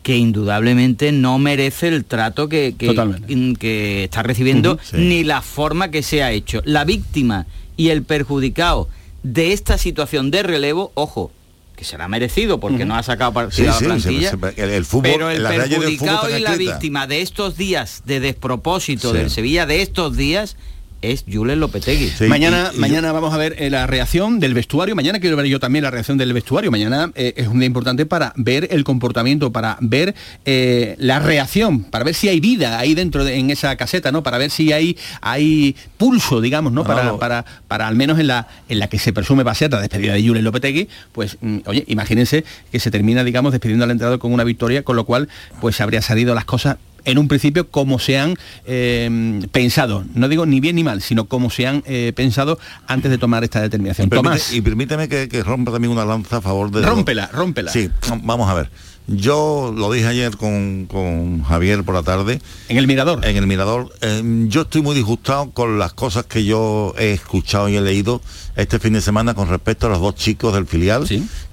que 0.02 0.16
indudablemente 0.16 1.12
no 1.12 1.38
merece 1.38 1.88
el 1.88 2.04
trato 2.04 2.48
que, 2.48 2.74
que, 2.76 3.54
que 3.58 4.04
está 4.04 4.22
recibiendo 4.22 4.78
sí. 4.82 4.96
ni 4.98 5.24
la 5.24 5.42
forma 5.42 5.90
que 5.90 6.02
se 6.02 6.22
ha 6.22 6.32
hecho. 6.32 6.60
La 6.64 6.84
víctima 6.84 7.46
y 7.76 7.88
el 7.90 8.02
perjudicado 8.02 8.88
de 9.22 9.52
esta 9.52 9.78
situación 9.78 10.30
de 10.32 10.42
relevo, 10.42 10.90
ojo, 10.94 11.30
que 11.76 11.84
será 11.84 12.08
merecido 12.08 12.58
porque 12.60 12.84
no 12.84 12.96
ha 12.96 13.02
sacado 13.02 13.32
partido 13.32 13.72
sí, 13.72 13.84
la 13.84 13.88
plantilla. 13.94 14.30
se- 14.30 14.36
se- 14.54 14.62
el, 14.62 14.70
el 14.70 14.84
fútbol, 14.84 15.10
pero 15.12 15.30
el 15.30 15.42
perjudicado 15.42 16.36
y 16.36 16.40
la 16.40 16.56
víctima 16.56 17.06
de 17.06 17.22
estos 17.22 17.56
días 17.56 18.02
de 18.04 18.20
despropósito 18.20 19.12
del 19.12 19.30
Sevilla, 19.30 19.66
de 19.66 19.82
estos 19.82 20.16
días, 20.16 20.56
es 21.02 21.24
Julen 21.30 21.60
Lopetegui. 21.60 22.12
mañana 22.28 22.70
mañana 22.76 23.12
vamos 23.12 23.34
a 23.34 23.36
ver 23.36 23.56
eh, 23.58 23.70
la 23.70 23.86
reacción 23.86 24.40
del 24.40 24.54
vestuario. 24.54 24.94
Mañana 24.94 25.20
quiero 25.20 25.36
ver 25.36 25.46
yo 25.46 25.60
también 25.60 25.82
la 25.82 25.90
reacción 25.90 26.16
del 26.16 26.32
vestuario. 26.32 26.70
Mañana 26.70 27.10
eh, 27.14 27.34
es 27.36 27.48
un 27.48 27.58
día 27.58 27.66
importante 27.66 28.06
para 28.06 28.32
ver 28.36 28.68
el 28.70 28.84
comportamiento, 28.84 29.52
para 29.52 29.76
ver 29.80 30.14
eh, 30.44 30.94
la 30.98 31.18
reacción, 31.18 31.84
para 31.84 32.04
ver 32.04 32.14
si 32.14 32.28
hay 32.28 32.40
vida 32.40 32.78
ahí 32.78 32.94
dentro 32.94 33.24
de, 33.24 33.36
en 33.36 33.50
esa 33.50 33.76
caseta, 33.76 34.12
¿no? 34.12 34.22
Para 34.22 34.38
ver 34.38 34.50
si 34.50 34.72
hay, 34.72 34.96
hay 35.20 35.76
pulso, 35.98 36.40
digamos, 36.40 36.72
¿no? 36.72 36.84
Para, 36.84 37.18
para, 37.18 37.44
para 37.68 37.88
al 37.88 37.96
menos 37.96 38.18
en 38.18 38.28
la, 38.28 38.48
en 38.68 38.78
la 38.78 38.88
que 38.88 38.98
se 38.98 39.12
presume 39.12 39.42
va 39.42 39.52
a 39.52 39.56
ser 39.56 39.72
la 39.72 39.80
despedida 39.80 40.14
de 40.14 40.26
Julen 40.26 40.44
Lopetegui, 40.44 40.88
pues 41.12 41.36
mm, 41.40 41.58
oye, 41.66 41.84
imagínense 41.88 42.44
que 42.70 42.78
se 42.78 42.90
termina, 42.90 43.24
digamos, 43.24 43.52
despidiendo 43.52 43.84
al 43.84 43.90
entrenador 43.90 44.18
con 44.18 44.32
una 44.32 44.44
victoria, 44.44 44.82
con 44.82 44.96
lo 44.96 45.04
cual 45.04 45.28
pues 45.60 45.80
habría 45.80 46.02
salido 46.02 46.34
las 46.34 46.44
cosas 46.44 46.76
en 47.04 47.18
un 47.18 47.28
principio 47.28 47.68
como 47.70 47.98
se 47.98 48.18
han 48.18 48.36
eh, 48.66 49.40
pensado, 49.52 50.04
no 50.14 50.28
digo 50.28 50.46
ni 50.46 50.60
bien 50.60 50.76
ni 50.76 50.84
mal, 50.84 51.02
sino 51.02 51.26
como 51.26 51.50
se 51.50 51.66
han 51.66 51.82
eh, 51.86 52.12
pensado 52.14 52.58
antes 52.86 53.10
de 53.10 53.18
tomar 53.18 53.44
esta 53.44 53.60
determinación. 53.60 54.06
Y, 54.06 54.10
permite- 54.10 54.22
Tomás, 54.22 54.52
y 54.52 54.60
permíteme 54.60 55.08
que, 55.08 55.28
que 55.28 55.42
rompa 55.42 55.72
también 55.72 55.92
una 55.92 56.04
lanza 56.04 56.38
a 56.38 56.40
favor 56.40 56.70
de... 56.70 56.82
rómpela, 56.82 57.28
rómpela. 57.32 57.70
Sí, 57.72 57.90
vamos 58.22 58.48
a 58.48 58.54
ver. 58.54 58.70
Yo 59.08 59.74
lo 59.76 59.90
dije 59.90 60.06
ayer 60.06 60.36
con, 60.36 60.86
con 60.86 61.42
Javier 61.42 61.82
por 61.82 61.96
la 61.96 62.04
tarde. 62.04 62.40
En 62.68 62.76
el 62.78 62.86
Mirador. 62.86 63.24
En 63.26 63.36
el 63.36 63.48
Mirador. 63.48 63.92
Eh, 64.00 64.22
yo 64.46 64.62
estoy 64.62 64.80
muy 64.80 64.94
disgustado 64.94 65.50
con 65.50 65.80
las 65.80 65.92
cosas 65.92 66.24
que 66.26 66.44
yo 66.44 66.94
he 66.96 67.10
escuchado 67.12 67.68
y 67.68 67.76
he 67.76 67.80
leído 67.80 68.22
este 68.54 68.78
fin 68.78 68.92
de 68.92 69.00
semana 69.00 69.34
con 69.34 69.48
respecto 69.48 69.88
a 69.88 69.90
los 69.90 70.00
dos 70.00 70.14
chicos 70.14 70.54
del 70.54 70.66
filial 70.66 71.04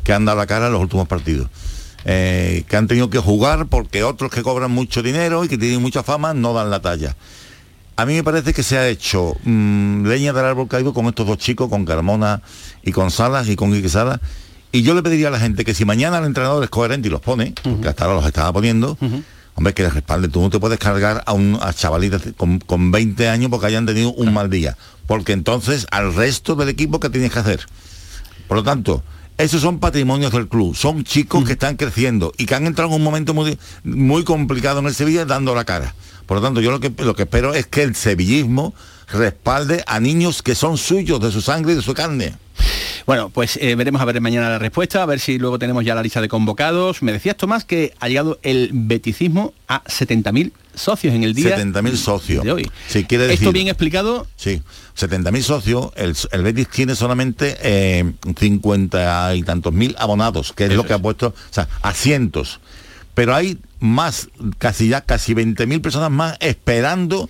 que 0.03 0.13
han 0.13 0.25
dado 0.25 0.37
la 0.37 0.45
cara 0.45 0.67
en 0.67 0.73
los 0.73 0.81
últimos 0.81 1.07
partidos. 1.07 1.49
Eh, 2.05 2.63
que 2.67 2.77
han 2.77 2.87
tenido 2.87 3.09
que 3.09 3.19
jugar 3.19 3.67
porque 3.67 4.03
otros 4.03 4.31
que 4.31 4.41
cobran 4.41 4.71
mucho 4.71 5.03
dinero 5.03 5.43
y 5.43 5.49
que 5.49 5.57
tienen 5.57 5.81
mucha 5.81 6.01
fama 6.01 6.33
no 6.33 6.53
dan 6.53 6.69
la 6.69 6.81
talla. 6.81 7.15
A 7.97 8.05
mí 8.05 8.13
me 8.13 8.23
parece 8.23 8.53
que 8.53 8.63
se 8.63 8.77
ha 8.77 8.87
hecho 8.87 9.35
mm, 9.43 10.05
leña 10.05 10.31
del 10.31 10.45
árbol 10.45 10.69
caído 10.69 10.93
con 10.93 11.07
estos 11.07 11.27
dos 11.27 11.37
chicos, 11.37 11.69
con 11.69 11.83
Carmona 11.83 12.41
y 12.83 12.93
con 12.93 13.11
Salas 13.11 13.49
y 13.49 13.57
con 13.57 13.73
Quique 13.73 13.89
Salas. 13.89 14.21
Y 14.71 14.83
yo 14.83 14.93
le 14.93 15.03
pediría 15.03 15.27
a 15.27 15.31
la 15.31 15.39
gente 15.39 15.65
que 15.65 15.73
si 15.73 15.83
mañana 15.83 16.19
el 16.19 16.25
entrenador 16.25 16.63
es 16.63 16.69
coherente 16.69 17.09
y 17.09 17.11
los 17.11 17.19
pone, 17.19 17.53
que 17.81 17.87
hasta 17.89 18.05
ahora 18.05 18.17
los 18.17 18.25
estaba 18.25 18.53
poniendo, 18.53 18.97
hombre, 19.55 19.73
que 19.73 19.83
les 19.83 19.93
respalde. 19.93 20.29
Tú 20.29 20.39
no 20.39 20.49
te 20.49 20.59
puedes 20.59 20.79
cargar 20.79 21.23
a 21.25 21.33
un 21.33 21.57
a 21.59 21.73
chavalitas 21.73 22.21
con, 22.37 22.59
con 22.59 22.91
20 22.91 23.27
años 23.27 23.49
porque 23.49 23.65
hayan 23.65 23.85
tenido 23.85 24.13
un 24.13 24.33
mal 24.33 24.49
día. 24.49 24.77
Porque 25.05 25.33
entonces 25.33 25.87
al 25.91 26.13
resto 26.13 26.55
del 26.55 26.69
equipo, 26.69 26.99
¿qué 26.99 27.09
tienes 27.09 27.33
que 27.33 27.39
hacer? 27.39 27.65
Por 28.47 28.57
lo 28.57 28.63
tanto, 28.63 29.03
esos 29.39 29.61
son 29.61 29.79
patrimonios 29.79 30.33
del 30.33 30.49
club, 30.49 30.75
son 30.75 31.05
chicos 31.05 31.45
que 31.45 31.53
están 31.53 31.77
creciendo 31.77 32.33
y 32.37 32.45
que 32.45 32.55
han 32.55 32.67
entrado 32.67 32.89
en 32.89 32.97
un 32.97 33.03
momento 33.03 33.33
muy, 33.33 33.57
muy 33.85 34.25
complicado 34.25 34.79
en 34.79 34.85
el 34.85 34.93
Sevilla 34.93 35.23
dando 35.23 35.55
la 35.55 35.63
cara. 35.63 35.95
Por 36.25 36.37
lo 36.37 36.43
tanto, 36.43 36.59
yo 36.59 36.71
lo 36.71 36.81
que, 36.81 36.91
lo 36.97 37.15
que 37.15 37.23
espero 37.23 37.53
es 37.53 37.65
que 37.65 37.83
el 37.83 37.95
sevillismo 37.95 38.75
respalde 39.07 39.81
a 39.87 40.01
niños 40.01 40.43
que 40.43 40.55
son 40.55 40.77
suyos, 40.77 41.21
de 41.21 41.31
su 41.31 41.41
sangre 41.41 41.71
y 41.71 41.75
de 41.77 41.81
su 41.81 41.93
carne. 41.93 42.35
Bueno, 43.09 43.31
pues 43.31 43.57
eh, 43.59 43.73
veremos 43.73 44.03
a 44.03 44.05
ver 44.05 44.21
mañana 44.21 44.49
la 44.49 44.59
respuesta, 44.59 45.01
a 45.01 45.05
ver 45.07 45.19
si 45.19 45.39
luego 45.39 45.57
tenemos 45.57 45.83
ya 45.83 45.95
la 45.95 46.03
lista 46.03 46.21
de 46.21 46.29
convocados. 46.29 47.01
Me 47.01 47.11
decías, 47.11 47.35
Tomás, 47.35 47.65
que 47.65 47.91
ha 47.99 48.07
llegado 48.07 48.37
el 48.43 48.69
beticismo 48.71 49.55
a 49.67 49.83
70.000 49.85 50.51
socios 50.75 51.15
en 51.15 51.23
el 51.23 51.33
día 51.33 51.57
70.000 51.57 51.95
socios. 51.95 52.43
de 52.43 52.51
hoy. 52.51 52.71
Si 52.87 53.05
quiere 53.05 53.23
decir, 53.23 53.39
Esto 53.39 53.51
bien 53.51 53.67
explicado, 53.67 54.27
Sí, 54.35 54.61
70.000 54.95 55.41
socios, 55.41 55.89
el, 55.95 56.15
el 56.31 56.43
Betis 56.43 56.67
tiene 56.69 56.93
solamente 56.93 57.57
eh, 57.63 58.13
50 58.37 59.33
y 59.37 59.41
tantos 59.41 59.73
mil 59.73 59.95
abonados, 59.97 60.53
que 60.53 60.65
es 60.65 60.73
lo 60.75 60.85
que 60.85 60.93
ha 60.93 60.99
puesto, 60.99 61.29
o 61.29 61.33
sea, 61.53 61.67
asientos. 61.81 62.59
Pero 63.15 63.33
hay 63.33 63.57
más, 63.79 64.29
casi 64.59 64.87
ya, 64.87 65.01
casi 65.01 65.33
20.000 65.33 65.81
personas 65.81 66.11
más 66.11 66.37
esperando 66.41 67.27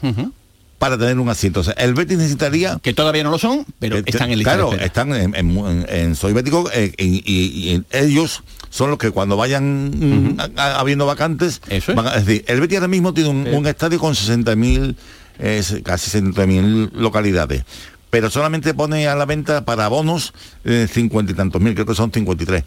para 0.79 0.97
tener 0.97 1.19
un 1.19 1.29
asiento. 1.29 1.59
O 1.59 1.63
sea, 1.63 1.73
el 1.73 1.93
Betis 1.93 2.17
necesitaría... 2.17 2.79
Que 2.81 2.93
todavía 2.93 3.23
no 3.23 3.29
lo 3.31 3.37
son, 3.37 3.65
pero 3.79 3.97
están 3.97 4.31
en 4.31 4.39
lista 4.39 4.53
Claro, 4.55 4.71
de 4.71 4.85
están 4.85 5.13
en, 5.13 5.35
en- 5.35 6.15
Soy 6.15 6.33
Bético 6.33 6.69
eh, 6.73 6.93
y, 6.97 7.17
y- 7.31 7.75
y 7.75 7.83
ellos 7.91 8.43
son 8.69 8.89
los 8.89 8.97
que 8.97 9.11
cuando 9.11 9.35
vayan 9.37 10.37
a- 10.39 10.49
a- 10.61 10.79
habiendo 10.79 11.05
vacantes, 11.05 11.61
van 11.95 12.07
a- 12.07 12.15
es 12.15 12.25
decir, 12.25 12.45
el 12.47 12.61
Betis 12.61 12.77
ahora 12.77 12.87
mismo 12.87 13.13
tiene 13.13 13.29
un, 13.29 13.47
un 13.47 13.67
estadio 13.67 13.99
con 13.99 14.13
60.000, 14.15 14.95
eh, 15.39 15.63
casi 15.83 16.17
60.000 16.17 16.91
localidades. 16.93 17.63
Pero 18.09 18.29
solamente 18.29 18.73
pone 18.73 19.07
a 19.07 19.15
la 19.15 19.25
venta 19.25 19.65
para 19.65 19.85
abonos 19.85 20.33
eh, 20.63 20.87
50 20.91 21.31
y 21.31 21.35
tantos 21.35 21.61
mil, 21.61 21.73
creo 21.75 21.85
que 21.85 21.93
son 21.93 22.11
53. 22.11 22.63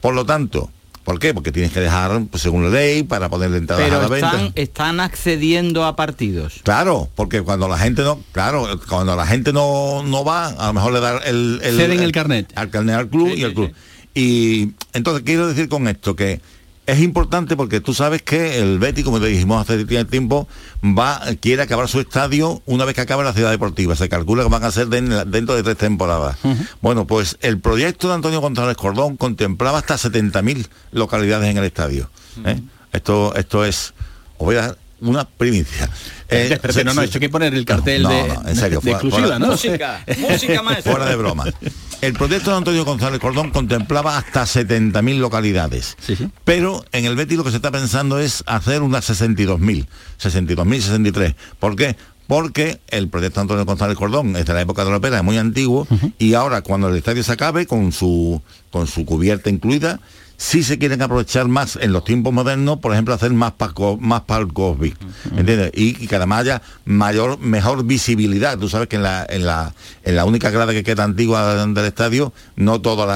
Por 0.00 0.14
lo 0.14 0.24
tanto, 0.24 0.70
¿por 1.06 1.20
qué? 1.20 1.32
Porque 1.32 1.52
tienes 1.52 1.72
que 1.72 1.78
dejar, 1.80 2.20
pues, 2.30 2.42
según 2.42 2.64
la 2.64 2.68
ley, 2.70 3.04
para 3.04 3.28
ponerle 3.30 3.58
entradas 3.58 3.84
a 3.86 3.88
la 3.88 3.98
Pero 4.00 4.10
venta. 4.10 4.26
están, 4.32 4.52
están 4.56 5.00
accediendo 5.00 5.84
a 5.84 5.94
partidos. 5.94 6.60
Claro, 6.64 7.08
porque 7.14 7.42
cuando 7.42 7.68
la 7.68 7.78
gente 7.78 8.02
no, 8.02 8.20
claro, 8.32 8.66
cuando 8.88 9.14
la 9.14 9.24
gente 9.24 9.52
no, 9.52 10.02
no 10.02 10.24
va, 10.24 10.48
a 10.48 10.66
lo 10.66 10.72
mejor 10.74 10.92
le 10.92 11.00
da 11.00 11.18
el, 11.18 11.60
Ceden 11.62 12.02
el 12.02 12.10
carnet. 12.10 12.52
al 12.56 12.70
carnet 12.70 12.96
al 12.96 13.08
club 13.08 13.28
y 13.28 13.44
al 13.44 13.54
club. 13.54 13.72
Y 14.14 14.72
entonces 14.94 15.22
quiero 15.24 15.46
decir 15.46 15.68
con 15.68 15.86
esto 15.86 16.16
que 16.16 16.40
es 16.86 17.00
importante 17.00 17.56
porque 17.56 17.80
tú 17.80 17.94
sabes 17.94 18.22
que 18.22 18.58
el 18.60 18.78
Betis, 18.78 19.04
como 19.04 19.20
te 19.20 19.26
dijimos 19.26 19.60
hace 19.68 19.84
tiempo, 20.04 20.48
va, 20.82 21.20
quiere 21.40 21.62
acabar 21.62 21.88
su 21.88 22.00
estadio 22.00 22.62
una 22.66 22.84
vez 22.84 22.94
que 22.94 23.00
acabe 23.00 23.24
la 23.24 23.32
ciudad 23.32 23.50
deportiva. 23.50 23.96
Se 23.96 24.08
calcula 24.08 24.42
que 24.44 24.48
van 24.48 24.64
a 24.64 24.70
ser 24.70 24.86
de- 24.88 25.24
dentro 25.26 25.54
de 25.56 25.62
tres 25.62 25.76
temporadas. 25.76 26.36
Bueno, 26.80 27.06
pues 27.06 27.36
el 27.40 27.58
proyecto 27.60 28.08
de 28.08 28.14
Antonio 28.14 28.40
González 28.40 28.76
Cordón 28.76 29.16
contemplaba 29.16 29.78
hasta 29.78 29.96
70.000 29.96 30.66
localidades 30.92 31.50
en 31.50 31.58
el 31.58 31.64
estadio. 31.64 32.10
¿eh? 32.44 32.60
Esto, 32.92 33.34
esto 33.34 33.64
es, 33.64 33.92
os 34.38 34.46
voy 34.46 34.56
a 34.56 34.60
dar 34.62 34.78
una 35.00 35.24
primicia. 35.28 35.84
Eh, 36.28 36.48
Espérate, 36.50 36.54
espérate, 36.54 36.84
no, 36.84 36.94
no, 36.94 37.02
esto 37.02 37.18
hay 37.18 37.20
que 37.20 37.28
poner 37.28 37.54
el 37.54 37.64
cartel 37.66 38.02
no, 38.02 38.08
de, 38.08 38.28
no, 38.28 38.48
en 38.48 38.56
serio, 38.56 38.78
de 38.80 38.82
fuera- 38.82 38.98
exclusiva, 38.98 39.22
fuera- 39.26 39.38
¿no? 39.38 39.46
Música, 39.52 40.04
música 40.18 40.62
maestro. 40.62 40.92
Fuera 40.92 41.06
de 41.10 41.16
broma. 41.16 41.44
El 42.02 42.12
proyecto 42.12 42.50
de 42.50 42.58
Antonio 42.58 42.84
González 42.84 43.20
Cordón 43.20 43.50
contemplaba 43.50 44.18
hasta 44.18 44.42
70.000 44.42 45.18
localidades. 45.18 45.96
Pero 46.44 46.84
en 46.92 47.04
el 47.06 47.16
Betis 47.16 47.38
lo 47.38 47.44
que 47.44 47.50
se 47.50 47.56
está 47.56 47.70
pensando 47.70 48.18
es 48.18 48.44
hacer 48.46 48.82
unas 48.82 49.08
62.000. 49.08 49.86
62.000, 50.20 50.80
63. 50.80 51.34
¿Por 51.58 51.74
qué? 51.74 51.96
Porque 52.26 52.80
el 52.88 53.08
proyecto 53.08 53.40
de 53.40 53.42
Antonio 53.42 53.64
González 53.64 53.96
Cordón 53.96 54.36
es 54.36 54.46
de 54.46 54.52
la 54.52 54.60
época 54.60 54.84
de 54.84 54.90
la 54.90 54.96
ópera, 54.96 55.18
es 55.18 55.24
muy 55.24 55.38
antiguo, 55.38 55.86
y 56.18 56.34
ahora 56.34 56.62
cuando 56.62 56.88
el 56.88 56.96
estadio 56.96 57.22
se 57.22 57.32
acabe, 57.32 57.66
con 57.66 57.92
su, 57.92 58.42
con 58.70 58.88
su 58.88 59.04
cubierta 59.04 59.48
incluida, 59.48 60.00
sí 60.38 60.62
se 60.62 60.78
quieren 60.78 61.00
aprovechar 61.02 61.48
más 61.48 61.76
en 61.80 61.92
los 61.92 62.04
tiempos 62.04 62.32
modernos, 62.32 62.78
por 62.80 62.92
ejemplo, 62.92 63.14
hacer 63.14 63.32
más, 63.32 63.52
palco- 63.58 63.98
más 63.98 64.22
palcos 64.22 64.78
VIP, 64.78 64.96
¿entiendes? 65.36 65.70
Y, 65.74 66.02
y 66.02 66.06
que 66.06 66.16
además 66.16 66.40
haya 66.42 66.62
mayor, 66.84 67.38
mejor 67.38 67.84
visibilidad. 67.84 68.58
Tú 68.58 68.68
sabes 68.68 68.88
que 68.88 68.96
en 68.96 69.02
la, 69.02 69.26
en 69.28 69.46
la, 69.46 69.74
en 70.04 70.14
la 70.16 70.24
única 70.24 70.50
grada 70.50 70.72
que 70.72 70.84
queda 70.84 71.04
antigua 71.04 71.66
del 71.66 71.84
estadio, 71.86 72.32
no 72.56 72.80
todos 72.80 73.06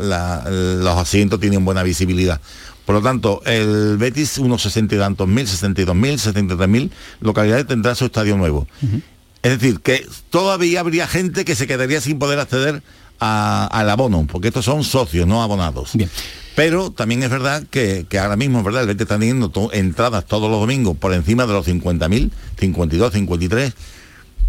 los 0.00 0.96
asientos 0.96 1.40
tienen 1.40 1.64
buena 1.64 1.82
visibilidad. 1.82 2.40
Por 2.86 2.94
lo 2.96 3.02
tanto, 3.02 3.40
el 3.44 3.96
Betis, 3.98 4.38
unos 4.38 4.62
60 4.62 4.94
y 4.94 4.98
tantos 4.98 5.28
mil, 5.28 5.46
62 5.46 5.94
mil, 5.94 6.18
73 6.18 6.68
mil 6.68 6.90
localidades 7.20 7.66
tendrá 7.66 7.94
su 7.94 8.06
estadio 8.06 8.36
nuevo. 8.36 8.66
Es 9.42 9.58
decir, 9.58 9.80
que 9.80 10.06
todavía 10.30 10.80
habría 10.80 11.06
gente 11.06 11.44
que 11.44 11.54
se 11.54 11.66
quedaría 11.66 12.00
sin 12.00 12.18
poder 12.18 12.38
acceder 12.40 12.82
a- 13.20 13.66
al 13.70 13.88
abono, 13.90 14.26
porque 14.30 14.48
estos 14.48 14.64
son 14.64 14.82
socios, 14.82 15.26
no 15.26 15.42
abonados. 15.42 15.90
Pero 16.60 16.90
también 16.90 17.22
es 17.22 17.30
verdad 17.30 17.62
que, 17.70 18.06
ahora 18.20 18.36
mismo, 18.36 18.62
verdad, 18.62 18.82
el 18.82 18.88
Betis 18.88 19.00
está 19.00 19.18
teniendo 19.18 19.50
entradas 19.72 20.26
todos 20.26 20.50
los 20.50 20.60
domingos 20.60 20.94
por 20.94 21.14
encima 21.14 21.46
de 21.46 21.54
los 21.54 21.66
50.000, 21.66 22.30
52, 22.58 23.12
53. 23.14 23.72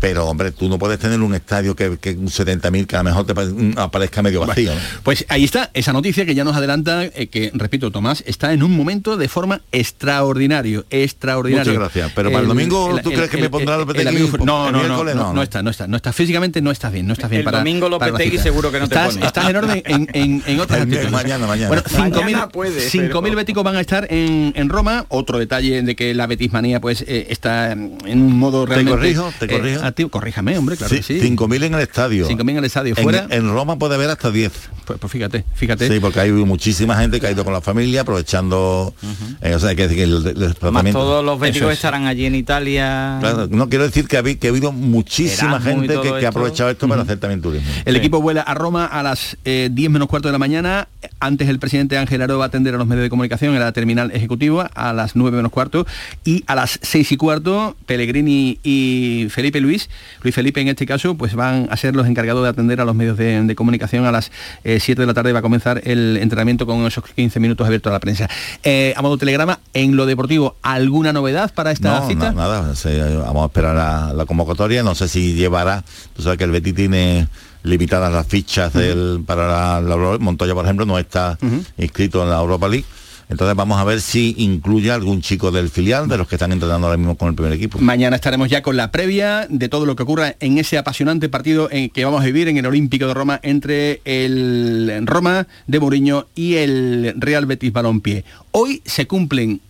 Pero, 0.01 0.25
hombre, 0.25 0.51
tú 0.51 0.67
no 0.67 0.77
puedes 0.79 0.99
tener 0.99 1.21
un 1.21 1.33
estadio 1.35 1.75
que, 1.75 1.97
que 1.97 2.09
un 2.11 2.27
70.000 2.27 2.87
que 2.87 2.95
a 2.95 2.99
lo 2.99 3.03
mejor 3.05 3.25
te 3.25 3.33
mm, 3.35 3.77
aparezca 3.77 4.21
medio 4.21 4.43
vacío. 4.45 4.73
¿no? 4.73 4.81
Pues 5.03 5.25
ahí 5.29 5.43
está 5.43 5.69
esa 5.75 5.93
noticia 5.93 6.25
que 6.25 6.33
ya 6.35 6.43
nos 6.43 6.55
adelanta, 6.55 7.05
eh, 7.05 7.27
que, 7.27 7.51
repito, 7.53 7.91
Tomás, 7.91 8.23
está 8.25 8.51
en 8.51 8.63
un 8.63 8.75
momento 8.75 9.15
de 9.15 9.29
forma 9.29 9.61
extraordinario, 9.71 10.85
extraordinario. 10.89 11.71
Muchas 11.73 11.79
gracias. 11.93 12.11
Pero 12.15 12.31
para 12.31 12.41
el 12.41 12.47
domingo, 12.47 12.99
¿tú 13.03 13.11
crees 13.11 13.29
que 13.29 13.37
me 13.37 13.49
pondrá 13.49 13.77
Lopetegui 13.77 14.07
amigo 14.09 14.37
No, 14.43 14.71
no, 14.71 14.87
no, 14.87 15.03
no, 15.03 15.33
No, 15.33 15.43
está, 15.43 15.61
no 15.61 15.69
está, 15.69 15.87
no 15.87 15.97
está. 15.97 16.11
Físicamente 16.11 16.61
no 16.61 16.71
estás 16.71 16.91
bien, 16.91 17.05
no 17.05 17.13
estás 17.13 17.29
bien 17.29 17.41
El 17.41 17.45
para 17.45 17.59
domingo 17.59 17.87
para 17.99 18.11
Lopetegui 18.11 18.31
cita. 18.31 18.43
seguro 18.43 18.71
que 18.71 18.79
no 18.79 18.89
te 18.89 18.95
estás, 18.95 19.13
pone. 19.13 19.25
Estás 19.27 19.49
en 19.49 19.55
orden 19.55 19.83
en, 19.85 20.09
en, 20.13 20.43
en 20.47 20.59
otras 20.59 20.81
actitudes. 20.81 21.11
mañana, 21.11 21.45
mañana. 21.45 21.67
Bueno, 21.67 21.83
5.000 21.83 22.21
Mañana 22.23 22.49
puede, 22.49 22.87
5.000 22.89 23.21
pero- 23.21 23.35
béticos 23.35 23.63
van 23.63 23.75
a 23.75 23.81
estar 23.81 24.07
en, 24.11 24.53
en 24.55 24.69
Roma. 24.69 25.05
Otro 25.09 25.37
detalle 25.37 25.83
de 25.83 25.95
que 25.95 26.13
la 26.15 26.25
betismanía 26.25 26.81
pues 26.81 27.03
eh, 27.07 27.27
está 27.29 27.71
en 27.71 27.91
un 28.05 28.37
modo 28.39 28.63
Te 28.65 28.71
realmente... 28.71 28.91
corrijo, 28.97 29.31
te 29.39 29.45
eh, 29.45 29.90
Corríjame, 30.09 30.57
hombre, 30.57 30.77
claro 30.77 30.95
que 30.95 31.03
sí. 31.03 31.19
5.000 31.21 31.63
en 31.63 31.73
el 31.75 31.81
estadio. 31.81 32.27
5.000 32.27 32.49
en 32.51 32.57
el 32.57 32.65
estadio. 32.65 32.93
En- 32.97 33.03
Fuera, 33.03 33.27
En, 33.29 33.49
Roma 33.51 33.77
puede 33.77 33.95
haber 33.95 34.09
hasta 34.09 34.31
10. 34.31 34.51
Pues, 34.85 34.99
pues 34.99 35.11
fíjate, 35.11 35.45
fíjate. 35.53 35.87
Sí, 35.87 35.99
porque 35.99 36.19
hay 36.19 36.31
muchísima 36.31 36.95
gente 36.97 37.19
que 37.19 37.27
ha 37.27 37.31
ido 37.31 37.43
con 37.43 37.53
la 37.53 37.61
familia 37.61 38.01
aprovechando. 38.01 38.93
eh, 39.41 39.53
o 39.55 39.59
sea, 39.59 39.75
que, 39.75 39.87
que 39.87 40.03
el, 40.03 40.09
el 40.15 40.23
Más 40.23 40.35
desplazamiento- 40.35 40.93
todos 40.99 41.23
los 41.25 41.39
béticos 41.39 41.69
es. 41.69 41.75
estarán 41.75 42.05
allí 42.07 42.25
en 42.25 42.35
Italia. 42.35 43.17
Claro, 43.19 43.47
no 43.49 43.69
quiero 43.69 43.83
decir 43.85 44.07
que 44.07 44.17
ha, 44.17 44.23
que 44.23 44.47
ha 44.47 44.49
habido 44.49 44.71
muchísima 44.71 45.51
Erasmus 45.57 45.73
gente 45.73 45.95
que, 45.95 46.01
que 46.01 46.09
ha 46.09 46.17
esto. 46.17 46.27
aprovechado 46.29 46.69
esto 46.69 46.87
para 46.87 47.01
hacer 47.03 47.19
también 47.19 47.41
turismo. 47.41 47.67
El 47.85 47.95
equipo 47.95 48.21
vuela 48.21 48.41
a 48.41 48.53
Roma 48.53 48.85
a 48.85 49.03
las 49.03 49.37
eh, 49.45 49.69
10 49.71 49.91
menos 49.91 50.07
cuarto 50.07 50.27
de 50.27 50.31
la 50.33 50.39
mañana. 50.39 50.87
Antes 51.19 51.49
el 51.49 51.59
presidente 51.59 51.97
Ángel 51.97 52.21
Aro 52.21 52.37
va 52.37 52.45
a 52.45 52.47
atender 52.47 52.73
a 52.75 52.77
los 52.77 52.87
medios 52.87 53.03
de 53.03 53.09
comunicación 53.09 53.53
en 53.53 53.59
la 53.59 53.71
terminal 53.71 54.11
ejecutiva 54.13 54.69
a 54.73 54.93
las 54.93 55.15
9 55.15 55.37
menos 55.37 55.51
cuarto 55.51 55.85
y 56.25 56.43
a 56.47 56.55
las 56.55 56.79
6 56.81 57.11
y 57.11 57.17
cuarto 57.17 57.75
Pellegrini 57.85 58.59
y 58.63 59.27
Felipe 59.29 59.59
Luis, 59.61 59.80
Luis 60.21 60.33
Felipe 60.35 60.61
en 60.61 60.67
este 60.67 60.85
caso, 60.85 61.15
pues 61.15 61.35
van 61.35 61.67
a 61.71 61.77
ser 61.77 61.95
los 61.95 62.07
encargados 62.07 62.43
de 62.43 62.49
atender 62.49 62.81
a 62.81 62.85
los 62.85 62.95
medios 62.95 63.17
de, 63.17 63.41
de 63.43 63.55
comunicación. 63.55 64.05
A 64.05 64.11
las 64.11 64.31
eh, 64.63 64.79
7 64.79 65.01
de 65.01 65.05
la 65.07 65.13
tarde 65.13 65.33
va 65.33 65.39
a 65.39 65.41
comenzar 65.41 65.81
el 65.85 66.17
entrenamiento 66.17 66.65
con 66.65 66.85
esos 66.85 67.03
15 67.15 67.39
minutos 67.39 67.65
abiertos 67.65 67.89
a 67.89 67.93
la 67.93 67.99
prensa. 67.99 68.29
Eh, 68.63 68.93
a 68.95 69.01
modo 69.01 69.17
telegrama, 69.17 69.59
en 69.73 69.95
lo 69.95 70.05
deportivo, 70.05 70.55
¿alguna 70.61 71.13
novedad 71.13 71.53
para 71.53 71.71
esta 71.71 71.99
no, 72.01 72.07
cita? 72.07 72.31
na- 72.31 72.41
nada, 72.41 72.75
se- 72.75 73.01
vamos 73.17 73.43
a 73.43 73.45
esperar 73.47 73.77
a 73.77 74.13
la 74.13 74.25
convocatoria, 74.25 74.83
no 74.83 74.95
sé 74.95 75.07
si 75.07 75.33
llevará, 75.33 75.83
tú 76.15 76.21
sabes 76.21 76.37
que 76.37 76.43
el 76.45 76.51
Betis 76.51 76.75
tiene 76.75 77.27
limitadas 77.63 78.11
las 78.11 78.25
fichas 78.27 78.73
del, 78.73 79.21
para 79.25 79.47
la, 79.47 79.81
la 79.81 80.17
Montoya, 80.19 80.53
por 80.55 80.65
ejemplo, 80.65 80.85
no 80.85 80.97
está 80.97 81.37
inscrito 81.77 82.23
en 82.23 82.29
la 82.31 82.39
Europa 82.39 82.67
League. 82.67 82.85
Entonces 83.31 83.55
vamos 83.55 83.79
a 83.79 83.85
ver 83.85 84.01
si 84.01 84.35
incluye 84.39 84.91
algún 84.91 85.21
chico 85.21 85.51
del 85.51 85.69
filial, 85.69 86.09
de 86.09 86.17
los 86.17 86.27
que 86.27 86.35
están 86.35 86.51
entrenando 86.51 86.87
ahora 86.87 86.97
mismo 86.97 87.15
con 87.15 87.29
el 87.29 87.33
primer 87.33 87.53
equipo. 87.53 87.79
Mañana 87.79 88.17
estaremos 88.17 88.49
ya 88.49 88.61
con 88.61 88.75
la 88.75 88.91
previa 88.91 89.47
de 89.49 89.69
todo 89.69 89.85
lo 89.85 89.95
que 89.95 90.03
ocurra 90.03 90.35
en 90.41 90.57
ese 90.57 90.77
apasionante 90.77 91.29
partido 91.29 91.69
en 91.71 91.89
que 91.89 92.03
vamos 92.03 92.21
a 92.21 92.25
vivir 92.25 92.49
en 92.49 92.57
el 92.57 92.65
Olímpico 92.65 93.07
de 93.07 93.13
Roma 93.13 93.39
entre 93.41 94.01
el 94.03 95.03
Roma 95.05 95.47
de 95.65 95.79
Mourinho 95.79 96.27
y 96.35 96.55
el 96.55 97.13
Real 97.15 97.45
Betis 97.45 97.71
Balompié. 97.71 98.25
Hoy 98.51 98.81
se 98.83 99.07
cumplen 99.07 99.61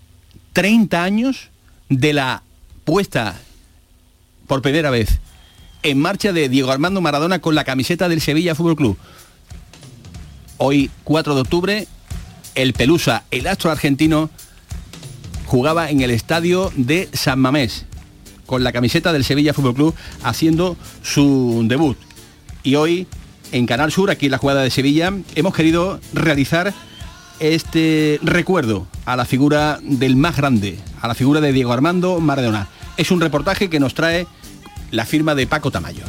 30 0.54 1.04
años 1.04 1.50
de 1.88 2.14
la 2.14 2.42
puesta 2.84 3.40
por 4.48 4.64
primera 4.64 4.90
vez 4.90 5.20
en 5.84 6.00
marcha 6.00 6.34
de 6.34 6.50
Diego 6.50 6.72
Armando 6.72 7.00
Maradona 7.00 7.38
con 7.38 7.54
la 7.54 7.64
camiseta 7.64 8.10
del 8.10 8.22
Sevilla 8.22 8.56
Fútbol 8.56 8.76
Club. 8.76 8.98
Hoy, 10.58 10.90
4 11.04 11.36
de 11.36 11.42
octubre, 11.42 11.88
el 12.56 12.74
Pelusa, 12.74 13.24
el 13.32 13.48
astro 13.48 13.72
argentino, 13.72 14.30
jugaba 15.46 15.90
en 15.90 16.02
el 16.02 16.12
estadio 16.12 16.72
de 16.76 17.10
San 17.14 17.40
Mamés 17.40 17.86
con 18.46 18.64
la 18.64 18.72
camiseta 18.72 19.14
del 19.14 19.24
Sevilla 19.24 19.54
Fútbol 19.54 19.76
Club 19.76 19.96
haciendo 20.24 20.76
su 21.04 21.64
debut. 21.68 21.98
Y 22.64 22.76
hoy 22.76 23.08
en 23.52 23.66
Canal 23.66 23.92
Sur, 23.92 24.12
aquí 24.12 24.26
en 24.26 24.32
la 24.32 24.38
jugada 24.38 24.62
de 24.62 24.70
Sevilla, 24.70 25.14
hemos 25.36 25.54
querido 25.54 26.00
realizar 26.14 26.74
este 27.40 28.20
recuerdo 28.22 28.88
a 29.06 29.16
la 29.16 29.26
figura 29.26 29.80
del 29.82 30.16
más 30.16 30.38
grande, 30.38 30.78
a 31.02 31.08
la 31.08 31.16
figura 31.16 31.42
de 31.42 31.54
Diego 31.54 31.74
Armando 31.74 32.20
Maradona. 32.20 32.68
Es 32.98 33.12
un 33.12 33.22
reportaje 33.22 33.70
que 33.70 33.80
nos 33.80 33.94
trae 33.94 34.28
la 34.92 35.06
firma 35.06 35.34
de 35.34 35.48
Paco 35.48 35.72
Tamayo. 35.72 36.04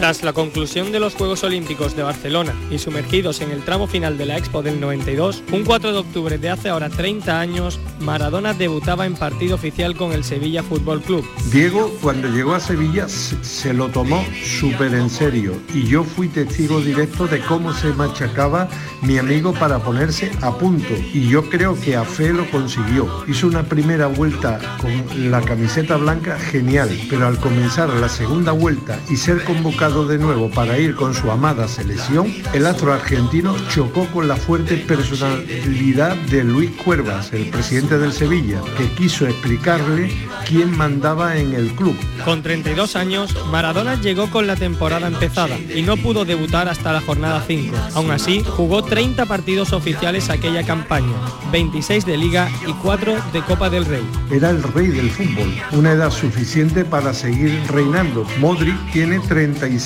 Tras 0.00 0.22
la 0.22 0.32
conclusión 0.32 0.92
de 0.92 0.98
los 0.98 1.14
Juegos 1.14 1.44
Olímpicos 1.44 1.94
de 1.94 2.02
Barcelona 2.02 2.54
y 2.70 2.78
sumergidos 2.78 3.42
en 3.42 3.50
el 3.50 3.62
tramo 3.62 3.86
final 3.86 4.16
de 4.16 4.24
la 4.24 4.38
Expo 4.38 4.62
del 4.62 4.80
92, 4.80 5.42
un 5.52 5.62
4 5.62 5.92
de 5.92 5.98
octubre 5.98 6.38
de 6.38 6.48
hace 6.48 6.70
ahora 6.70 6.88
30 6.88 7.38
años, 7.38 7.78
Maradona 8.00 8.54
debutaba 8.54 9.04
en 9.04 9.14
partido 9.14 9.56
oficial 9.56 9.94
con 9.94 10.12
el 10.12 10.24
Sevilla 10.24 10.62
Fútbol 10.62 11.02
Club. 11.02 11.22
Diego 11.52 11.94
cuando 12.00 12.28
llegó 12.28 12.54
a 12.54 12.60
Sevilla 12.60 13.10
se, 13.10 13.74
lo 13.74 13.88
tomó 13.88 14.24
súper 14.42 14.94
en 14.94 15.10
serio 15.10 15.60
y 15.74 15.86
yo 15.86 16.02
fui 16.02 16.28
testigo 16.28 16.80
directo 16.80 17.26
de 17.26 17.40
cómo 17.40 17.74
se 17.74 17.88
machacaba 17.88 18.70
mi 19.02 19.18
amigo 19.18 19.52
para 19.52 19.80
ponerse 19.80 20.32
a 20.40 20.56
punto 20.56 20.94
y 21.12 21.28
yo 21.28 21.50
creo 21.50 21.78
que 21.78 21.96
a 21.96 22.04
fe 22.04 22.32
lo 22.32 22.50
consiguió. 22.50 23.06
Hizo 23.28 23.46
una 23.46 23.64
primera 23.64 24.06
vuelta 24.06 24.78
con 24.80 25.30
la 25.30 25.42
camiseta 25.42 25.98
blanca 25.98 26.38
genial, 26.38 26.88
pero 27.10 27.26
al 27.26 27.38
comenzar 27.38 27.90
la 27.90 28.08
segunda 28.08 28.52
vuelta 28.52 28.98
y 29.10 29.16
ser 29.16 29.44
convocado 29.44 29.89
de 29.90 30.18
nuevo 30.18 30.48
para 30.50 30.78
ir 30.78 30.94
con 30.94 31.14
su 31.14 31.32
amada 31.32 31.66
selección, 31.66 32.32
el 32.52 32.64
astro 32.64 32.92
argentino 32.92 33.56
chocó 33.68 34.06
con 34.06 34.28
la 34.28 34.36
fuerte 34.36 34.76
personalidad 34.76 36.14
de 36.14 36.44
Luis 36.44 36.70
Cuervas, 36.84 37.32
el 37.32 37.50
presidente 37.50 37.98
del 37.98 38.12
Sevilla, 38.12 38.62
que 38.78 38.88
quiso 38.94 39.26
explicarle 39.26 40.12
quién 40.46 40.76
mandaba 40.76 41.36
en 41.36 41.54
el 41.54 41.72
club. 41.72 41.96
Con 42.24 42.40
32 42.40 42.94
años, 42.94 43.34
Maradona 43.50 44.00
llegó 44.00 44.30
con 44.30 44.46
la 44.46 44.54
temporada 44.54 45.08
empezada 45.08 45.58
y 45.58 45.82
no 45.82 45.96
pudo 45.96 46.24
debutar 46.24 46.68
hasta 46.68 46.92
la 46.92 47.00
jornada 47.00 47.42
5. 47.44 47.76
Aún 47.94 48.12
así, 48.12 48.44
jugó 48.44 48.84
30 48.84 49.26
partidos 49.26 49.72
oficiales 49.72 50.30
aquella 50.30 50.64
campaña, 50.64 51.16
26 51.50 52.06
de 52.06 52.16
liga 52.16 52.48
y 52.64 52.72
4 52.74 53.16
de 53.32 53.42
Copa 53.42 53.68
del 53.68 53.86
Rey. 53.86 54.06
Era 54.30 54.50
el 54.50 54.62
rey 54.62 54.86
del 54.86 55.10
fútbol, 55.10 55.52
una 55.72 55.92
edad 55.92 56.12
suficiente 56.12 56.84
para 56.84 57.12
seguir 57.12 57.60
reinando. 57.68 58.24
Modric 58.38 58.76
tiene 58.92 59.18
36, 59.18 59.79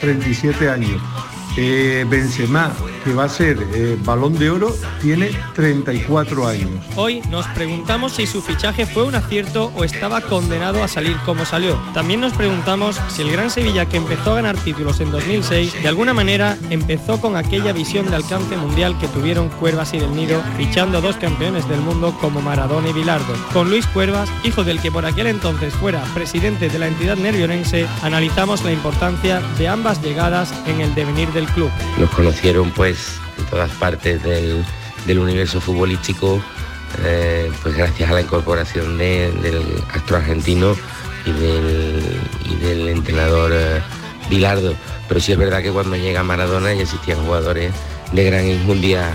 37 0.00 0.68
años. 0.68 1.00
Eh, 1.56 2.06
Benzema, 2.08 2.72
que 3.04 3.12
va 3.14 3.24
a 3.24 3.28
ser 3.28 3.58
eh, 3.74 3.96
balón 4.04 4.38
de 4.38 4.50
oro, 4.50 4.74
tiene 5.00 5.30
34 5.54 6.46
años. 6.46 6.70
Hoy 6.96 7.22
nos 7.30 7.46
preguntamos 7.48 8.12
si 8.12 8.26
su 8.26 8.42
fichaje 8.42 8.86
fue 8.86 9.04
un 9.04 9.14
acierto 9.14 9.72
o 9.76 9.84
estaba 9.84 10.20
condenado 10.20 10.82
a 10.82 10.88
salir 10.88 11.16
como 11.24 11.44
salió. 11.44 11.80
También 11.94 12.20
nos 12.20 12.32
preguntamos 12.32 13.00
si 13.08 13.22
el 13.22 13.32
Gran 13.32 13.50
Sevilla 13.50 13.86
que 13.86 13.96
empezó 13.96 14.32
a 14.32 14.36
ganar 14.36 14.56
títulos 14.56 15.00
en 15.00 15.10
2006 15.10 15.82
de 15.82 15.88
alguna 15.88 16.14
manera 16.14 16.56
empezó 16.70 17.20
con 17.20 17.36
aquella 17.36 17.72
visión 17.72 18.08
de 18.10 18.16
alcance 18.16 18.56
mundial 18.56 18.98
que 18.98 19.08
tuvieron 19.08 19.48
Cuervas 19.48 19.94
y 19.94 19.98
del 19.98 20.14
Nido 20.14 20.42
fichando 20.56 20.98
a 20.98 21.00
dos 21.00 21.16
campeones 21.16 21.68
del 21.68 21.80
mundo 21.80 22.16
como 22.20 22.40
Maradona 22.40 22.90
y 22.90 22.92
Bilardo. 22.92 23.34
Con 23.52 23.70
Luis 23.70 23.86
Cuervas, 23.86 24.30
hijo 24.44 24.64
del 24.64 24.80
que 24.80 24.90
por 24.90 25.06
aquel 25.06 25.26
entonces 25.26 25.74
fuera 25.74 26.02
presidente 26.14 26.68
de 26.68 26.78
la 26.78 26.88
entidad 26.88 27.16
nervionense, 27.16 27.86
analizamos 28.02 28.64
la 28.64 28.72
importancia 28.72 29.40
de 29.58 29.68
ambas 29.68 30.02
llegadas 30.02 30.52
en 30.66 30.80
el 30.80 30.94
devenir 30.94 31.28
del 31.32 31.46
club. 31.46 31.70
Nos 31.98 32.10
conocieron 32.10 32.70
pues 32.70 32.89
en 33.38 33.44
todas 33.46 33.70
partes 33.72 34.22
del, 34.22 34.64
universo 35.18 35.60
futbolístico, 35.60 36.40
eh, 37.04 37.50
pues 37.62 37.76
gracias 37.76 38.10
a 38.10 38.14
la 38.14 38.20
incorporación 38.20 38.96
de- 38.98 39.32
del 39.42 39.62
astro 39.92 40.16
argentino 40.18 40.76
y 41.26 41.32
del, 41.32 42.88
entrenador 42.88 43.52
eh, 43.54 43.80
Bilardo. 44.28 44.74
Pero 45.08 45.20
sí 45.20 45.32
es 45.32 45.38
verdad 45.38 45.62
que 45.62 45.70
cuando 45.70 45.96
llega 45.96 46.22
Maradona 46.22 46.72
ya 46.72 46.82
existían 46.82 47.24
jugadores 47.24 47.72
de 48.12 48.24
gran 48.24 48.44
enjundia 48.44 49.12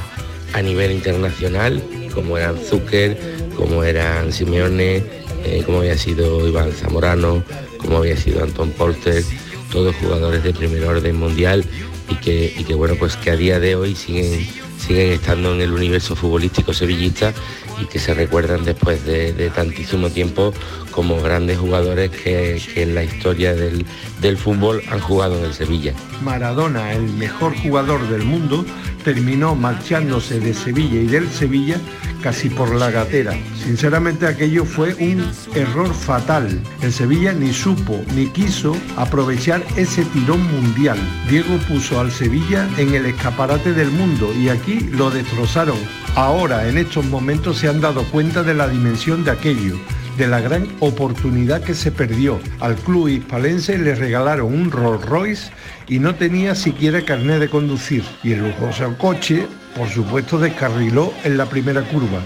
a 0.53 0.61
nivel 0.61 0.91
internacional, 0.91 1.81
como 2.13 2.37
eran 2.37 2.57
Zucker, 2.57 3.17
como 3.55 3.83
eran 3.83 4.31
Simeone, 4.33 5.03
eh, 5.45 5.63
como 5.65 5.79
había 5.79 5.97
sido 5.97 6.47
Iván 6.47 6.71
Zamorano, 6.71 7.43
como 7.77 7.97
había 7.97 8.17
sido 8.17 8.43
Anton 8.43 8.71
Polter, 8.71 9.23
todos 9.71 9.95
jugadores 9.97 10.43
de 10.43 10.53
primer 10.53 10.83
orden 10.85 11.17
mundial 11.17 11.65
y 12.09 12.15
que, 12.15 12.53
y 12.57 12.63
que 12.63 12.73
bueno 12.73 12.95
pues 12.99 13.17
que 13.17 13.31
a 13.31 13.35
día 13.35 13.59
de 13.59 13.75
hoy 13.75 13.95
siguen 13.95 14.47
siguen 14.77 15.13
estando 15.13 15.53
en 15.53 15.61
el 15.61 15.71
universo 15.73 16.15
futbolístico 16.15 16.73
sevillista 16.73 17.33
y 17.79 17.85
que 17.85 17.99
se 17.99 18.13
recuerdan 18.13 18.63
después 18.63 19.05
de, 19.05 19.51
tantísimo 19.53 20.09
tiempo 20.09 20.53
como 20.91 21.21
grandes 21.21 21.57
jugadores 21.57 22.11
que, 22.11 22.61
que 22.73 22.83
en 22.83 22.95
la 22.95 23.03
historia 23.03 23.53
del, 23.53 23.85
del 24.21 24.37
fútbol 24.37 24.81
han 24.89 24.99
jugado 24.99 25.37
en 25.39 25.45
el 25.45 25.53
Sevilla. 25.53 25.93
Maradona, 26.23 26.93
el 26.93 27.03
mejor 27.03 27.55
jugador 27.55 28.07
del 28.09 28.23
mundo, 28.23 28.65
terminó 29.03 29.55
marchándose 29.55 30.39
de 30.39 30.53
Sevilla 30.53 30.99
y 30.99 31.07
del 31.07 31.29
Sevilla 31.29 31.79
casi 32.25 32.49
por 32.49 32.73
la 32.73 32.89
gatera. 32.89 33.33
Sinceramente 33.63 34.25
aquello 34.25 34.65
fue 34.65 34.95
un 34.95 35.31
error 35.53 35.93
fatal. 35.93 36.59
El 36.81 36.91
Sevilla 36.91 37.33
ni 37.33 37.53
supo 37.53 38.01
ni 38.15 38.29
quiso 38.29 38.75
aprovechar 38.97 39.63
ese 39.75 40.03
tirón 40.05 40.41
mundial. 40.51 40.97
Diego 41.29 41.55
puso 41.67 41.99
al 41.99 42.11
Sevilla 42.11 42.67
en 42.77 42.95
el 42.95 43.05
escaparate 43.05 43.73
del 43.73 43.91
mundo 43.91 44.33
y 44.33 44.49
aquí 44.49 44.79
lo 44.91 45.11
destrozaron. 45.11 45.77
Ahora, 46.15 46.69
en 46.69 46.77
estos 46.77 47.05
momentos, 47.05 47.57
se 47.57 47.67
han 47.67 47.81
dado 47.81 48.03
cuenta 48.05 48.41
de 48.41 48.53
la 48.53 48.67
dimensión 48.69 49.25
de 49.25 49.31
aquello 49.31 49.77
de 50.17 50.27
la 50.27 50.39
gran 50.39 50.67
oportunidad 50.79 51.61
que 51.61 51.73
se 51.73 51.91
perdió. 51.91 52.39
Al 52.59 52.75
club 52.75 53.09
hispalense 53.09 53.77
le 53.77 53.95
regalaron 53.95 54.53
un 54.53 54.71
Rolls 54.71 55.05
Royce 55.05 55.51
y 55.87 55.99
no 55.99 56.15
tenía 56.15 56.55
siquiera 56.55 57.03
carnet 57.03 57.39
de 57.39 57.49
conducir. 57.49 58.03
Y 58.23 58.33
el 58.33 58.47
lujoso 58.47 58.97
coche, 58.97 59.47
por 59.75 59.89
supuesto, 59.89 60.39
descarriló 60.39 61.13
en 61.23 61.37
la 61.37 61.45
primera 61.47 61.81
curva. 61.81 62.21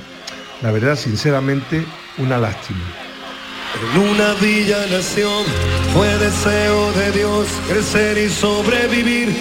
La 0.61 0.71
verdad, 0.71 0.95
sinceramente, 0.95 1.83
una 2.17 2.37
lástima. 2.37 2.79
En 3.93 4.01
una 4.01 4.33
villa 4.35 4.85
nación 4.87 5.45
fue 5.93 6.07
deseo 6.17 6.91
de 6.93 7.11
Dios 7.11 7.47
crecer 7.67 8.17
y 8.17 8.29
sobrevivir 8.29 9.35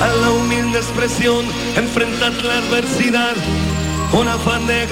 a 0.00 0.08
la 0.08 0.30
humilde 0.30 0.78
expresión, 0.78 1.44
enfrentar 1.76 2.32
la 2.44 2.58
adversidad 2.58 3.34
de. 4.12 4.82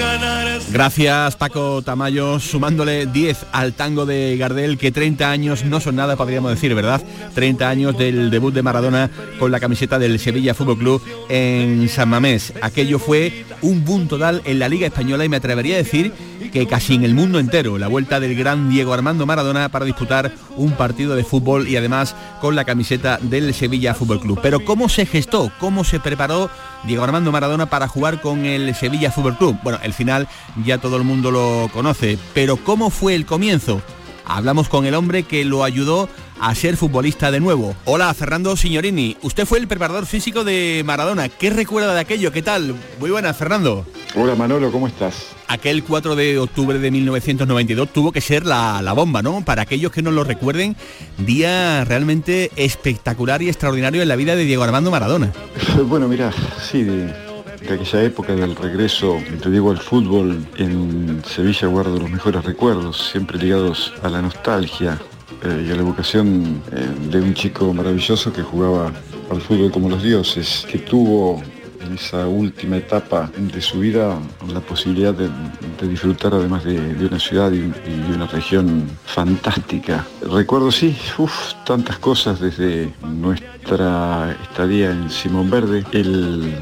Gracias 0.71 1.35
Paco 1.35 1.83
Tamayo, 1.83 2.39
sumándole 2.39 3.05
10 3.05 3.45
al 3.51 3.73
tango 3.73 4.07
de 4.07 4.35
Gardel, 4.35 4.79
que 4.79 4.91
30 4.91 5.29
años 5.29 5.63
no 5.63 5.79
son 5.79 5.95
nada, 5.97 6.15
podríamos 6.15 6.49
decir, 6.49 6.73
¿verdad? 6.73 7.01
30 7.35 7.69
años 7.69 7.97
del 7.97 8.31
debut 8.31 8.51
de 8.51 8.63
Maradona 8.63 9.11
con 9.37 9.51
la 9.51 9.59
camiseta 9.59 9.99
del 9.99 10.17
Sevilla 10.17 10.55
Fútbol 10.55 10.79
Club 10.79 11.01
en 11.29 11.87
San 11.87 12.09
Mamés. 12.09 12.53
Aquello 12.63 12.97
fue 12.97 13.45
un 13.61 13.85
boom 13.85 14.07
total 14.07 14.41
en 14.45 14.57
la 14.57 14.67
Liga 14.67 14.87
Española 14.87 15.23
y 15.23 15.29
me 15.29 15.37
atrevería 15.37 15.75
a 15.75 15.79
decir 15.79 16.11
que 16.51 16.67
casi 16.67 16.95
en 16.95 17.03
el 17.03 17.15
mundo 17.15 17.39
entero, 17.39 17.77
la 17.77 17.87
vuelta 17.87 18.19
del 18.19 18.35
gran 18.35 18.69
Diego 18.69 18.93
Armando 18.93 19.25
Maradona 19.25 19.69
para 19.69 19.85
disputar 19.85 20.31
un 20.55 20.71
partido 20.73 21.15
de 21.15 21.23
fútbol 21.23 21.67
y 21.67 21.77
además 21.77 22.15
con 22.41 22.55
la 22.55 22.65
camiseta 22.65 23.17
del 23.21 23.53
Sevilla 23.53 23.93
Fútbol 23.93 24.19
Club. 24.19 24.39
Pero 24.41 24.63
¿cómo 24.65 24.89
se 24.89 25.05
gestó? 25.05 25.51
¿Cómo 25.59 25.83
se 25.83 25.99
preparó 25.99 26.49
Diego 26.83 27.03
Armando 27.03 27.31
Maradona 27.31 27.67
para 27.67 27.87
jugar 27.87 28.21
con 28.21 28.45
el 28.45 28.75
Sevilla 28.75 29.11
Fútbol 29.11 29.37
Club? 29.37 29.57
Bueno, 29.63 29.79
el 29.81 29.93
final 29.93 30.27
ya 30.65 30.77
todo 30.77 30.97
el 30.97 31.03
mundo 31.03 31.31
lo 31.31 31.69
conoce, 31.73 32.19
pero 32.33 32.57
¿cómo 32.57 32.89
fue 32.89 33.15
el 33.15 33.25
comienzo? 33.25 33.81
Hablamos 34.25 34.69
con 34.69 34.85
el 34.85 34.93
hombre 34.93 35.23
que 35.23 35.43
lo 35.45 35.63
ayudó 35.63 36.09
a 36.41 36.55
ser 36.55 36.75
futbolista 36.75 37.29
de 37.29 37.39
nuevo. 37.39 37.75
Hola, 37.85 38.11
Fernando 38.15 38.57
Signorini. 38.57 39.15
Usted 39.21 39.45
fue 39.45 39.59
el 39.59 39.67
preparador 39.67 40.07
físico 40.07 40.43
de 40.43 40.81
Maradona. 40.83 41.29
¿Qué 41.29 41.51
recuerda 41.51 41.93
de 41.93 41.99
aquello? 41.99 42.31
¿Qué 42.31 42.41
tal? 42.41 42.75
Muy 42.99 43.11
buenas, 43.11 43.37
Fernando. 43.37 43.85
Hola, 44.15 44.33
Manolo, 44.35 44.71
¿cómo 44.71 44.87
estás? 44.87 45.27
Aquel 45.47 45.83
4 45.83 46.15
de 46.15 46.39
octubre 46.39 46.79
de 46.79 46.89
1992 46.89 47.93
tuvo 47.93 48.11
que 48.11 48.21
ser 48.21 48.47
la, 48.47 48.81
la 48.81 48.93
bomba, 48.93 49.21
¿no? 49.21 49.45
Para 49.45 49.61
aquellos 49.61 49.91
que 49.91 50.01
no 50.01 50.09
lo 50.09 50.23
recuerden, 50.23 50.75
día 51.19 51.85
realmente 51.85 52.51
espectacular 52.55 53.43
y 53.43 53.49
extraordinario 53.49 54.01
en 54.01 54.07
la 54.07 54.15
vida 54.15 54.35
de 54.35 54.43
Diego 54.43 54.63
Armando 54.63 54.89
Maradona. 54.89 55.31
Bueno, 55.85 56.07
mira, 56.07 56.31
sí, 56.59 56.83
de, 56.83 57.07
de 57.07 57.73
aquella 57.73 58.03
época 58.03 58.33
del 58.33 58.55
regreso, 58.55 59.17
te 59.41 59.49
digo, 59.49 59.71
al 59.71 59.79
fútbol 59.79 60.45
en 60.57 61.21
Sevilla 61.25 61.67
guardo 61.67 61.99
los 61.99 62.09
mejores 62.09 62.43
recuerdos, 62.43 63.09
siempre 63.11 63.37
ligados 63.37 63.93
a 64.03 64.09
la 64.09 64.21
nostalgia 64.21 64.99
eh, 65.43 65.65
y 65.67 65.71
a 65.71 65.75
la 65.75 65.81
evocación 65.81 66.61
eh, 66.71 66.87
de 67.09 67.21
un 67.21 67.33
chico 67.33 67.73
maravilloso 67.73 68.31
que 68.31 68.41
jugaba 68.41 68.91
al 69.29 69.41
fútbol 69.41 69.71
como 69.71 69.89
los 69.89 70.03
dioses, 70.03 70.65
que 70.69 70.79
tuvo 70.79 71.41
en 71.85 71.93
esa 71.93 72.27
última 72.27 72.77
etapa 72.77 73.31
de 73.35 73.61
su 73.61 73.79
vida 73.79 74.17
la 74.53 74.59
posibilidad 74.59 75.13
de, 75.13 75.29
disfrutar 75.87 76.33
además 76.35 76.63
de, 76.63 76.93
de 76.93 77.05
una 77.07 77.19
ciudad 77.19 77.51
y, 77.51 77.59
de 77.59 78.15
una 78.15 78.27
región 78.27 78.87
fantástica. 79.05 80.05
Recuerdo, 80.21 80.71
sí, 80.71 80.95
uf, 81.17 81.53
tantas 81.65 81.97
cosas 81.97 82.39
desde 82.39 82.93
nuestra 83.01 84.37
estadía 84.43 84.91
en 84.91 85.09
Simón 85.09 85.49
Verde. 85.49 85.83
Él 85.91 86.53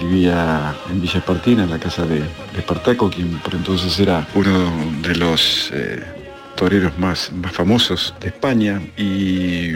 vivía 0.00 0.74
en 0.90 1.02
Villa 1.02 1.18
Espartina, 1.18 1.64
en 1.64 1.70
la 1.70 1.78
casa 1.78 2.06
de, 2.06 2.20
de 2.20 2.58
Espartaco, 2.58 3.10
quien 3.10 3.38
por 3.40 3.54
entonces 3.54 3.98
era 3.98 4.26
uno 4.34 4.70
de 5.02 5.14
los 5.16 5.70
eh, 5.74 6.21
toreros 6.62 6.96
más, 6.96 7.32
más 7.32 7.50
famosos 7.50 8.14
de 8.20 8.28
España 8.28 8.80
y 8.96 9.72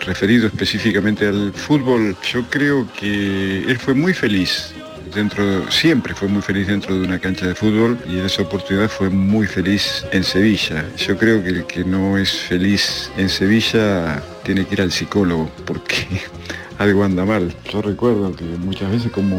referido 0.00 0.46
específicamente 0.46 1.26
al 1.26 1.52
fútbol, 1.52 2.16
yo 2.22 2.42
creo 2.48 2.88
que 2.98 3.64
él 3.68 3.76
fue 3.76 3.92
muy 3.92 4.14
feliz 4.14 4.72
dentro, 5.14 5.70
siempre 5.70 6.14
fue 6.14 6.28
muy 6.28 6.40
feliz 6.40 6.68
dentro 6.68 6.94
de 6.94 7.04
una 7.04 7.18
cancha 7.18 7.46
de 7.46 7.54
fútbol 7.54 7.98
y 8.08 8.18
en 8.18 8.24
esa 8.24 8.40
oportunidad 8.40 8.88
fue 8.88 9.10
muy 9.10 9.46
feliz 9.46 10.06
en 10.10 10.24
Sevilla. 10.24 10.86
Yo 10.96 11.18
creo 11.18 11.42
que 11.42 11.50
el 11.50 11.66
que 11.66 11.84
no 11.84 12.16
es 12.16 12.32
feliz 12.32 13.12
en 13.18 13.28
Sevilla 13.28 14.22
tiene 14.42 14.64
que 14.64 14.76
ir 14.76 14.80
al 14.80 14.90
psicólogo 14.90 15.50
porque 15.66 16.06
algo 16.78 17.04
anda 17.04 17.26
mal. 17.26 17.54
Yo 17.70 17.82
recuerdo 17.82 18.34
que 18.34 18.44
muchas 18.44 18.90
veces 18.90 19.12
como 19.12 19.36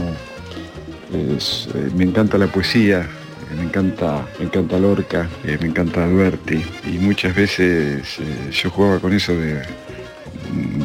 eh, 1.11 1.39
me 1.95 2.03
encanta 2.03 2.37
la 2.37 2.45
poesía, 2.45 3.09
me 3.55 3.63
encanta, 3.63 4.25
me 4.39 4.45
encanta 4.45 4.77
Lorca, 4.79 5.29
eh, 5.43 5.57
me 5.59 5.67
encanta 5.67 6.03
Alberti 6.03 6.63
y 6.85 6.97
muchas 6.99 7.35
veces 7.35 8.19
eh, 8.19 8.51
yo 8.51 8.69
jugaba 8.69 8.99
con 8.99 9.13
eso 9.13 9.33
de, 9.33 9.61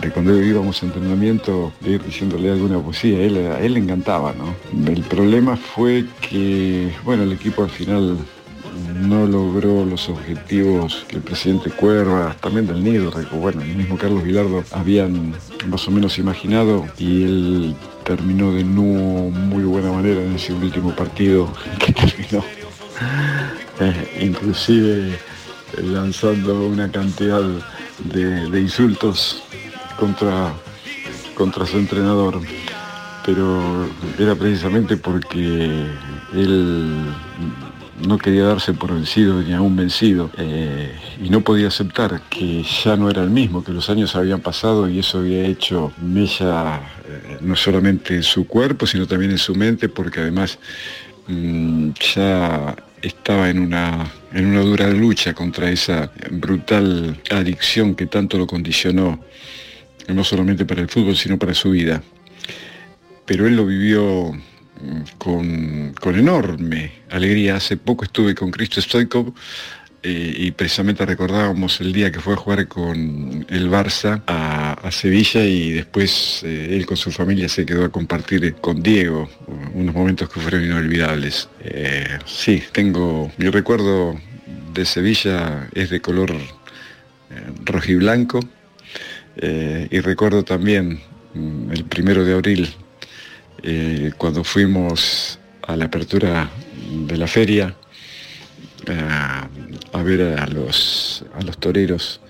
de 0.00 0.10
cuando 0.10 0.40
íbamos 0.42 0.82
a 0.82 0.86
entrenamiento 0.86 1.72
de 1.80 1.92
ir 1.92 2.02
diciéndole 2.02 2.50
alguna 2.50 2.80
poesía, 2.80 3.20
él, 3.20 3.36
a 3.46 3.60
él 3.60 3.74
le 3.74 3.80
encantaba, 3.80 4.32
¿no? 4.32 4.54
El 4.90 5.02
problema 5.02 5.56
fue 5.56 6.04
que, 6.20 6.92
bueno, 7.04 7.22
el 7.24 7.32
equipo 7.32 7.64
al 7.64 7.70
final 7.70 8.18
no 8.94 9.26
logró 9.26 9.84
los 9.84 10.08
objetivos 10.08 11.04
que 11.08 11.16
el 11.16 11.22
presidente 11.22 11.70
Cuerva, 11.70 12.36
también 12.40 12.66
del 12.66 12.82
Nido, 12.82 13.12
bueno, 13.32 13.62
el 13.62 13.76
mismo 13.76 13.96
Carlos 13.96 14.22
Vilardo 14.22 14.62
habían 14.72 15.34
más 15.68 15.86
o 15.88 15.90
menos 15.90 16.18
imaginado 16.18 16.86
y 16.98 17.24
él 17.24 17.76
terminó 18.04 18.52
de 18.52 18.64
no 18.64 18.82
muy 18.82 19.64
buena 19.64 19.92
manera 19.92 20.22
en 20.22 20.34
ese 20.34 20.52
último 20.52 20.94
partido 20.94 21.52
que 21.78 21.92
terminó 21.92 22.42
inclusive 24.20 25.18
lanzando 25.82 26.66
una 26.66 26.90
cantidad 26.90 27.42
de, 28.04 28.50
de 28.50 28.60
insultos 28.60 29.42
contra, 29.98 30.52
contra 31.34 31.66
su 31.66 31.78
entrenador. 31.78 32.40
Pero 33.24 33.86
era 34.18 34.34
precisamente 34.34 34.96
porque 34.96 35.86
él 36.32 37.06
no 38.06 38.16
quería 38.18 38.44
darse 38.44 38.72
por 38.72 38.94
vencido 38.94 39.42
ni 39.42 39.52
aún 39.52 39.76
vencido 39.76 40.30
eh, 40.38 40.94
y 41.22 41.28
no 41.30 41.40
podía 41.42 41.68
aceptar 41.68 42.22
que 42.30 42.62
ya 42.62 42.96
no 42.96 43.10
era 43.10 43.22
el 43.22 43.30
mismo, 43.30 43.64
que 43.64 43.72
los 43.72 43.90
años 43.90 44.14
habían 44.14 44.40
pasado 44.40 44.88
y 44.88 45.00
eso 45.00 45.18
había 45.18 45.44
hecho 45.44 45.92
mella 46.00 46.80
eh, 47.06 47.38
no 47.40 47.56
solamente 47.56 48.14
en 48.14 48.22
su 48.22 48.46
cuerpo, 48.46 48.86
sino 48.86 49.06
también 49.06 49.32
en 49.32 49.38
su 49.38 49.54
mente, 49.54 49.88
porque 49.88 50.20
además 50.20 50.58
mm, 51.26 51.90
ya 52.14 52.76
estaba 53.02 53.50
en 53.50 53.58
una, 53.58 54.10
en 54.32 54.46
una 54.46 54.60
dura 54.60 54.88
lucha 54.88 55.34
contra 55.34 55.70
esa 55.70 56.10
brutal 56.30 57.20
adicción 57.30 57.94
que 57.94 58.06
tanto 58.06 58.38
lo 58.38 58.46
condicionó, 58.46 59.22
no 60.08 60.24
solamente 60.24 60.64
para 60.64 60.80
el 60.80 60.88
fútbol, 60.88 61.16
sino 61.16 61.38
para 61.38 61.54
su 61.54 61.70
vida. 61.70 62.02
Pero 63.26 63.46
él 63.46 63.56
lo 63.56 63.66
vivió 63.66 64.32
con, 65.18 65.94
con, 66.00 66.18
enorme 66.18 66.92
alegría. 67.10 67.56
Hace 67.56 67.76
poco 67.76 68.04
estuve 68.04 68.34
con 68.34 68.50
Cristo 68.50 68.80
Stoikov 68.80 69.34
eh, 70.08 70.34
y 70.38 70.50
precisamente 70.52 71.04
recordábamos 71.04 71.80
el 71.80 71.92
día 71.92 72.10
que 72.10 72.20
fue 72.20 72.34
a 72.34 72.36
jugar 72.36 72.66
con 72.68 73.46
el 73.48 73.70
Barça 73.70 74.22
a, 74.26 74.90
Sevilla 74.90 75.44
y 75.44 75.72
después 75.72 76.42
eh, 76.44 76.76
él 76.76 76.86
con 76.86 76.96
su 76.96 77.10
familia 77.10 77.48
se 77.48 77.66
quedó 77.66 77.84
a 77.84 77.90
compartir 77.90 78.54
con 78.54 78.82
Diego 78.82 79.28
unos 79.74 79.94
momentos 79.94 80.30
que 80.30 80.40
fueron 80.40 80.64
inolvidables. 80.64 81.48
Eh, 81.60 82.18
sí, 82.24 82.62
tengo 82.72 83.30
mi 83.36 83.50
recuerdo 83.50 84.18
de 84.72 84.84
Sevilla 84.86 85.68
es 85.74 85.90
de 85.90 86.00
color 86.00 86.32
rojiblanco 87.64 88.40
y 89.36 90.00
recuerdo 90.00 90.42
también 90.42 91.00
mm, 91.34 91.70
el 91.72 91.84
primero 91.84 92.24
de 92.24 92.32
abril 92.32 92.74
eh, 93.62 94.12
cuando 94.16 94.44
fuimos 94.44 95.38
a 95.66 95.76
la 95.76 95.86
apertura 95.86 96.48
de 97.06 97.16
la 97.16 97.26
feria 97.26 97.74
eh, 98.88 99.48
a 99.92 100.02
ver 100.02 100.38
a 100.38 100.46
los, 100.46 101.24
a 101.34 101.42
los 101.42 101.58
toreros 101.58 102.20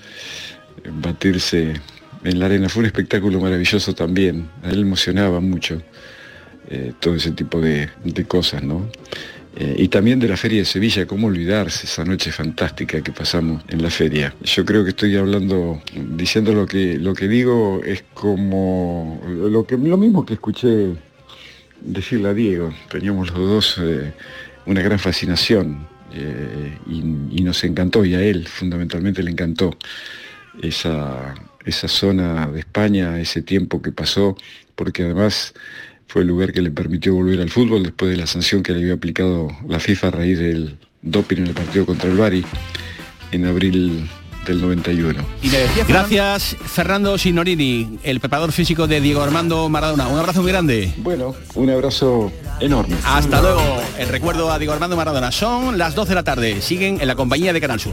batirse 0.92 1.74
en 2.24 2.38
la 2.38 2.46
arena. 2.46 2.68
Fue 2.68 2.80
un 2.80 2.86
espectáculo 2.86 3.40
maravilloso 3.40 3.94
también. 3.94 4.48
A 4.62 4.70
él 4.70 4.80
emocionaba 4.80 5.40
mucho 5.40 5.80
eh, 6.68 6.92
todo 7.00 7.14
ese 7.14 7.32
tipo 7.32 7.60
de, 7.60 7.88
de 8.04 8.24
cosas, 8.24 8.62
¿no? 8.62 8.90
Eh, 9.60 9.74
y 9.76 9.88
también 9.88 10.20
de 10.20 10.28
la 10.28 10.36
Feria 10.36 10.60
de 10.60 10.64
Sevilla, 10.64 11.06
cómo 11.06 11.26
olvidarse 11.26 11.86
esa 11.86 12.04
noche 12.04 12.30
fantástica 12.30 13.00
que 13.02 13.10
pasamos 13.10 13.64
en 13.68 13.82
la 13.82 13.90
feria. 13.90 14.32
Yo 14.44 14.64
creo 14.64 14.84
que 14.84 14.90
estoy 14.90 15.16
hablando, 15.16 15.82
diciendo 16.14 16.52
lo 16.52 16.64
que, 16.64 16.96
lo 16.96 17.12
que 17.12 17.26
digo 17.26 17.80
es 17.84 18.04
como 18.14 19.20
lo, 19.26 19.66
que, 19.66 19.76
lo 19.76 19.96
mismo 19.96 20.24
que 20.24 20.34
escuché 20.34 20.94
decirle 21.80 22.28
a 22.28 22.34
Diego, 22.34 22.72
teníamos 22.88 23.32
los 23.32 23.38
dos 23.38 23.80
eh, 23.82 24.12
una 24.66 24.80
gran 24.80 25.00
fascinación 25.00 25.88
eh, 26.18 26.78
y, 26.86 26.98
y, 27.40 27.42
nos 27.42 27.62
encantó, 27.64 28.04
y 28.04 28.14
a 28.14 28.22
él 28.22 28.46
fundamentalmente 28.46 29.22
le 29.22 29.30
encantó 29.30 29.76
esa, 30.62 31.34
esa 31.64 31.88
zona 31.88 32.48
de 32.48 32.60
España, 32.60 33.20
ese 33.20 33.42
tiempo 33.42 33.82
que 33.82 33.92
pasó, 33.92 34.36
porque 34.74 35.04
además 35.04 35.54
fue 36.06 36.22
el 36.22 36.28
lugar 36.28 36.52
que 36.52 36.62
le 36.62 36.70
permitió 36.70 37.14
volver 37.14 37.40
al 37.40 37.50
fútbol 37.50 37.82
después 37.82 38.10
de 38.10 38.16
la 38.16 38.26
sanción 38.26 38.62
que 38.62 38.72
le 38.72 38.80
había 38.80 38.94
aplicado 38.94 39.48
la 39.68 39.78
FIFA 39.78 40.08
a 40.08 40.10
raíz 40.10 40.38
del 40.38 40.78
doping 41.02 41.38
en 41.38 41.46
el 41.48 41.54
partido 41.54 41.86
contra 41.86 42.10
el 42.10 42.16
Bari 42.16 42.44
en 43.30 43.44
abril 43.44 44.08
del 44.48 44.60
91. 44.60 45.24
Y 45.42 45.48
decía, 45.48 45.84
Gracias 45.86 46.56
Fernando 46.66 47.16
Signorini, 47.18 47.98
el 48.02 48.18
preparador 48.18 48.52
físico 48.52 48.86
de 48.86 49.00
Diego 49.00 49.22
Armando 49.22 49.68
Maradona. 49.68 50.08
Un 50.08 50.18
abrazo 50.18 50.42
muy 50.42 50.50
grande. 50.50 50.92
Bueno, 50.96 51.34
un 51.54 51.70
abrazo 51.70 52.32
enorme. 52.58 52.96
Hasta 53.04 53.40
luego. 53.40 53.62
El 53.98 54.08
recuerdo 54.08 54.50
a 54.50 54.58
Diego 54.58 54.72
Armando 54.72 54.96
Maradona. 54.96 55.30
Son 55.30 55.78
las 55.78 55.94
12 55.94 56.08
de 56.08 56.14
la 56.14 56.24
tarde. 56.24 56.60
Siguen 56.62 57.00
en 57.00 57.06
la 57.06 57.14
compañía 57.14 57.52
de 57.52 57.60
Canal 57.60 57.78
Sur. 57.78 57.92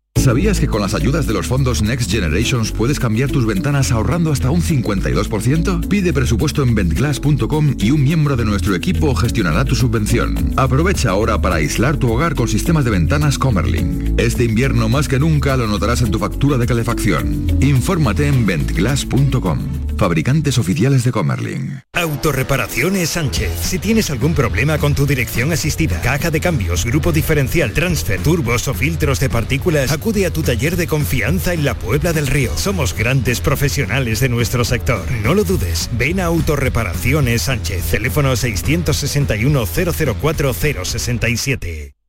¿Sabías 0.21 0.59
que 0.59 0.67
con 0.67 0.81
las 0.81 0.93
ayudas 0.93 1.25
de 1.25 1.33
los 1.33 1.47
fondos 1.47 1.81
Next 1.81 2.11
Generations 2.11 2.71
puedes 2.71 2.99
cambiar 2.99 3.31
tus 3.31 3.47
ventanas 3.47 3.91
ahorrando 3.91 4.31
hasta 4.31 4.51
un 4.51 4.61
52%? 4.61 5.87
Pide 5.87 6.13
presupuesto 6.13 6.61
en 6.61 6.75
ventglass.com 6.75 7.73
y 7.79 7.89
un 7.89 8.03
miembro 8.03 8.35
de 8.35 8.45
nuestro 8.45 8.75
equipo 8.75 9.15
gestionará 9.15 9.65
tu 9.65 9.73
subvención. 9.73 10.53
Aprovecha 10.57 11.09
ahora 11.09 11.41
para 11.41 11.55
aislar 11.55 11.97
tu 11.97 12.13
hogar 12.13 12.35
con 12.35 12.47
sistemas 12.47 12.85
de 12.85 12.91
ventanas 12.91 13.39
Comerling. 13.39 14.13
Este 14.19 14.43
invierno 14.43 14.89
más 14.89 15.07
que 15.07 15.17
nunca 15.17 15.57
lo 15.57 15.65
notarás 15.65 16.03
en 16.03 16.11
tu 16.11 16.19
factura 16.19 16.59
de 16.59 16.67
calefacción. 16.67 17.57
Infórmate 17.59 18.27
en 18.27 18.45
ventglass.com. 18.45 19.81
Fabricantes 19.97 20.57
oficiales 20.57 21.03
de 21.03 21.11
Comerling. 21.11 21.79
Autorreparaciones 21.93 23.09
Sánchez. 23.09 23.51
Si 23.61 23.77
tienes 23.77 24.09
algún 24.09 24.33
problema 24.33 24.79
con 24.79 24.95
tu 24.95 25.05
dirección 25.05 25.51
asistida, 25.51 26.01
caja 26.01 26.31
de 26.31 26.39
cambios, 26.39 26.85
grupo 26.85 27.11
diferencial, 27.11 27.71
transfer, 27.73 28.19
turbos 28.19 28.67
o 28.67 28.73
filtros 28.73 29.19
de 29.19 29.29
partículas, 29.29 29.91
acude 30.11 30.25
a 30.25 30.33
tu 30.33 30.43
taller 30.43 30.75
de 30.75 30.87
confianza 30.87 31.53
en 31.53 31.63
la 31.63 31.73
Puebla 31.73 32.11
del 32.11 32.27
Río. 32.27 32.51
Somos 32.57 32.93
grandes 32.93 33.39
profesionales 33.39 34.19
de 34.19 34.27
nuestro 34.27 34.65
sector. 34.65 35.09
No 35.23 35.33
lo 35.33 35.45
dudes. 35.45 35.89
Ven 35.93 36.19
a 36.19 36.25
Autorreparaciones 36.25 37.43
Sánchez. 37.43 37.85
Teléfono 37.91 38.35
661 38.35 39.65
004 39.65 40.53
067. 40.53 42.00